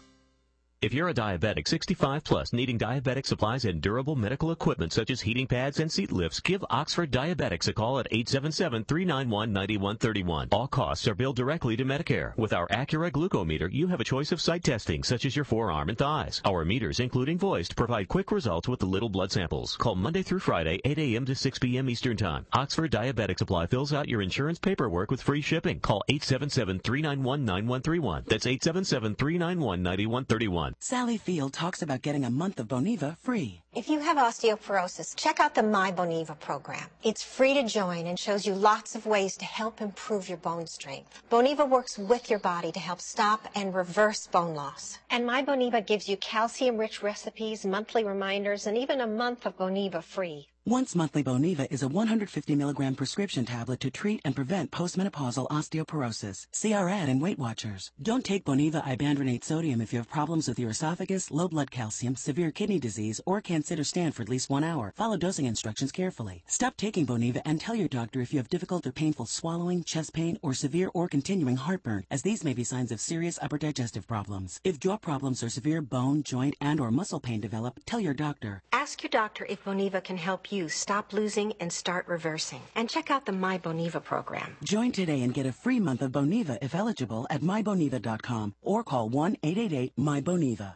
If 0.80 0.93
you're 0.93 1.09
a 1.09 1.13
diabetic 1.13 1.67
65 1.67 2.23
plus 2.23 2.53
needing 2.53 2.78
diabetic 2.78 3.25
supplies 3.25 3.65
and 3.65 3.82
durable 3.82 4.15
medical 4.15 4.51
equipment 4.51 4.93
such 4.93 5.09
as 5.09 5.21
heating 5.21 5.47
pads 5.47 5.80
and 5.80 5.91
seat 5.91 6.11
lifts, 6.11 6.39
give 6.39 6.63
Oxford 6.69 7.09
Diabetics 7.09 7.67
a 7.67 7.73
call 7.73 7.97
at 7.97 8.07
877-391-9131. 8.11 10.49
All 10.51 10.67
costs 10.67 11.07
are 11.07 11.15
billed 11.15 11.36
directly 11.36 11.75
to 11.78 11.84
Medicare. 11.84 12.38
With 12.38 12.53
our 12.53 12.67
Acura 12.67 13.09
glucometer, 13.09 13.73
you 13.73 13.88
have 13.88 14.01
a 14.01 14.03
choice 14.03 14.32
of 14.32 14.39
site 14.39 14.63
testing 14.63 15.01
such 15.01 15.25
as 15.25 15.36
your 15.36 15.45
forearm 15.45 15.89
and 15.89 15.97
thighs. 15.97 16.43
Our 16.45 16.63
meters, 16.63 16.99
including 16.99 17.39
voiced, 17.39 17.75
provide 17.75 18.07
quick 18.07 18.32
results 18.32 18.67
with 18.67 18.80
the 18.80 18.86
little 18.86 19.09
blood 19.09 19.32
samples. 19.32 19.75
Call 19.78 19.95
Monday 19.95 20.21
through 20.21 20.41
Friday, 20.41 20.80
8 20.86 20.99
a.m. 20.99 21.25
to 21.25 21.34
6 21.34 21.57
p.m. 21.57 21.89
Eastern 21.89 22.17
Time. 22.17 22.45
Oxford 22.53 22.91
Diabetic 22.91 23.39
Supply 23.39 23.65
fills 23.65 23.93
out 23.93 24.07
your 24.07 24.21
insurance 24.21 24.59
paperwork 24.59 25.09
with 25.09 25.23
free 25.23 25.41
shipping. 25.41 25.80
Call 25.80 26.03
877-391-9131. 26.07 28.25
That's 28.28 28.45
877-391-9131. 28.45 30.66
Sally 30.80 31.18
Field 31.18 31.53
talks 31.53 31.82
about 31.82 32.01
getting 32.01 32.26
a 32.26 32.30
month 32.30 32.59
of 32.59 32.68
Boniva 32.68 33.18
free. 33.18 33.61
If 33.78 33.89
you 33.89 33.99
have 33.99 34.17
osteoporosis, 34.17 35.15
check 35.15 35.39
out 35.39 35.53
the 35.53 35.61
My 35.61 35.91
Boniva 35.91 36.39
program. 36.39 36.89
It's 37.03 37.23
free 37.23 37.53
to 37.53 37.61
join 37.61 38.07
and 38.07 38.17
shows 38.17 38.43
you 38.43 38.55
lots 38.55 38.95
of 38.95 39.05
ways 39.05 39.38
to 39.38 39.45
help 39.45 39.82
improve 39.82 40.28
your 40.28 40.39
bone 40.39 40.65
strength. 40.65 41.21
Boniva 41.30 41.69
works 41.69 41.95
with 41.95 42.28
your 42.28 42.39
body 42.39 42.71
to 42.71 42.80
help 42.80 42.99
stop 42.99 43.47
and 43.53 43.75
reverse 43.75 44.25
bone 44.25 44.55
loss. 44.55 44.97
And 45.11 45.28
My 45.28 45.43
Boniva 45.43 45.86
gives 45.86 46.09
you 46.09 46.17
calcium-rich 46.17 47.03
recipes, 47.03 47.67
monthly 47.67 48.03
reminders, 48.03 48.65
and 48.65 48.75
even 48.75 48.99
a 48.99 49.05
month 49.05 49.45
of 49.45 49.55
Boniva 49.57 50.03
free. 50.03 50.47
Once 50.67 50.95
monthly 50.95 51.23
Boniva 51.23 51.65
is 51.71 51.82
a 51.82 51.88
150 51.88 52.53
milligram 52.53 52.93
prescription 52.93 53.45
tablet 53.45 53.80
to 53.80 53.89
treat 53.89 54.19
and 54.25 54.36
prevent 54.36 54.69
postmenopausal 54.69 55.47
osteoporosis. 55.47 56.45
See 56.51 56.73
our 56.73 56.89
ad 56.89 57.07
in 57.07 57.21
Weight 57.21 57.39
Watchers. 57.39 57.91
Don't 58.01 58.25
take 58.25 58.43
Boniva 58.43 58.84
ibandronate 58.84 59.45
sodium 59.45 59.80
if 59.80 59.93
you 59.93 59.99
have 59.99 60.09
problems 60.09 60.45
with 60.45 60.59
your 60.59 60.71
esophagus, 60.71 61.32
low 61.32 61.47
blood 61.47 61.71
calcium, 61.71 62.17
severe 62.17 62.51
kidney 62.51 62.80
disease, 62.80 63.21
or 63.25 63.39
can't 63.39 63.65
sit 63.68 63.80
or 63.80 63.84
stand 63.84 64.15
for 64.15 64.24
at 64.24 64.30
least 64.30 64.49
one 64.49 64.63
hour. 64.63 64.93
Follow 64.95 65.18
dosing 65.18 65.45
instructions 65.45 65.91
carefully. 65.91 66.43
Stop 66.47 66.78
taking 66.78 67.05
Boniva 67.05 67.41
and 67.45 67.59
tell 67.59 67.76
your 67.76 67.89
doctor 67.89 68.22
if 68.22 68.34
you 68.34 68.39
have 68.39 68.49
difficult 68.49 68.88
or 68.88 68.91
painful 68.91 69.26
swallowing, 69.26 69.84
chest 69.84 70.13
pain, 70.13 70.39
or 70.41 70.53
severe 70.53 70.89
or 70.93 71.07
continuing 71.09 71.57
heartburn, 71.57 72.05
as 72.09 72.22
these 72.22 72.43
may 72.43 72.53
be 72.53 72.63
signs 72.63 72.91
of 72.91 73.01
serious 73.01 73.38
upper 73.41 73.57
digestive 73.57 74.07
problems. 74.07 74.59
If 74.63 74.80
jaw 74.80 74.97
problems 74.97 75.43
or 75.43 75.49
severe 75.49 75.82
bone, 75.82 76.24
joint, 76.24 76.55
and 76.61 76.80
or 76.80 76.91
muscle 76.91 77.20
pain 77.20 77.41
develop, 77.41 77.80
tell 77.86 77.99
your 77.99 78.13
doctor. 78.13 78.63
Ask 78.72 79.03
your 79.03 79.09
doctor 79.09 79.45
if 79.49 79.63
Boniva 79.65 80.01
can 80.01 80.18
help 80.18 80.51
you 80.51 80.70
stop 80.70 81.11
losing 81.11 81.53
and 81.59 81.72
start 81.72 82.07
reversing. 82.07 82.61
And 82.76 82.89
check 82.89 83.11
out 83.11 83.26
the 83.26 83.34
My 83.34 83.57
Boniva 83.57 84.01
program. 84.01 84.55
Join 84.63 84.91
today 84.93 85.24
and 85.24 85.34
get 85.34 85.45
a 85.45 85.51
free 85.51 85.80
month 85.80 86.01
of 86.01 86.11
Boniva 86.11 86.57
if 86.61 86.74
eligible 86.74 87.28
at 87.30 87.41
myboniva.com 87.41 88.55
or 88.61 88.84
call 88.84 89.09
1-888-MyBoniva. 89.09 90.76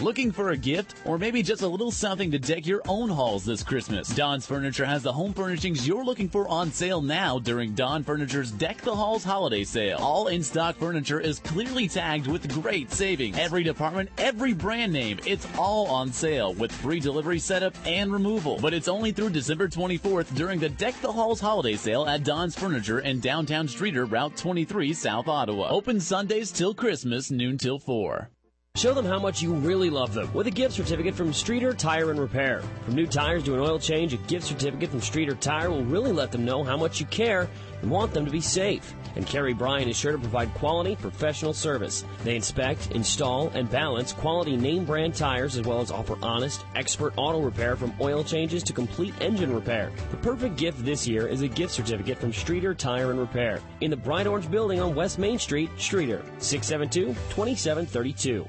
Looking 0.00 0.32
for 0.32 0.48
a 0.48 0.56
gift 0.56 0.94
or 1.04 1.18
maybe 1.18 1.42
just 1.42 1.60
a 1.60 1.68
little 1.68 1.90
something 1.90 2.30
to 2.30 2.38
deck 2.38 2.66
your 2.66 2.80
own 2.88 3.10
halls 3.10 3.44
this 3.44 3.62
Christmas? 3.62 4.08
Don's 4.08 4.46
Furniture 4.46 4.86
has 4.86 5.02
the 5.02 5.12
home 5.12 5.34
furnishings 5.34 5.86
you're 5.86 6.06
looking 6.06 6.26
for 6.30 6.48
on 6.48 6.72
sale 6.72 7.02
now 7.02 7.38
during 7.38 7.74
Don 7.74 8.02
Furniture's 8.02 8.50
Deck 8.50 8.80
the 8.80 8.96
Halls 8.96 9.22
holiday 9.22 9.62
sale. 9.62 9.98
All 9.98 10.28
in-stock 10.28 10.76
furniture 10.76 11.20
is 11.20 11.40
clearly 11.40 11.86
tagged 11.86 12.28
with 12.28 12.50
great 12.62 12.90
savings. 12.90 13.36
Every 13.36 13.62
department, 13.62 14.08
every 14.16 14.54
brand 14.54 14.90
name, 14.90 15.20
it's 15.26 15.46
all 15.58 15.86
on 15.88 16.10
sale 16.14 16.54
with 16.54 16.72
free 16.72 16.98
delivery 16.98 17.38
setup 17.38 17.74
and 17.84 18.10
removal. 18.10 18.58
But 18.58 18.72
it's 18.72 18.88
only 18.88 19.12
through 19.12 19.30
December 19.30 19.68
24th 19.68 20.34
during 20.34 20.60
the 20.60 20.70
Deck 20.70 20.98
the 21.02 21.12
Halls 21.12 21.40
holiday 21.40 21.76
sale 21.76 22.06
at 22.06 22.24
Don's 22.24 22.56
Furniture 22.56 23.00
in 23.00 23.20
downtown 23.20 23.66
Streator, 23.68 24.10
Route 24.10 24.34
23, 24.34 24.94
South 24.94 25.28
Ottawa. 25.28 25.68
Open 25.68 26.00
Sundays 26.00 26.50
till 26.50 26.72
Christmas, 26.72 27.30
noon 27.30 27.58
till 27.58 27.78
4. 27.78 28.30
Show 28.76 28.94
them 28.94 29.04
how 29.04 29.18
much 29.18 29.42
you 29.42 29.52
really 29.52 29.90
love 29.90 30.14
them 30.14 30.32
with 30.32 30.46
a 30.46 30.50
gift 30.50 30.74
certificate 30.74 31.16
from 31.16 31.32
Streator 31.32 31.76
Tire 31.76 32.12
and 32.12 32.20
Repair. 32.20 32.62
From 32.84 32.94
new 32.94 33.06
tires 33.06 33.42
to 33.44 33.54
an 33.54 33.60
oil 33.60 33.80
change, 33.80 34.14
a 34.14 34.16
gift 34.16 34.46
certificate 34.46 34.90
from 34.90 35.00
Streator 35.00 35.38
Tire 35.38 35.70
will 35.70 35.84
really 35.84 36.12
let 36.12 36.30
them 36.30 36.44
know 36.44 36.62
how 36.62 36.76
much 36.76 37.00
you 37.00 37.06
care 37.06 37.50
and 37.82 37.90
want 37.90 38.14
them 38.14 38.24
to 38.24 38.30
be 38.30 38.40
safe. 38.40 38.94
And 39.16 39.26
Kerry 39.26 39.52
Bryan 39.52 39.88
is 39.88 39.96
sure 39.96 40.12
to 40.12 40.18
provide 40.18 40.52
quality, 40.54 40.96
professional 40.96 41.52
service. 41.52 42.04
They 42.24 42.36
inspect, 42.36 42.92
install, 42.92 43.48
and 43.48 43.70
balance 43.70 44.12
quality 44.12 44.56
name 44.56 44.84
brand 44.84 45.14
tires 45.14 45.56
as 45.56 45.66
well 45.66 45.80
as 45.80 45.90
offer 45.90 46.16
honest, 46.22 46.64
expert 46.74 47.12
auto 47.16 47.40
repair 47.40 47.76
from 47.76 47.94
oil 48.00 48.22
changes 48.24 48.62
to 48.64 48.72
complete 48.72 49.14
engine 49.20 49.54
repair. 49.54 49.92
The 50.10 50.16
perfect 50.18 50.56
gift 50.56 50.84
this 50.84 51.06
year 51.06 51.26
is 51.26 51.42
a 51.42 51.48
gift 51.48 51.72
certificate 51.72 52.18
from 52.18 52.32
Streator 52.32 52.76
Tire 52.76 53.10
and 53.10 53.20
Repair 53.20 53.60
in 53.80 53.90
the 53.90 53.96
Bright 53.96 54.26
Orange 54.26 54.50
Building 54.50 54.80
on 54.80 54.94
West 54.94 55.18
Main 55.18 55.38
Street, 55.38 55.70
Streator, 55.76 56.22
672 56.38 57.14
2732. 57.30 58.46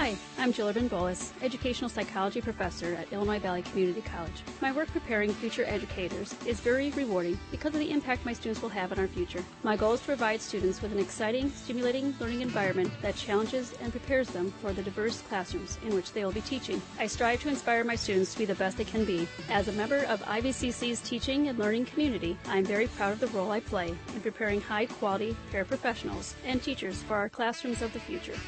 Hi, 0.00 0.16
I'm 0.38 0.50
Jill 0.50 0.68
Urban 0.68 0.88
Bolus, 0.88 1.30
educational 1.42 1.90
psychology 1.90 2.40
professor 2.40 2.94
at 2.94 3.12
Illinois 3.12 3.38
Valley 3.38 3.60
Community 3.60 4.00
College. 4.00 4.42
My 4.62 4.72
work 4.72 4.88
preparing 4.92 5.30
future 5.30 5.66
educators 5.66 6.34
is 6.46 6.58
very 6.58 6.90
rewarding 6.92 7.38
because 7.50 7.74
of 7.74 7.80
the 7.80 7.90
impact 7.90 8.24
my 8.24 8.32
students 8.32 8.62
will 8.62 8.70
have 8.70 8.92
on 8.92 8.98
our 8.98 9.08
future. 9.08 9.44
My 9.62 9.76
goal 9.76 9.92
is 9.92 10.00
to 10.00 10.06
provide 10.06 10.40
students 10.40 10.80
with 10.80 10.92
an 10.92 10.98
exciting, 10.98 11.50
stimulating 11.50 12.14
learning 12.18 12.40
environment 12.40 12.90
that 13.02 13.14
challenges 13.14 13.74
and 13.82 13.90
prepares 13.90 14.30
them 14.30 14.54
for 14.62 14.72
the 14.72 14.82
diverse 14.82 15.20
classrooms 15.28 15.76
in 15.84 15.94
which 15.94 16.14
they 16.14 16.24
will 16.24 16.32
be 16.32 16.40
teaching. 16.40 16.80
I 16.98 17.06
strive 17.06 17.42
to 17.42 17.50
inspire 17.50 17.84
my 17.84 17.94
students 17.94 18.32
to 18.32 18.38
be 18.38 18.46
the 18.46 18.54
best 18.54 18.78
they 18.78 18.84
can 18.84 19.04
be. 19.04 19.28
As 19.50 19.68
a 19.68 19.72
member 19.72 20.04
of 20.04 20.22
IVCC's 20.22 21.02
teaching 21.02 21.48
and 21.48 21.58
learning 21.58 21.84
community, 21.84 22.38
I 22.46 22.56
am 22.56 22.64
very 22.64 22.86
proud 22.86 23.12
of 23.12 23.20
the 23.20 23.26
role 23.36 23.50
I 23.50 23.60
play 23.60 23.88
in 23.88 24.20
preparing 24.22 24.62
high 24.62 24.86
quality 24.86 25.36
paraprofessionals 25.52 26.32
and 26.46 26.62
teachers 26.62 27.02
for 27.02 27.16
our 27.16 27.28
classrooms 27.28 27.82
of 27.82 27.92
the 27.92 28.00
future. 28.00 28.38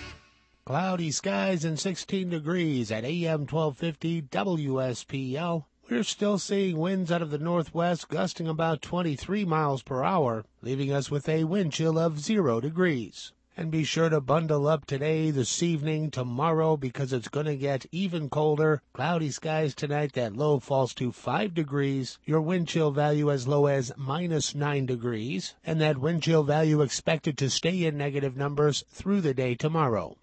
Cloudy 0.64 1.10
skies 1.10 1.64
and 1.64 1.76
16 1.76 2.28
degrees 2.28 2.92
at 2.92 3.04
AM 3.04 3.48
1250 3.48 4.22
WSPL. 4.22 5.64
We're 5.90 6.04
still 6.04 6.38
seeing 6.38 6.78
winds 6.78 7.10
out 7.10 7.20
of 7.20 7.32
the 7.32 7.38
northwest 7.38 8.08
gusting 8.08 8.46
about 8.46 8.80
23 8.80 9.44
miles 9.44 9.82
per 9.82 10.04
hour, 10.04 10.44
leaving 10.60 10.92
us 10.92 11.10
with 11.10 11.28
a 11.28 11.42
wind 11.42 11.72
chill 11.72 11.98
of 11.98 12.20
0 12.20 12.60
degrees. 12.60 13.32
And 13.56 13.72
be 13.72 13.82
sure 13.82 14.08
to 14.08 14.20
bundle 14.20 14.68
up 14.68 14.86
today, 14.86 15.32
this 15.32 15.64
evening, 15.64 16.12
tomorrow, 16.12 16.76
because 16.76 17.12
it's 17.12 17.26
going 17.26 17.46
to 17.46 17.56
get 17.56 17.86
even 17.90 18.30
colder. 18.30 18.82
Cloudy 18.92 19.32
skies 19.32 19.74
tonight, 19.74 20.12
that 20.12 20.36
low 20.36 20.60
falls 20.60 20.94
to 20.94 21.10
5 21.10 21.54
degrees. 21.54 22.20
Your 22.24 22.40
wind 22.40 22.68
chill 22.68 22.92
value 22.92 23.32
as 23.32 23.48
low 23.48 23.66
as 23.66 23.90
minus 23.96 24.54
9 24.54 24.86
degrees. 24.86 25.56
And 25.66 25.80
that 25.80 25.98
wind 25.98 26.22
chill 26.22 26.44
value 26.44 26.82
expected 26.82 27.36
to 27.38 27.50
stay 27.50 27.84
in 27.84 27.98
negative 27.98 28.36
numbers 28.36 28.84
through 28.90 29.22
the 29.22 29.34
day 29.34 29.56
tomorrow. 29.56 30.16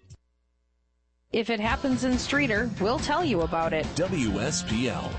If 1.32 1.48
it 1.48 1.60
happens 1.60 2.02
in 2.02 2.14
Streator, 2.14 2.68
we'll 2.80 2.98
tell 2.98 3.24
you 3.24 3.42
about 3.42 3.72
it. 3.72 3.86
WSPL. 3.94 5.12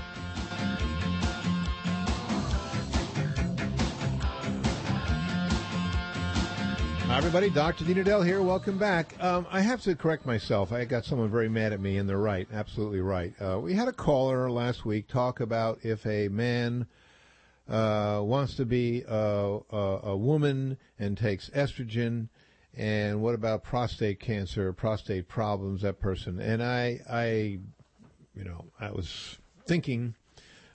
Hi, 7.06 7.16
everybody. 7.16 7.48
Dr. 7.48 7.86
Dean 7.86 7.96
Edell 7.96 8.26
here. 8.26 8.42
Welcome 8.42 8.76
back. 8.76 9.14
Um, 9.24 9.46
I 9.50 9.62
have 9.62 9.80
to 9.84 9.96
correct 9.96 10.26
myself. 10.26 10.70
I 10.70 10.84
got 10.84 11.06
someone 11.06 11.30
very 11.30 11.48
mad 11.48 11.72
at 11.72 11.80
me, 11.80 11.96
and 11.96 12.06
they're 12.06 12.18
right. 12.18 12.46
Absolutely 12.52 13.00
right. 13.00 13.32
Uh, 13.40 13.58
we 13.60 13.72
had 13.72 13.88
a 13.88 13.92
caller 13.92 14.50
last 14.50 14.84
week 14.84 15.08
talk 15.08 15.40
about 15.40 15.78
if 15.82 16.04
a 16.04 16.28
man 16.28 16.86
uh, 17.70 18.20
wants 18.22 18.54
to 18.56 18.66
be 18.66 19.02
a, 19.08 19.60
a, 19.70 20.00
a 20.02 20.16
woman 20.16 20.76
and 20.98 21.16
takes 21.16 21.48
estrogen, 21.50 22.28
and 22.74 23.20
what 23.20 23.34
about 23.34 23.62
prostate 23.62 24.20
cancer, 24.20 24.72
prostate 24.72 25.28
problems, 25.28 25.82
that 25.82 26.00
person. 26.00 26.40
And 26.40 26.62
I, 26.62 27.00
I, 27.10 27.58
you 28.34 28.44
know, 28.44 28.64
I 28.80 28.90
was 28.90 29.38
thinking 29.66 30.14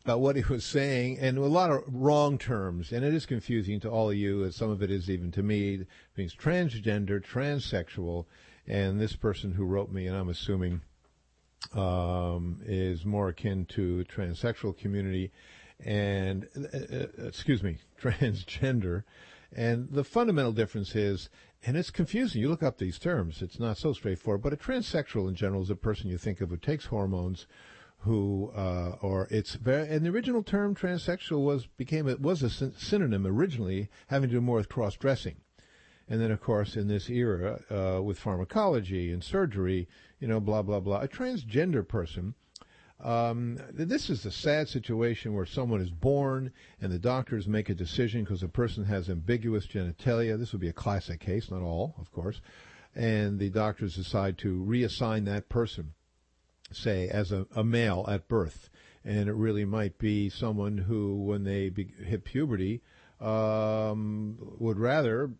about 0.03 0.21
what 0.21 0.37
he 0.37 0.43
was 0.43 0.63
saying, 0.63 1.17
and 1.19 1.37
a 1.37 1.41
lot 1.41 1.69
of 1.69 1.83
wrong 1.87 2.37
terms, 2.37 2.93
and 2.93 3.03
it 3.03 3.13
is 3.13 3.25
confusing 3.25 3.79
to 3.81 3.89
all 3.89 4.09
of 4.09 4.15
you, 4.15 4.43
and 4.43 4.53
some 4.53 4.69
of 4.69 4.81
it 4.81 4.89
is 4.89 5.09
even 5.09 5.31
to 5.31 5.43
me. 5.43 5.73
It 5.75 5.87
means 6.15 6.33
transgender, 6.33 7.21
transsexual, 7.21 8.25
and 8.65 9.01
this 9.01 9.17
person 9.17 9.51
who 9.51 9.65
wrote 9.65 9.91
me, 9.91 10.07
and 10.07 10.15
I'm 10.15 10.29
assuming 10.29 10.81
um, 11.73 12.61
is 12.65 13.05
more 13.05 13.29
akin 13.29 13.65
to 13.65 14.05
transsexual 14.05 14.77
community, 14.77 15.31
and 15.83 16.47
uh, 16.55 16.77
uh, 16.77 17.27
excuse 17.27 17.61
me, 17.61 17.79
transgender, 18.01 19.03
And 19.53 19.89
the 19.89 20.03
fundamental 20.03 20.51
difference 20.51 20.95
is, 20.95 21.29
and 21.65 21.77
it's 21.77 21.89
confusing. 21.89 22.41
You 22.41 22.49
look 22.49 22.63
up 22.63 22.77
these 22.77 22.99
terms; 22.99 23.41
it's 23.41 23.59
not 23.59 23.77
so 23.77 23.93
straightforward. 23.93 24.41
But 24.41 24.53
a 24.53 24.57
transsexual 24.57 25.27
in 25.27 25.35
general 25.35 25.61
is 25.61 25.69
a 25.69 25.75
person 25.75 26.09
you 26.09 26.17
think 26.17 26.41
of 26.41 26.49
who 26.49 26.57
takes 26.57 26.85
hormones, 26.85 27.47
who 27.99 28.51
uh, 28.55 28.97
or 29.01 29.27
it's 29.31 29.55
very. 29.55 29.87
And 29.87 30.05
the 30.05 30.09
original 30.09 30.43
term 30.43 30.75
transsexual 30.75 31.43
was 31.43 31.65
became 31.65 32.07
it 32.07 32.21
was 32.21 32.43
a 32.43 32.49
synonym 32.49 33.25
originally 33.25 33.89
having 34.07 34.29
to 34.29 34.35
do 34.35 34.41
more 34.41 34.57
with 34.57 34.69
cross 34.69 34.95
dressing. 34.95 35.37
And 36.09 36.21
then, 36.21 36.31
of 36.31 36.39
course, 36.39 36.77
in 36.77 36.87
this 36.87 37.09
era, 37.09 37.59
uh, 37.69 38.01
with 38.01 38.17
pharmacology 38.17 39.11
and 39.11 39.21
surgery, 39.21 39.89
you 40.19 40.27
know, 40.27 40.39
blah, 40.39 40.61
blah, 40.61 40.79
blah, 40.79 41.01
a 41.01 41.07
transgender 41.07 41.85
person, 41.85 42.33
um, 42.99 43.59
this 43.71 44.09
is 44.09 44.25
a 44.25 44.31
sad 44.31 44.67
situation 44.67 45.33
where 45.33 45.45
someone 45.45 45.81
is 45.81 45.91
born 45.91 46.51
and 46.81 46.91
the 46.91 46.97
doctors 46.97 47.47
make 47.47 47.69
a 47.69 47.75
decision 47.75 48.23
because 48.23 48.41
a 48.41 48.47
person 48.47 48.85
has 48.85 49.09
ambiguous 49.09 49.67
genitalia. 49.67 50.37
This 50.37 50.51
would 50.51 50.61
be 50.61 50.69
a 50.69 50.73
classic 50.73 51.19
case, 51.19 51.51
not 51.51 51.61
all, 51.61 51.95
of 51.99 52.11
course. 52.11 52.41
And 52.95 53.37
the 53.37 53.49
doctors 53.49 53.95
decide 53.95 54.39
to 54.39 54.63
reassign 54.63 55.25
that 55.25 55.47
person, 55.47 55.93
say, 56.71 57.07
as 57.07 57.31
a, 57.31 57.45
a 57.55 57.63
male 57.63 58.03
at 58.07 58.27
birth. 58.27 58.69
And 59.05 59.29
it 59.29 59.33
really 59.33 59.65
might 59.65 59.99
be 59.99 60.29
someone 60.29 60.79
who, 60.79 61.23
when 61.23 61.43
they 61.43 61.69
be, 61.69 61.93
hit 62.03 62.25
puberty, 62.25 62.81
um, 63.21 64.37
would 64.57 64.79
rather 64.79 65.31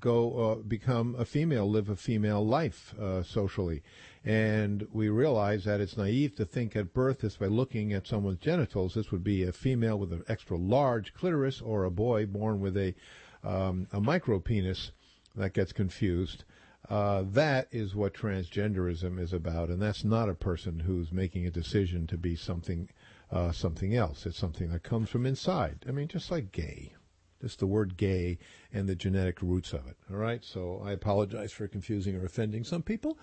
go 0.00 0.38
uh, 0.38 0.54
become 0.56 1.14
a 1.18 1.24
female, 1.24 1.70
live 1.70 1.90
a 1.90 1.96
female 1.96 2.44
life 2.44 2.94
uh, 2.98 3.22
socially. 3.22 3.82
And 4.24 4.86
we 4.90 5.10
realize 5.10 5.64
that 5.64 5.80
it's 5.80 5.98
naive 5.98 6.34
to 6.36 6.46
think 6.46 6.74
at 6.74 6.94
birth 6.94 7.20
this 7.20 7.36
by 7.36 7.46
looking 7.46 7.92
at 7.92 8.06
someone's 8.06 8.40
genitals, 8.40 8.94
this 8.94 9.10
would 9.10 9.22
be 9.22 9.42
a 9.42 9.52
female 9.52 9.98
with 9.98 10.12
an 10.12 10.24
extra 10.28 10.56
large 10.56 11.12
clitoris 11.12 11.60
or 11.60 11.84
a 11.84 11.90
boy 11.90 12.24
born 12.24 12.60
with 12.60 12.76
a, 12.76 12.94
um, 13.42 13.86
a 13.92 14.00
micro 14.00 14.40
penis 14.40 14.92
that 15.36 15.52
gets 15.52 15.72
confused. 15.72 16.44
Uh, 16.88 17.24
that 17.32 17.68
is 17.70 17.94
what 17.94 18.14
transgenderism 18.14 19.18
is 19.18 19.32
about, 19.32 19.70
and 19.70 19.80
that's 19.80 20.04
not 20.04 20.28
a 20.28 20.34
person 20.34 20.80
who's 20.80 21.12
making 21.12 21.46
a 21.46 21.50
decision 21.50 22.06
to 22.06 22.18
be 22.18 22.36
something 22.36 22.88
uh, 23.30 23.50
something 23.50 23.94
else. 23.96 24.26
It's 24.26 24.38
something 24.38 24.70
that 24.70 24.82
comes 24.82 25.08
from 25.08 25.26
inside. 25.26 25.84
I 25.88 25.92
mean, 25.92 26.08
just 26.08 26.30
like 26.30 26.52
gay. 26.52 26.92
Just 27.40 27.58
the 27.58 27.66
word 27.66 27.96
gay 27.96 28.38
and 28.72 28.88
the 28.88 28.94
genetic 28.94 29.42
roots 29.42 29.72
of 29.72 29.86
it. 29.86 29.96
All 30.10 30.16
right. 30.16 30.44
So 30.44 30.80
I 30.84 30.92
apologize 30.92 31.50
for 31.50 31.66
confusing 31.66 32.14
or 32.16 32.24
offending 32.24 32.64
some 32.64 32.82
people. 32.82 33.18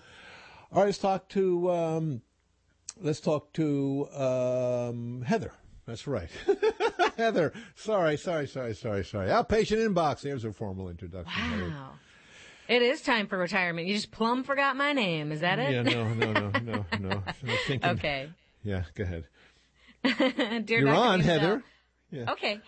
All 0.72 0.80
right. 0.80 0.86
Let's 0.86 0.98
talk 0.98 1.28
to 1.30 1.70
um, 1.70 2.22
let's 3.00 3.20
talk 3.20 3.52
to 3.54 4.08
um, 4.12 5.22
Heather. 5.22 5.52
That's 5.86 6.06
right. 6.06 6.28
Heather. 7.18 7.52
Sorry, 7.74 8.16
sorry, 8.16 8.46
sorry, 8.46 8.74
sorry, 8.74 9.04
sorry. 9.04 9.28
Outpatient 9.28 9.86
inbox. 9.88 10.22
There's 10.22 10.44
a 10.44 10.52
formal 10.52 10.88
introduction. 10.88 11.72
Wow. 11.72 11.92
It 12.68 12.82
is 12.82 13.02
time 13.02 13.26
for 13.26 13.36
retirement. 13.36 13.88
You 13.88 13.94
just 13.94 14.12
plumb 14.12 14.44
forgot 14.44 14.76
my 14.76 14.92
name. 14.92 15.32
Is 15.32 15.40
that 15.40 15.58
it? 15.58 15.72
Yeah, 15.72 15.82
no, 15.82 16.14
no, 16.14 16.32
no, 16.32 16.50
no, 16.60 16.84
no. 17.00 17.22
Thinking, 17.66 17.90
okay. 17.90 18.30
Yeah, 18.62 18.84
go 18.94 19.02
ahead. 19.04 19.26
Dear 20.64 20.80
You're 20.80 20.86
Dr. 20.86 20.96
on, 20.96 21.18
Dean 21.18 21.28
Heather. 21.28 21.64
Yeah. 22.10 22.32
Okay. 22.32 22.60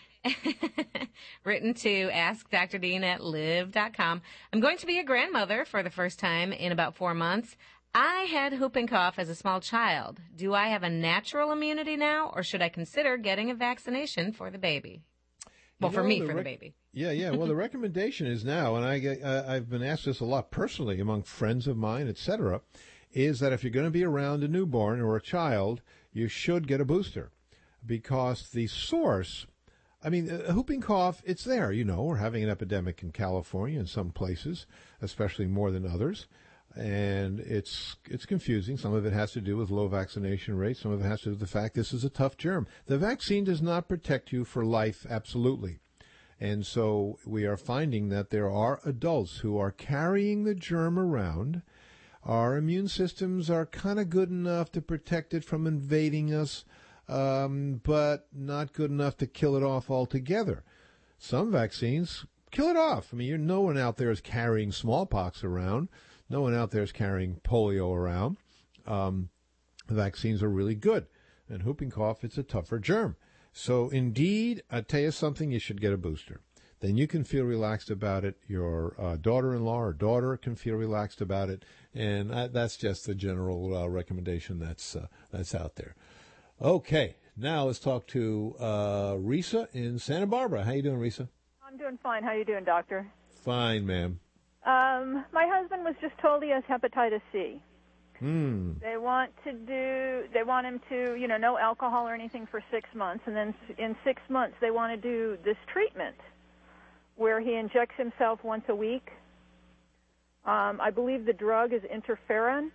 Written 1.45 1.75
to 1.75 2.11
Ask 2.11 2.51
Dr. 2.51 2.79
Dean 2.79 3.05
at 3.05 3.23
live.com. 3.23 4.23
I'm 4.53 4.61
going 4.61 4.79
to 4.79 4.87
be 4.87 4.99
a 4.99 5.05
grandmother 5.05 5.65
for 5.65 5.83
the 5.83 5.91
first 5.91 6.19
time 6.19 6.53
in 6.53 6.73
about 6.73 6.97
four 6.97 7.15
months. 7.15 7.57
I 7.95 8.23
had 8.23 8.59
whooping 8.59 8.89
cough 8.89 9.19
as 9.19 9.29
a 9.29 9.37
small 9.37 9.61
child. 9.61 10.21
Do 10.35 10.53
I 10.53 10.67
have 10.69 10.83
a 10.83 10.91
natural 10.91 11.53
immunity 11.53 11.97
now, 11.97 12.33
or 12.35 12.43
should 12.43 12.61
I 12.61 12.69
consider 12.69 13.17
getting 13.17 13.51
a 13.51 13.55
vaccination 13.55 14.33
for 14.33 14.51
the 14.51 14.59
baby? 14.59 15.03
Well, 15.81 15.93
You 15.93 15.99
for 15.99 16.03
me, 16.03 16.21
the 16.21 16.27
for 16.27 16.35
the 16.35 16.43
baby. 16.43 16.75
Yeah, 16.93 17.13
yeah. 17.13 17.31
Well, 17.31 17.47
the 17.47 17.55
recommendation 17.67 18.27
is 18.27 18.45
now, 18.45 18.75
and 18.75 18.85
I 18.85 18.99
get, 18.99 19.23
uh, 19.23 19.45
I've 19.47 19.71
been 19.71 19.85
asked 19.85 20.07
this 20.07 20.19
a 20.19 20.25
lot 20.25 20.51
personally 20.51 20.99
among 20.99 21.23
friends 21.23 21.69
of 21.69 21.77
mine, 21.77 22.09
etc., 22.09 22.63
is 23.13 23.39
that 23.39 23.53
if 23.53 23.63
you're 23.63 23.71
going 23.71 23.87
to 23.87 23.93
be 23.93 24.05
around 24.05 24.43
a 24.43 24.49
newborn 24.49 25.01
or 25.01 25.15
a 25.15 25.23
child, 25.23 25.81
you 26.13 26.27
should 26.27 26.67
get 26.67 26.81
a 26.81 26.85
booster 26.85 27.31
because 27.87 28.51
the 28.51 28.67
source. 28.67 29.47
I 30.03 30.11
mean, 30.11 30.29
uh, 30.29 30.53
whooping 30.53 30.81
cough, 30.81 31.23
it's 31.25 31.45
there. 31.45 31.71
You 31.71 31.85
know, 31.85 32.03
we're 32.03 32.17
having 32.17 32.43
an 32.43 32.51
epidemic 32.51 33.05
in 33.05 33.13
California 33.13 33.79
in 33.79 33.87
some 33.87 34.11
places, 34.11 34.67
especially 35.01 35.47
more 35.47 35.71
than 35.71 35.87
others. 35.87 36.27
And 36.77 37.39
it's 37.41 37.97
it's 38.07 38.27
confusing. 38.27 38.77
Some 38.77 38.95
of 38.95 39.07
it 39.07 39.13
has 39.13 39.33
to 39.33 39.41
do 39.41 39.57
with 39.57 39.71
low 39.71 39.87
vaccination 39.87 40.57
rates. 40.57 40.81
Some 40.81 40.91
of 40.91 41.01
it 41.01 41.09
has 41.09 41.21
to 41.21 41.27
do 41.27 41.31
with 41.31 41.41
the 41.41 41.47
fact 41.47 41.75
this 41.75 41.93
is 41.93 42.05
a 42.05 42.11
tough 42.11 42.37
germ. 42.37 42.67
The 42.87 42.99
vaccine 42.99 43.45
does 43.45 43.63
not 43.63 43.89
protect 43.89 44.33
you 44.33 44.45
for 44.45 44.65
life, 44.65 45.07
absolutely. 45.09 45.79
And 46.41 46.67
so 46.67 47.19
we 47.25 47.47
are 47.47 47.57
finding 47.57 48.09
that 48.09 48.31
there 48.31 48.51
are 48.51 48.81
adults 48.85 49.39
who 49.39 49.57
are 49.57 49.71
carrying 49.71 50.45
the 50.45 50.55
germ 50.55 50.99
around. 50.99 51.63
Our 52.25 52.57
immune 52.57 52.89
systems 52.89 53.49
are 53.51 53.67
kind 53.67 54.01
of 54.01 54.11
good 54.11 54.31
enough 54.31 54.73
to 54.73 54.83
protect 54.83 55.33
it 55.33 55.45
from 55.45 55.67
invading 55.67 56.35
us, 56.35 56.65
um, 57.09 57.81
but 57.85 58.27
not 58.33 58.73
good 58.73 58.91
enough 58.91 59.17
to 59.19 59.27
kill 59.27 59.57
it 59.57 59.63
off 59.63 59.91
altogether. 59.91 60.65
Some 61.19 61.53
vaccines 61.53 62.27
kill 62.51 62.69
it 62.69 62.77
off. 62.77 63.11
I 63.13 63.17
mean, 63.17 63.47
no 63.47 63.61
one 63.61 63.79
out 63.79 63.97
there 63.97 64.11
is 64.11 64.21
carrying 64.21 64.73
smallpox 64.73 65.45
around. 65.45 65.89
No 66.29 66.41
one 66.41 66.55
out 66.55 66.71
there 66.71 66.83
is 66.83 66.93
carrying 66.93 67.41
polio 67.45 67.95
around. 67.95 68.39
Um, 68.87 69.31
vaccines 69.89 70.43
are 70.43 70.49
really 70.49 70.75
good. 70.75 71.07
And 71.49 71.63
whooping 71.63 71.91
cough, 71.91 72.25
it's 72.25 72.39
a 72.39 72.43
tougher 72.43 72.79
germ. 72.79 73.17
So, 73.53 73.89
indeed, 73.91 74.63
I 74.71 74.81
tell 74.81 75.01
you 75.01 75.11
something, 75.11 75.51
you 75.51 75.59
should 75.59 75.81
get 75.81 75.93
a 75.93 75.99
booster. 75.99 76.41
Then 76.81 76.97
you 76.97 77.07
can 77.07 77.25
feel 77.25 77.45
relaxed 77.45 77.89
about 77.89 78.25
it. 78.25 78.37
Your 78.47 78.95
uh, 78.99 79.17
daughter-in-law 79.17 79.81
or 79.81 79.93
daughter 79.93 80.37
can 80.37 80.57
feel 80.57 80.75
relaxed 80.75 81.21
about 81.21 81.49
it, 81.49 81.65
and 81.95 82.35
I, 82.35 82.49
that's 82.49 82.77
just 82.77 83.07
the 83.07 83.15
general 83.15 83.75
uh, 83.75 83.87
recommendation 83.87 84.59
that's 84.59 84.95
uh, 84.97 85.07
that's 85.31 85.55
out 85.55 85.77
there. 85.77 85.95
Okay, 86.61 87.17
now 87.37 87.65
let's 87.65 87.79
talk 87.79 88.07
to 88.09 88.55
uh, 88.59 89.13
Risa 89.15 89.69
in 89.73 89.99
Santa 89.99 90.27
Barbara. 90.27 90.65
How 90.65 90.73
you 90.73 90.83
doing, 90.83 90.99
Risa? 90.99 91.29
I'm 91.67 91.79
doing 91.79 91.99
fine. 92.03 92.23
How 92.23 92.33
you 92.33 92.45
doing, 92.45 92.65
doctor? 92.65 93.11
Fine, 93.43 93.87
ma'am. 93.87 94.21
Um, 94.65 95.25
my 95.33 95.47
husband 95.47 95.85
was 95.85 95.95
just 96.01 96.17
told 96.19 96.43
he 96.43 96.51
has 96.51 96.65
hepatitis 96.65 97.21
C. 97.33 97.61
Hmm. 98.19 98.73
They 98.81 98.97
want 98.97 99.33
to 99.45 99.53
do. 99.53 100.29
They 100.33 100.43
want 100.45 100.67
him 100.67 100.81
to, 100.89 101.15
you 101.17 101.29
know, 101.29 101.37
no 101.37 101.59
alcohol 101.59 102.09
or 102.09 102.15
anything 102.15 102.47
for 102.51 102.63
six 102.71 102.89
months, 102.95 103.25
and 103.27 103.37
then 103.37 103.55
in 103.77 103.97
six 104.05 104.23
months 104.29 104.57
they 104.61 104.71
want 104.71 104.95
to 104.95 104.97
do 104.97 105.37
this 105.45 105.57
treatment 105.73 106.17
where 107.17 107.41
he 107.41 107.55
injects 107.55 107.95
himself 107.97 108.43
once 108.43 108.65
a 108.69 108.75
week. 108.75 109.11
Um, 110.45 110.81
I 110.81 110.91
believe 110.91 111.25
the 111.25 111.33
drug 111.33 111.73
is 111.73 111.83
interferon. 111.83 112.71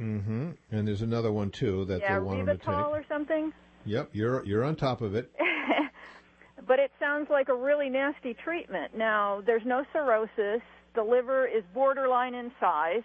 Mm-hmm. 0.00 0.50
And 0.70 0.88
there's 0.88 1.02
another 1.02 1.32
one 1.32 1.50
too 1.50 1.84
that 1.86 2.00
yeah, 2.00 2.14
they 2.14 2.20
want 2.20 2.40
him 2.40 2.46
to 2.46 2.56
take. 2.56 2.68
Or 2.68 3.04
something. 3.08 3.52
Yep, 3.84 4.10
you're 4.12 4.44
you're 4.44 4.64
on 4.64 4.76
top 4.76 5.00
of 5.00 5.14
it. 5.14 5.30
but 6.66 6.78
it 6.78 6.90
sounds 6.98 7.28
like 7.30 7.48
a 7.48 7.54
really 7.54 7.88
nasty 7.88 8.34
treatment. 8.34 8.96
Now, 8.96 9.42
there's 9.44 9.64
no 9.64 9.84
cirrhosis. 9.92 10.62
The 10.94 11.02
liver 11.02 11.46
is 11.46 11.62
borderline 11.74 12.34
in 12.34 12.50
size. 12.60 13.02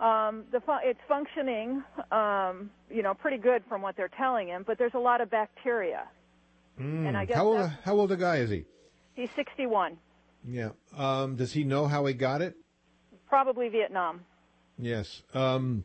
Um, 0.00 0.44
the 0.52 0.60
fu- 0.60 0.72
it's 0.82 1.00
functioning, 1.08 1.82
um, 2.12 2.70
you 2.90 3.02
know, 3.02 3.14
pretty 3.14 3.38
good 3.38 3.62
from 3.68 3.82
what 3.82 3.96
they're 3.96 4.10
telling 4.16 4.48
him. 4.48 4.64
But 4.66 4.78
there's 4.78 4.94
a 4.94 4.98
lot 4.98 5.20
of 5.20 5.30
bacteria. 5.30 6.08
Mm. 6.80 7.08
And 7.08 7.16
I 7.16 7.24
guess 7.24 7.36
how 7.36 7.46
old 7.46 7.70
how 7.84 7.94
old 7.96 8.12
a 8.12 8.16
guy 8.16 8.36
is 8.36 8.50
he? 8.50 8.64
He's 9.14 9.30
61, 9.34 9.98
Yeah. 10.46 10.70
Um, 10.96 11.34
does 11.34 11.52
he 11.52 11.64
know 11.64 11.86
how 11.88 12.06
he 12.06 12.14
got 12.14 12.40
it? 12.42 12.54
probably 13.26 13.68
Vietnam. 13.68 14.20
Yes. 14.78 15.22
Um, 15.34 15.84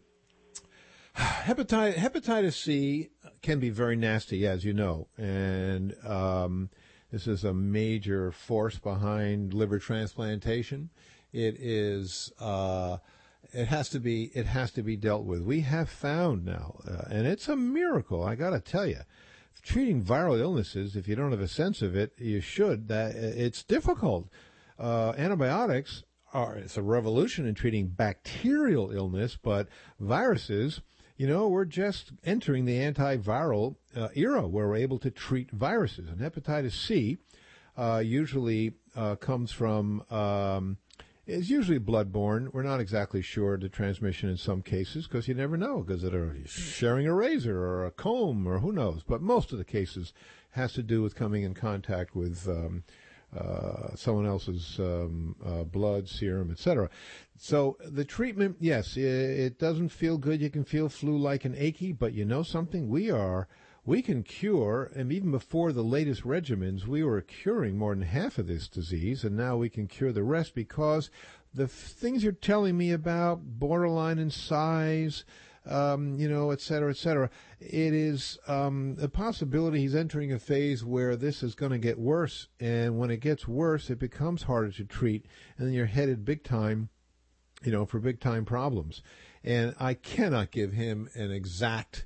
hepatitis, 1.18 1.96
hepatitis 1.96 2.54
C 2.54 3.10
can 3.42 3.60
be 3.60 3.70
very 3.70 3.96
nasty, 3.96 4.46
as 4.48 4.64
you 4.64 4.74
know, 4.74 5.08
and 5.18 5.94
um, 6.06 6.70
this 7.14 7.28
is 7.28 7.44
a 7.44 7.54
major 7.54 8.32
force 8.32 8.80
behind 8.80 9.54
liver 9.54 9.78
transplantation. 9.78 10.90
It 11.32 11.58
is. 11.60 12.34
Uh, 12.40 12.98
it 13.52 13.68
has 13.68 13.88
to 13.90 14.00
be. 14.00 14.32
It 14.34 14.48
has 14.48 14.72
to 14.72 14.82
be 14.82 14.96
dealt 14.96 15.24
with. 15.24 15.44
We 15.44 15.62
have 15.62 15.90
found 15.90 16.44
now, 16.44 16.80
uh, 16.90 17.04
and 17.12 17.28
it's 17.28 17.48
a 17.48 17.56
miracle. 17.56 18.24
I 18.24 18.34
got 18.34 18.50
to 18.50 18.60
tell 18.60 18.88
you, 18.88 19.02
treating 19.62 20.04
viral 20.04 20.40
illnesses, 20.40 20.96
if 20.96 21.08
you 21.08 21.16
don't 21.16 21.30
have 21.30 21.40
a 21.40 21.48
sense 21.48 21.84
of 21.84 21.96
it, 21.96 22.14
you 22.18 22.42
should. 22.42 22.88
That 22.88 23.14
it's 23.14 23.62
difficult. 23.62 24.28
Uh, 24.80 25.14
antibiotics 25.16 26.02
are 26.34 26.56
it's 26.56 26.78
a 26.78 26.82
revolution 26.82 27.46
in 27.46 27.54
treating 27.54 27.90
bacterial 27.90 28.90
illness, 28.90 29.38
but 29.40 29.68
viruses, 30.00 30.82
you 31.16 31.28
know, 31.28 31.48
we're 31.48 31.66
just 31.66 32.12
entering 32.26 32.66
the 32.66 32.80
antiviral 32.80 33.76
uh, 33.96 34.10
era 34.16 34.48
where 34.48 34.68
we're 34.68 34.76
able 34.76 35.00
to 35.00 35.12
treat 35.12 35.52
viruses. 35.52 36.10
And 36.10 36.20
hepatitis 36.20 36.74
C 36.74 37.18
uh, 37.78 38.02
usually 38.04 38.74
uh, 38.96 39.16
comes 39.16 39.52
from 39.52 40.04
um, 40.12 40.78
is 41.26 41.50
usually 41.50 41.80
bloodborne. 41.80 42.54
We're 42.54 42.64
not 42.64 42.82
exactly 42.82 43.22
sure 43.22 43.58
the 43.58 43.70
transmission 43.70 44.30
in 44.30 44.38
some 44.38 44.62
cases 44.62 45.08
because 45.08 45.28
you 45.28 45.34
never 45.34 45.56
know 45.56 45.82
because 45.82 46.02
they're 46.02 46.36
sharing 46.46 47.08
a 47.08 47.14
razor 47.14 47.58
or 47.58 47.86
a 47.86 47.92
comb 47.92 48.46
or 48.46 48.60
who 48.60 48.72
knows. 48.72 49.04
But 49.08 49.22
most 49.22 49.52
of 49.52 49.58
the 49.58 49.66
cases 49.66 50.14
has 50.52 50.74
to 50.74 50.84
do 50.84 51.02
with 51.02 51.16
coming 51.16 51.44
in 51.44 51.54
contact 51.54 52.16
with 52.16 52.48
um, 52.48 52.84
uh, 53.36 53.96
someone 53.96 54.28
else's 54.28 54.78
um, 54.80 55.36
uh, 55.44 55.64
blood, 55.64 56.08
serum, 56.08 56.52
etc. 56.52 56.90
So 57.38 57.78
the 57.84 58.06
treatment, 58.06 58.58
yes, 58.60 58.96
it, 58.98 59.04
it 59.04 59.60
doesn't 59.60 59.90
feel 59.90 60.18
good. 60.18 60.42
You 60.42 60.50
can 60.50 60.64
feel 60.64 60.90
flu-like 60.90 61.46
and 61.46 61.56
achy, 61.56 61.94
but 61.94 62.14
you 62.14 62.26
know 62.26 62.44
something? 62.44 62.90
We 62.90 63.10
are 63.10 63.48
we 63.86 64.02
can 64.02 64.24
cure, 64.24 64.90
and 64.96 65.12
even 65.12 65.32
before 65.32 65.72
the 65.72 65.84
latest 65.84 66.24
regimens, 66.24 66.88
we 66.88 67.04
were 67.04 67.22
curing 67.22 67.78
more 67.78 67.94
than 67.94 68.04
half 68.04 68.38
of 68.38 68.48
this 68.48 68.68
disease, 68.68 69.24
and 69.24 69.36
now 69.36 69.58
we 69.58 69.70
can 69.70 69.88
cure 69.88 70.14
the 70.14 70.24
rest 70.24 70.56
because 70.56 71.10
the 71.54 71.68
things 71.68 72.24
you're 72.24 72.32
telling 72.32 72.78
me 72.78 72.92
about, 72.92 73.42
borderline 73.44 74.20
in 74.20 74.32
size, 74.32 75.26
um, 75.66 76.18
you 76.18 76.30
know, 76.30 76.52
et 76.52 76.62
cetera, 76.62 76.90
et 76.90 76.98
cetera, 76.98 77.30
it 77.60 77.94
is 77.94 78.38
um, 78.48 78.98
a 79.02 79.08
possibility 79.08 79.80
he's 79.80 79.96
entering 79.96 80.32
a 80.32 80.40
phase 80.40 80.84
where 80.84 81.16
this 81.16 81.44
is 81.44 81.54
going 81.54 81.72
to 81.72 81.78
get 81.78 82.00
worse, 82.00 82.48
and 82.60 82.98
when 82.98 83.12
it 83.12 83.20
gets 83.20 83.48
worse, 83.48 83.90
it 83.90 84.00
becomes 84.00 84.44
harder 84.44 84.72
to 84.72 84.86
treat, 84.86 85.26
and 85.58 85.68
then 85.68 85.74
you're 85.74 85.86
headed 85.86 86.24
big 86.24 86.44
time, 86.44 86.90
you 87.64 87.72
know, 87.72 87.86
for 87.86 88.00
big 88.00 88.22
time 88.22 88.46
problems. 88.46 89.04
And 89.44 89.76
I 89.78 89.94
cannot 89.94 90.52
give 90.52 90.72
him 90.72 91.10
an 91.16 91.32
exact 91.32 92.06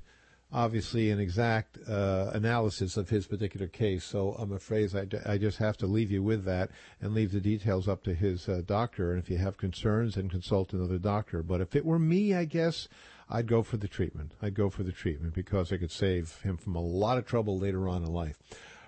obviously 0.52 1.10
an 1.10 1.20
exact 1.20 1.78
uh, 1.88 2.30
analysis 2.32 2.96
of 2.96 3.10
his 3.10 3.26
particular 3.26 3.66
case. 3.66 4.04
So 4.04 4.32
I'm 4.38 4.52
afraid 4.52 4.94
I, 4.94 5.32
I 5.32 5.38
just 5.38 5.58
have 5.58 5.76
to 5.78 5.86
leave 5.86 6.10
you 6.10 6.22
with 6.22 6.44
that 6.44 6.70
and 7.00 7.14
leave 7.14 7.32
the 7.32 7.40
details 7.40 7.88
up 7.88 8.02
to 8.04 8.14
his 8.14 8.48
uh, 8.48 8.62
doctor. 8.64 9.12
And 9.12 9.22
if 9.22 9.28
you 9.28 9.38
have 9.38 9.58
concerns, 9.58 10.14
then 10.14 10.28
consult 10.28 10.72
another 10.72 10.98
doctor. 10.98 11.42
But 11.42 11.60
if 11.60 11.76
it 11.76 11.84
were 11.84 11.98
me, 11.98 12.34
I 12.34 12.44
guess 12.44 12.88
I'd 13.30 13.46
go 13.46 13.62
for 13.62 13.76
the 13.76 13.88
treatment. 13.88 14.32
I'd 14.40 14.54
go 14.54 14.70
for 14.70 14.82
the 14.82 14.92
treatment 14.92 15.34
because 15.34 15.70
it 15.70 15.78
could 15.78 15.90
save 15.90 16.40
him 16.42 16.56
from 16.56 16.74
a 16.74 16.80
lot 16.80 17.18
of 17.18 17.26
trouble 17.26 17.58
later 17.58 17.88
on 17.88 18.02
in 18.02 18.12
life. 18.12 18.38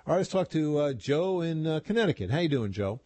All 0.07 0.15
right, 0.15 0.19
let's 0.19 0.31
talk 0.31 0.49
to 0.51 0.79
uh, 0.79 0.93
Joe 0.95 1.43
in 1.43 1.67
uh, 1.67 1.81
Connecticut. 1.81 2.31
How 2.31 2.39
you 2.39 2.49
doing, 2.49 2.73
Joe? 2.73 3.01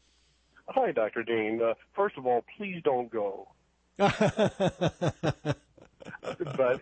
Hi, 0.68 0.92
Dr. 0.92 1.24
Dean. 1.24 1.60
Uh, 1.62 1.74
first 1.94 2.16
of 2.16 2.24
all, 2.26 2.44
please 2.56 2.80
don't 2.84 3.10
go. 3.10 3.48
but 3.96 4.12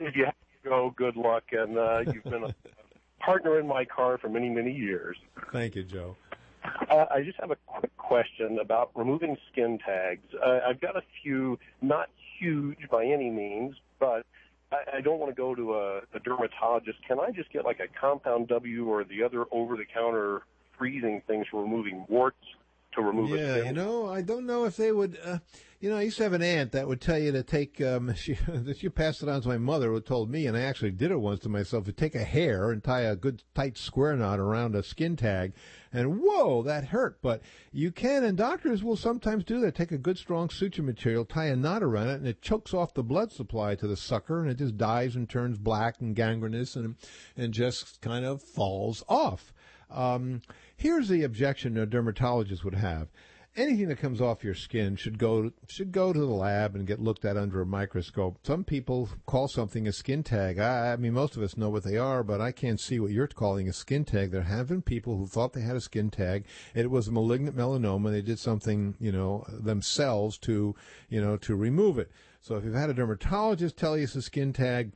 if 0.00 0.14
you 0.14 0.26
go. 0.62 0.94
Good 0.96 1.16
luck, 1.16 1.44
and 1.52 1.78
uh, 1.78 2.04
you've 2.12 2.24
been 2.24 2.44
a 2.44 2.54
partner 3.20 3.58
in 3.58 3.66
my 3.66 3.84
car 3.84 4.18
for 4.18 4.28
many, 4.28 4.48
many 4.48 4.72
years. 4.72 5.16
Thank 5.52 5.74
you, 5.74 5.84
Joe. 5.84 6.16
Uh, 6.90 7.06
I 7.10 7.22
just 7.22 7.38
have 7.40 7.50
a 7.50 7.56
quick 7.66 7.96
question 7.96 8.58
about 8.60 8.90
removing 8.94 9.36
skin 9.50 9.78
tags. 9.84 10.26
Uh, 10.34 10.60
I've 10.66 10.80
got 10.80 10.96
a 10.96 11.02
few, 11.22 11.58
not 11.80 12.08
huge 12.38 12.88
by 12.90 13.04
any 13.04 13.30
means, 13.30 13.74
but 13.98 14.24
I, 14.70 14.98
I 14.98 15.00
don't 15.00 15.18
want 15.18 15.34
to 15.34 15.36
go 15.36 15.54
to 15.54 15.74
a, 15.74 15.98
a 16.14 16.20
dermatologist. 16.22 16.98
Can 17.06 17.18
I 17.18 17.30
just 17.30 17.50
get 17.52 17.64
like 17.64 17.80
a 17.80 17.88
compound 17.88 18.48
W 18.48 18.86
or 18.86 19.04
the 19.04 19.22
other 19.22 19.44
over-the-counter 19.50 20.42
freezing 20.78 21.22
things 21.26 21.46
for 21.50 21.62
removing 21.62 22.04
warts 22.08 22.44
to 22.93 23.03
remove 23.03 23.30
yeah, 23.30 23.64
you 23.64 23.72
know, 23.72 24.09
I 24.09 24.22
don't 24.22 24.47
know 24.47 24.64
if 24.64 24.76
they 24.76 24.93
would. 24.93 25.18
Uh, 25.24 25.38
you 25.80 25.90
know, 25.90 25.97
I 25.97 26.03
used 26.03 26.18
to 26.18 26.22
have 26.22 26.32
an 26.32 26.43
aunt 26.43 26.70
that 26.72 26.86
would 26.86 27.01
tell 27.01 27.18
you 27.18 27.32
to 27.32 27.43
take. 27.43 27.80
Um, 27.80 28.14
she 28.14 28.38
she 28.76 28.88
passed 28.88 29.22
it 29.22 29.28
on 29.28 29.43
to 29.43 29.49
my 29.49 29.59
mother, 29.59 29.88
who 29.88 30.01
told 30.01 30.30
me, 30.30 30.47
and 30.47 30.57
I 30.57 30.61
actually 30.61 30.93
did 30.93 31.11
it 31.11 31.20
once 31.20 31.40
to 31.40 31.49
myself. 31.49 31.84
To 31.86 31.93
take 31.93 32.14
a 32.14 32.22
hair 32.22 32.70
and 32.70 32.82
tie 32.82 33.01
a 33.01 33.16
good 33.16 33.43
tight 33.55 33.76
square 33.76 34.14
knot 34.16 34.38
around 34.38 34.76
a 34.76 34.82
skin 34.84 35.16
tag, 35.16 35.55
and 35.93 36.20
whoa, 36.20 36.62
that 36.62 36.86
hurt. 36.86 37.20
But 37.20 37.43
you 37.72 37.90
can, 37.90 38.22
and 38.22 38.38
doctors 38.38 38.84
will 38.84 38.97
sometimes 38.97 39.43
do 39.43 39.61
that. 39.61 39.74
Take 39.74 39.90
a 39.90 39.99
good 39.99 40.18
strong 40.18 40.51
suture 40.51 40.84
material, 40.84 41.24
tie 41.24 41.47
a 41.47 41.57
knot 41.57 41.82
around 41.82 42.11
it, 42.11 42.20
and 42.20 42.28
it 42.28 42.43
chokes 42.43 42.72
off 42.72 42.95
the 42.95 43.03
blood 43.03 43.32
supply 43.32 43.74
to 43.74 43.88
the 43.88 43.97
sucker, 43.97 44.40
and 44.40 44.51
it 44.51 44.59
just 44.59 44.76
dies 44.76 45.16
and 45.16 45.28
turns 45.28 45.59
black 45.59 46.01
and 46.01 46.14
gangrenous, 46.14 46.76
and 46.76 46.95
and 47.36 47.53
just 47.53 48.01
kind 48.01 48.24
of 48.24 48.40
falls 48.40 49.03
off. 49.09 49.53
Um, 49.90 50.43
here's 50.83 51.09
the 51.09 51.22
objection 51.22 51.78
a 51.78 51.87
dermatologist 51.87 52.64
would 52.64 52.74
have. 52.74 53.07
Anything 53.55 53.89
that 53.89 54.01
comes 54.01 54.20
off 54.20 54.43
your 54.43 54.55
skin 54.55 54.97
should 54.97 55.16
go 55.16 55.53
should 55.68 55.93
go 55.93 56.12
to 56.12 56.18
the 56.18 56.26
lab 56.26 56.74
and 56.74 56.89
get 56.89 57.01
looked 57.01 57.24
at 57.24 57.37
under 57.37 57.61
a 57.61 57.66
microscope. 57.66 58.39
Some 58.43 58.64
people 58.64 59.09
call 59.24 59.47
something 59.47 59.87
a 59.87 59.93
skin 59.93 60.24
tag. 60.24 60.59
I, 60.59 60.95
I 60.95 60.97
mean, 60.97 61.12
most 61.12 61.37
of 61.37 61.43
us 61.43 61.57
know 61.57 61.68
what 61.68 61.85
they 61.85 61.99
are, 61.99 62.24
but 62.24 62.41
I 62.41 62.51
can't 62.51 62.80
see 62.80 62.99
what 62.99 63.12
you're 63.12 63.28
calling 63.28 63.68
a 63.68 63.72
skin 63.72 64.05
tag. 64.05 64.33
There 64.33 64.43
have 64.43 64.68
been 64.68 64.83
people 64.83 65.18
who 65.18 65.26
thought 65.26 65.53
they 65.53 65.61
had 65.61 65.76
a 65.76 65.80
skin 65.83 66.11
tag. 66.11 66.47
It 66.74 66.91
was 66.91 67.07
a 67.07 67.12
malignant 67.12 67.57
melanoma. 67.57 68.11
They 68.11 68.22
did 68.22 68.41
something, 68.41 68.97
you 68.99 69.12
know, 69.12 69.45
themselves 69.49 70.37
to, 70.39 70.74
you 71.09 71.20
know, 71.20 71.37
to 71.37 71.55
remove 71.55 71.99
it. 71.99 72.11
So 72.41 72.57
if 72.57 72.64
you've 72.64 72.74
had 72.74 72.91
a 72.91 72.95
dermatologist 72.95 73.76
tell 73.76 73.97
you 73.97 74.05
it's 74.05 74.16
a 74.16 74.22
skin 74.22 74.53
tag, 74.53 74.93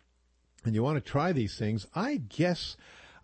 and 0.64 0.74
you 0.74 0.82
want 0.82 0.96
to 0.96 1.10
try 1.10 1.30
these 1.30 1.56
things, 1.56 1.86
I 1.94 2.16
guess 2.16 2.76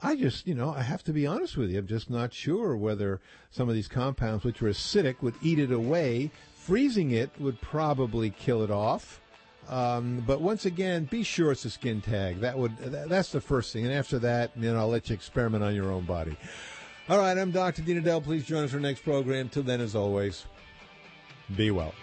I 0.02 0.16
just, 0.16 0.46
you 0.46 0.54
know, 0.54 0.74
I 0.74 0.82
have 0.82 1.04
to 1.04 1.12
be 1.12 1.26
honest 1.26 1.56
with 1.56 1.70
you. 1.70 1.78
I'm 1.78 1.86
just 1.86 2.10
not 2.10 2.34
sure 2.34 2.76
whether 2.76 3.20
some 3.50 3.68
of 3.68 3.74
these 3.74 3.88
compounds, 3.88 4.44
which 4.44 4.60
are 4.60 4.66
acidic, 4.66 5.22
would 5.22 5.34
eat 5.42 5.58
it 5.58 5.70
away. 5.70 6.30
Freezing 6.56 7.12
it 7.12 7.30
would 7.38 7.60
probably 7.60 8.30
kill 8.30 8.62
it 8.62 8.70
off. 8.70 9.20
Um, 9.68 10.24
but 10.26 10.40
once 10.40 10.66
again, 10.66 11.04
be 11.04 11.22
sure 11.22 11.52
it's 11.52 11.64
a 11.64 11.70
skin 11.70 12.00
tag. 12.00 12.40
That 12.40 12.58
would 12.58 12.76
that's 12.78 13.30
the 13.30 13.40
first 13.40 13.72
thing. 13.72 13.84
And 13.84 13.94
after 13.94 14.18
that, 14.18 14.50
you 14.56 14.72
know, 14.72 14.78
I'll 14.78 14.88
let 14.88 15.08
you 15.08 15.14
experiment 15.14 15.62
on 15.62 15.74
your 15.74 15.92
own 15.92 16.04
body. 16.04 16.36
All 17.08 17.18
right, 17.18 17.36
I'm 17.36 17.52
Dr. 17.52 17.82
Dean 17.82 18.02
Edell. 18.02 18.22
Please 18.22 18.44
join 18.44 18.64
us 18.64 18.70
for 18.70 18.76
our 18.76 18.82
next 18.82 19.02
program. 19.02 19.48
Till 19.48 19.62
then, 19.62 19.80
as 19.80 19.94
always, 19.94 20.46
be 21.56 21.70
well. 21.70 21.94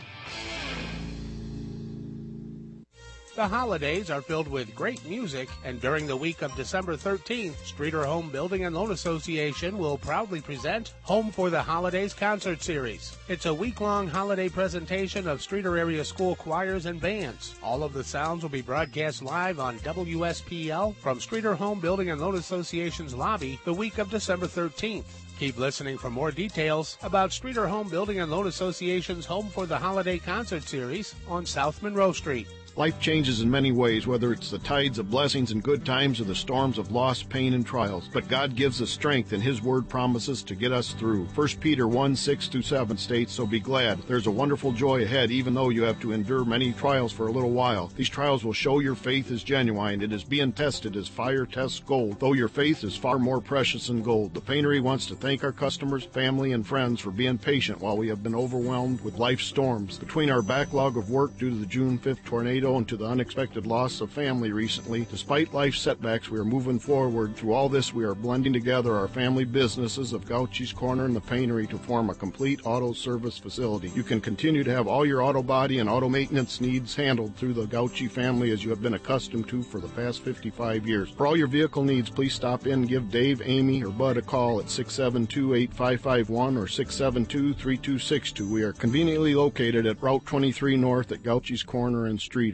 The 3.39 3.47
holidays 3.47 4.11
are 4.11 4.21
filled 4.21 4.49
with 4.49 4.75
great 4.75 5.07
music, 5.07 5.47
and 5.63 5.79
during 5.79 6.05
the 6.05 6.17
week 6.17 6.41
of 6.41 6.53
December 6.57 6.97
13th, 6.97 7.55
Streator 7.63 8.03
Home 8.03 8.29
Building 8.29 8.65
and 8.65 8.75
Loan 8.75 8.91
Association 8.91 9.77
will 9.77 9.97
proudly 9.97 10.41
present 10.41 10.93
Home 11.03 11.31
for 11.31 11.49
the 11.49 11.63
Holidays 11.63 12.13
concert 12.13 12.61
series. 12.61 13.15
It's 13.29 13.45
a 13.45 13.53
week-long 13.53 14.09
holiday 14.09 14.49
presentation 14.49 15.25
of 15.25 15.39
Streator 15.39 15.79
area 15.79 16.03
school 16.03 16.35
choirs 16.35 16.85
and 16.85 16.99
bands. 16.99 17.55
All 17.63 17.81
of 17.81 17.93
the 17.93 18.03
sounds 18.03 18.43
will 18.43 18.49
be 18.49 18.61
broadcast 18.61 19.23
live 19.23 19.57
on 19.61 19.79
WSPL 19.79 20.93
from 20.97 21.19
Streator 21.19 21.55
Home 21.55 21.79
Building 21.79 22.09
and 22.09 22.19
Loan 22.19 22.35
Association's 22.35 23.15
lobby 23.15 23.57
the 23.63 23.73
week 23.73 23.99
of 23.99 24.11
December 24.11 24.47
13th. 24.47 25.05
Keep 25.39 25.57
listening 25.57 25.97
for 25.97 26.09
more 26.09 26.31
details 26.31 26.97
about 27.03 27.29
Streator 27.29 27.69
Home 27.69 27.87
Building 27.87 28.19
and 28.19 28.29
Loan 28.29 28.47
Association's 28.47 29.25
Home 29.25 29.47
for 29.47 29.65
the 29.65 29.77
Holiday 29.77 30.19
concert 30.19 30.63
series 30.63 31.15
on 31.29 31.45
South 31.45 31.81
Monroe 31.81 32.11
Street. 32.11 32.49
Life 32.75 32.99
changes 32.99 33.41
in 33.41 33.51
many 33.51 33.71
ways, 33.71 34.07
whether 34.07 34.31
it's 34.31 34.51
the 34.51 34.59
tides 34.59 34.99
of 34.99 35.09
blessings 35.09 35.51
and 35.51 35.61
good 35.61 35.85
times 35.85 36.21
or 36.21 36.23
the 36.23 36.35
storms 36.35 36.77
of 36.77 36.91
loss, 36.91 37.23
pain, 37.23 37.53
and 37.53 37.65
trials. 37.65 38.07
But 38.13 38.27
God 38.27 38.55
gives 38.55 38.81
us 38.81 38.89
strength, 38.89 39.33
and 39.33 39.43
His 39.43 39.61
Word 39.61 39.89
promises 39.89 40.43
to 40.43 40.55
get 40.55 40.71
us 40.71 40.93
through. 40.93 41.25
1 41.35 41.47
Peter 41.59 41.87
1 41.87 42.15
6 42.15 42.47
through 42.47 42.61
7 42.61 42.97
states, 42.97 43.33
So 43.33 43.45
be 43.45 43.59
glad. 43.59 43.99
There's 44.03 44.27
a 44.27 44.31
wonderful 44.31 44.71
joy 44.71 45.03
ahead, 45.03 45.31
even 45.31 45.53
though 45.53 45.69
you 45.69 45.83
have 45.83 45.99
to 46.01 46.13
endure 46.13 46.45
many 46.45 46.71
trials 46.71 47.11
for 47.11 47.27
a 47.27 47.31
little 47.31 47.51
while. 47.51 47.91
These 47.95 48.09
trials 48.09 48.45
will 48.45 48.53
show 48.53 48.79
your 48.79 48.95
faith 48.95 49.31
is 49.31 49.43
genuine. 49.43 50.01
It 50.01 50.13
is 50.13 50.23
being 50.23 50.53
tested 50.53 50.95
as 50.95 51.07
fire 51.07 51.45
tests 51.45 51.81
gold, 51.85 52.19
though 52.19 52.33
your 52.33 52.47
faith 52.47 52.83
is 52.83 52.95
far 52.95 53.19
more 53.19 53.41
precious 53.41 53.87
than 53.87 54.03
gold. 54.03 54.33
The 54.33 54.41
Paintery 54.41 54.81
wants 54.81 55.05
to 55.07 55.15
thank 55.15 55.43
our 55.43 55.51
customers, 55.51 56.05
family, 56.05 56.53
and 56.53 56.65
friends 56.65 57.01
for 57.01 57.11
being 57.11 57.37
patient 57.37 57.81
while 57.81 57.97
we 57.97 58.07
have 58.09 58.23
been 58.23 58.35
overwhelmed 58.35 59.01
with 59.01 59.17
life 59.17 59.41
storms. 59.41 59.97
Between 59.97 60.29
our 60.29 60.41
backlog 60.41 60.97
of 60.97 61.09
work 61.09 61.37
due 61.37 61.49
to 61.49 61.55
the 61.55 61.65
June 61.65 61.97
5th 61.99 62.23
tornado 62.23 62.58
and 62.65 62.87
to 62.87 62.97
the 62.97 63.05
unexpected 63.05 63.65
loss 63.65 64.01
of 64.01 64.11
family 64.11 64.51
recently, 64.51 65.07
despite 65.09 65.53
life 65.53 65.75
setbacks, 65.75 66.29
we 66.29 66.37
are 66.37 66.43
moving 66.43 66.77
forward. 66.77 67.35
Through 67.35 67.53
all 67.53 67.69
this, 67.69 67.93
we 67.93 68.03
are 68.03 68.13
blending 68.13 68.51
together 68.51 68.95
our 68.95 69.07
family 69.07 69.45
businesses 69.45 70.11
of 70.11 70.25
Gauchi's 70.25 70.73
Corner 70.73 71.05
and 71.05 71.15
the 71.15 71.21
Paintery 71.21 71.69
to 71.69 71.77
form 71.77 72.09
a 72.09 72.15
complete 72.15 72.59
auto 72.65 72.91
service 72.91 73.37
facility. 73.37 73.89
You 73.95 74.03
can 74.03 74.19
continue 74.19 74.63
to 74.65 74.71
have 74.71 74.87
all 74.87 75.05
your 75.05 75.21
auto 75.21 75.41
body 75.41 75.79
and 75.79 75.89
auto 75.89 76.09
maintenance 76.09 76.59
needs 76.59 76.95
handled 76.95 77.35
through 77.35 77.53
the 77.53 77.65
Gauchi 77.65 78.11
family 78.11 78.51
as 78.51 78.63
you 78.63 78.69
have 78.71 78.81
been 78.81 78.95
accustomed 78.95 79.47
to 79.47 79.63
for 79.63 79.79
the 79.79 79.87
past 79.89 80.21
55 80.21 80.85
years. 80.85 81.09
For 81.11 81.25
all 81.25 81.37
your 81.37 81.47
vehicle 81.47 81.83
needs, 81.83 82.09
please 82.09 82.33
stop 82.33 82.67
in 82.67 82.81
give 82.83 83.09
Dave, 83.09 83.41
Amy, 83.45 83.83
or 83.83 83.91
Bud 83.91 84.17
a 84.17 84.21
call 84.21 84.59
at 84.59 84.69
672 84.69 85.53
8551 85.53 86.57
or 86.57 86.67
672 86.67 87.53
3262. 87.53 88.47
We 88.51 88.63
are 88.63 88.73
conveniently 88.73 89.33
located 89.33 89.85
at 89.85 90.01
Route 90.01 90.25
23 90.25 90.75
North 90.75 91.11
at 91.11 91.23
Gauchi's 91.23 91.63
Corner 91.63 92.05
and 92.05 92.19
Streator. 92.19 92.48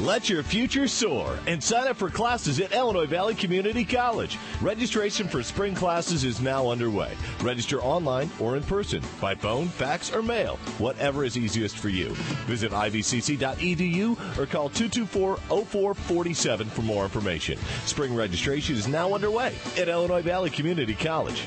Let 0.00 0.30
your 0.30 0.42
future 0.42 0.88
soar 0.88 1.38
and 1.46 1.62
sign 1.62 1.86
up 1.86 1.96
for 1.96 2.08
classes 2.08 2.58
at 2.58 2.72
Illinois 2.72 3.04
Valley 3.04 3.34
Community 3.34 3.84
College. 3.84 4.38
Registration 4.62 5.28
for 5.28 5.42
spring 5.42 5.74
classes 5.74 6.24
is 6.24 6.40
now 6.40 6.70
underway. 6.70 7.14
Register 7.42 7.82
online 7.82 8.30
or 8.40 8.56
in 8.56 8.62
person, 8.62 9.02
by 9.20 9.34
phone, 9.34 9.68
fax, 9.68 10.10
or 10.10 10.22
mail, 10.22 10.56
whatever 10.78 11.22
is 11.22 11.36
easiest 11.36 11.76
for 11.76 11.90
you. 11.90 12.14
Visit 12.46 12.72
ivcc.edu 12.72 14.38
or 14.38 14.46
call 14.46 14.70
224-0447 14.70 16.66
for 16.68 16.80
more 16.80 17.04
information. 17.04 17.58
Spring 17.84 18.14
registration 18.14 18.76
is 18.76 18.88
now 18.88 19.12
underway 19.12 19.54
at 19.76 19.90
Illinois 19.90 20.22
Valley 20.22 20.48
Community 20.48 20.94
College. 20.94 21.46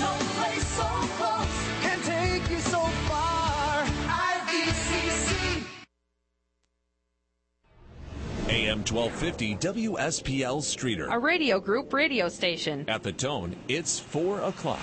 No 0.00 0.16
place 0.16 0.66
so 0.66 0.82
close 1.18 1.68
can 1.82 2.00
take 2.00 2.50
you 2.50 2.58
so 2.60 2.80
far. 2.80 3.27
AM 8.48 8.78
1250 8.78 9.56
WSPL 9.56 10.62
Streator. 10.62 11.12
A 11.12 11.18
radio 11.18 11.60
group 11.60 11.92
radio 11.92 12.30
station. 12.30 12.88
At 12.88 13.02
the 13.02 13.12
tone, 13.12 13.54
it's 13.68 13.98
4 14.00 14.40
o'clock. 14.40 14.80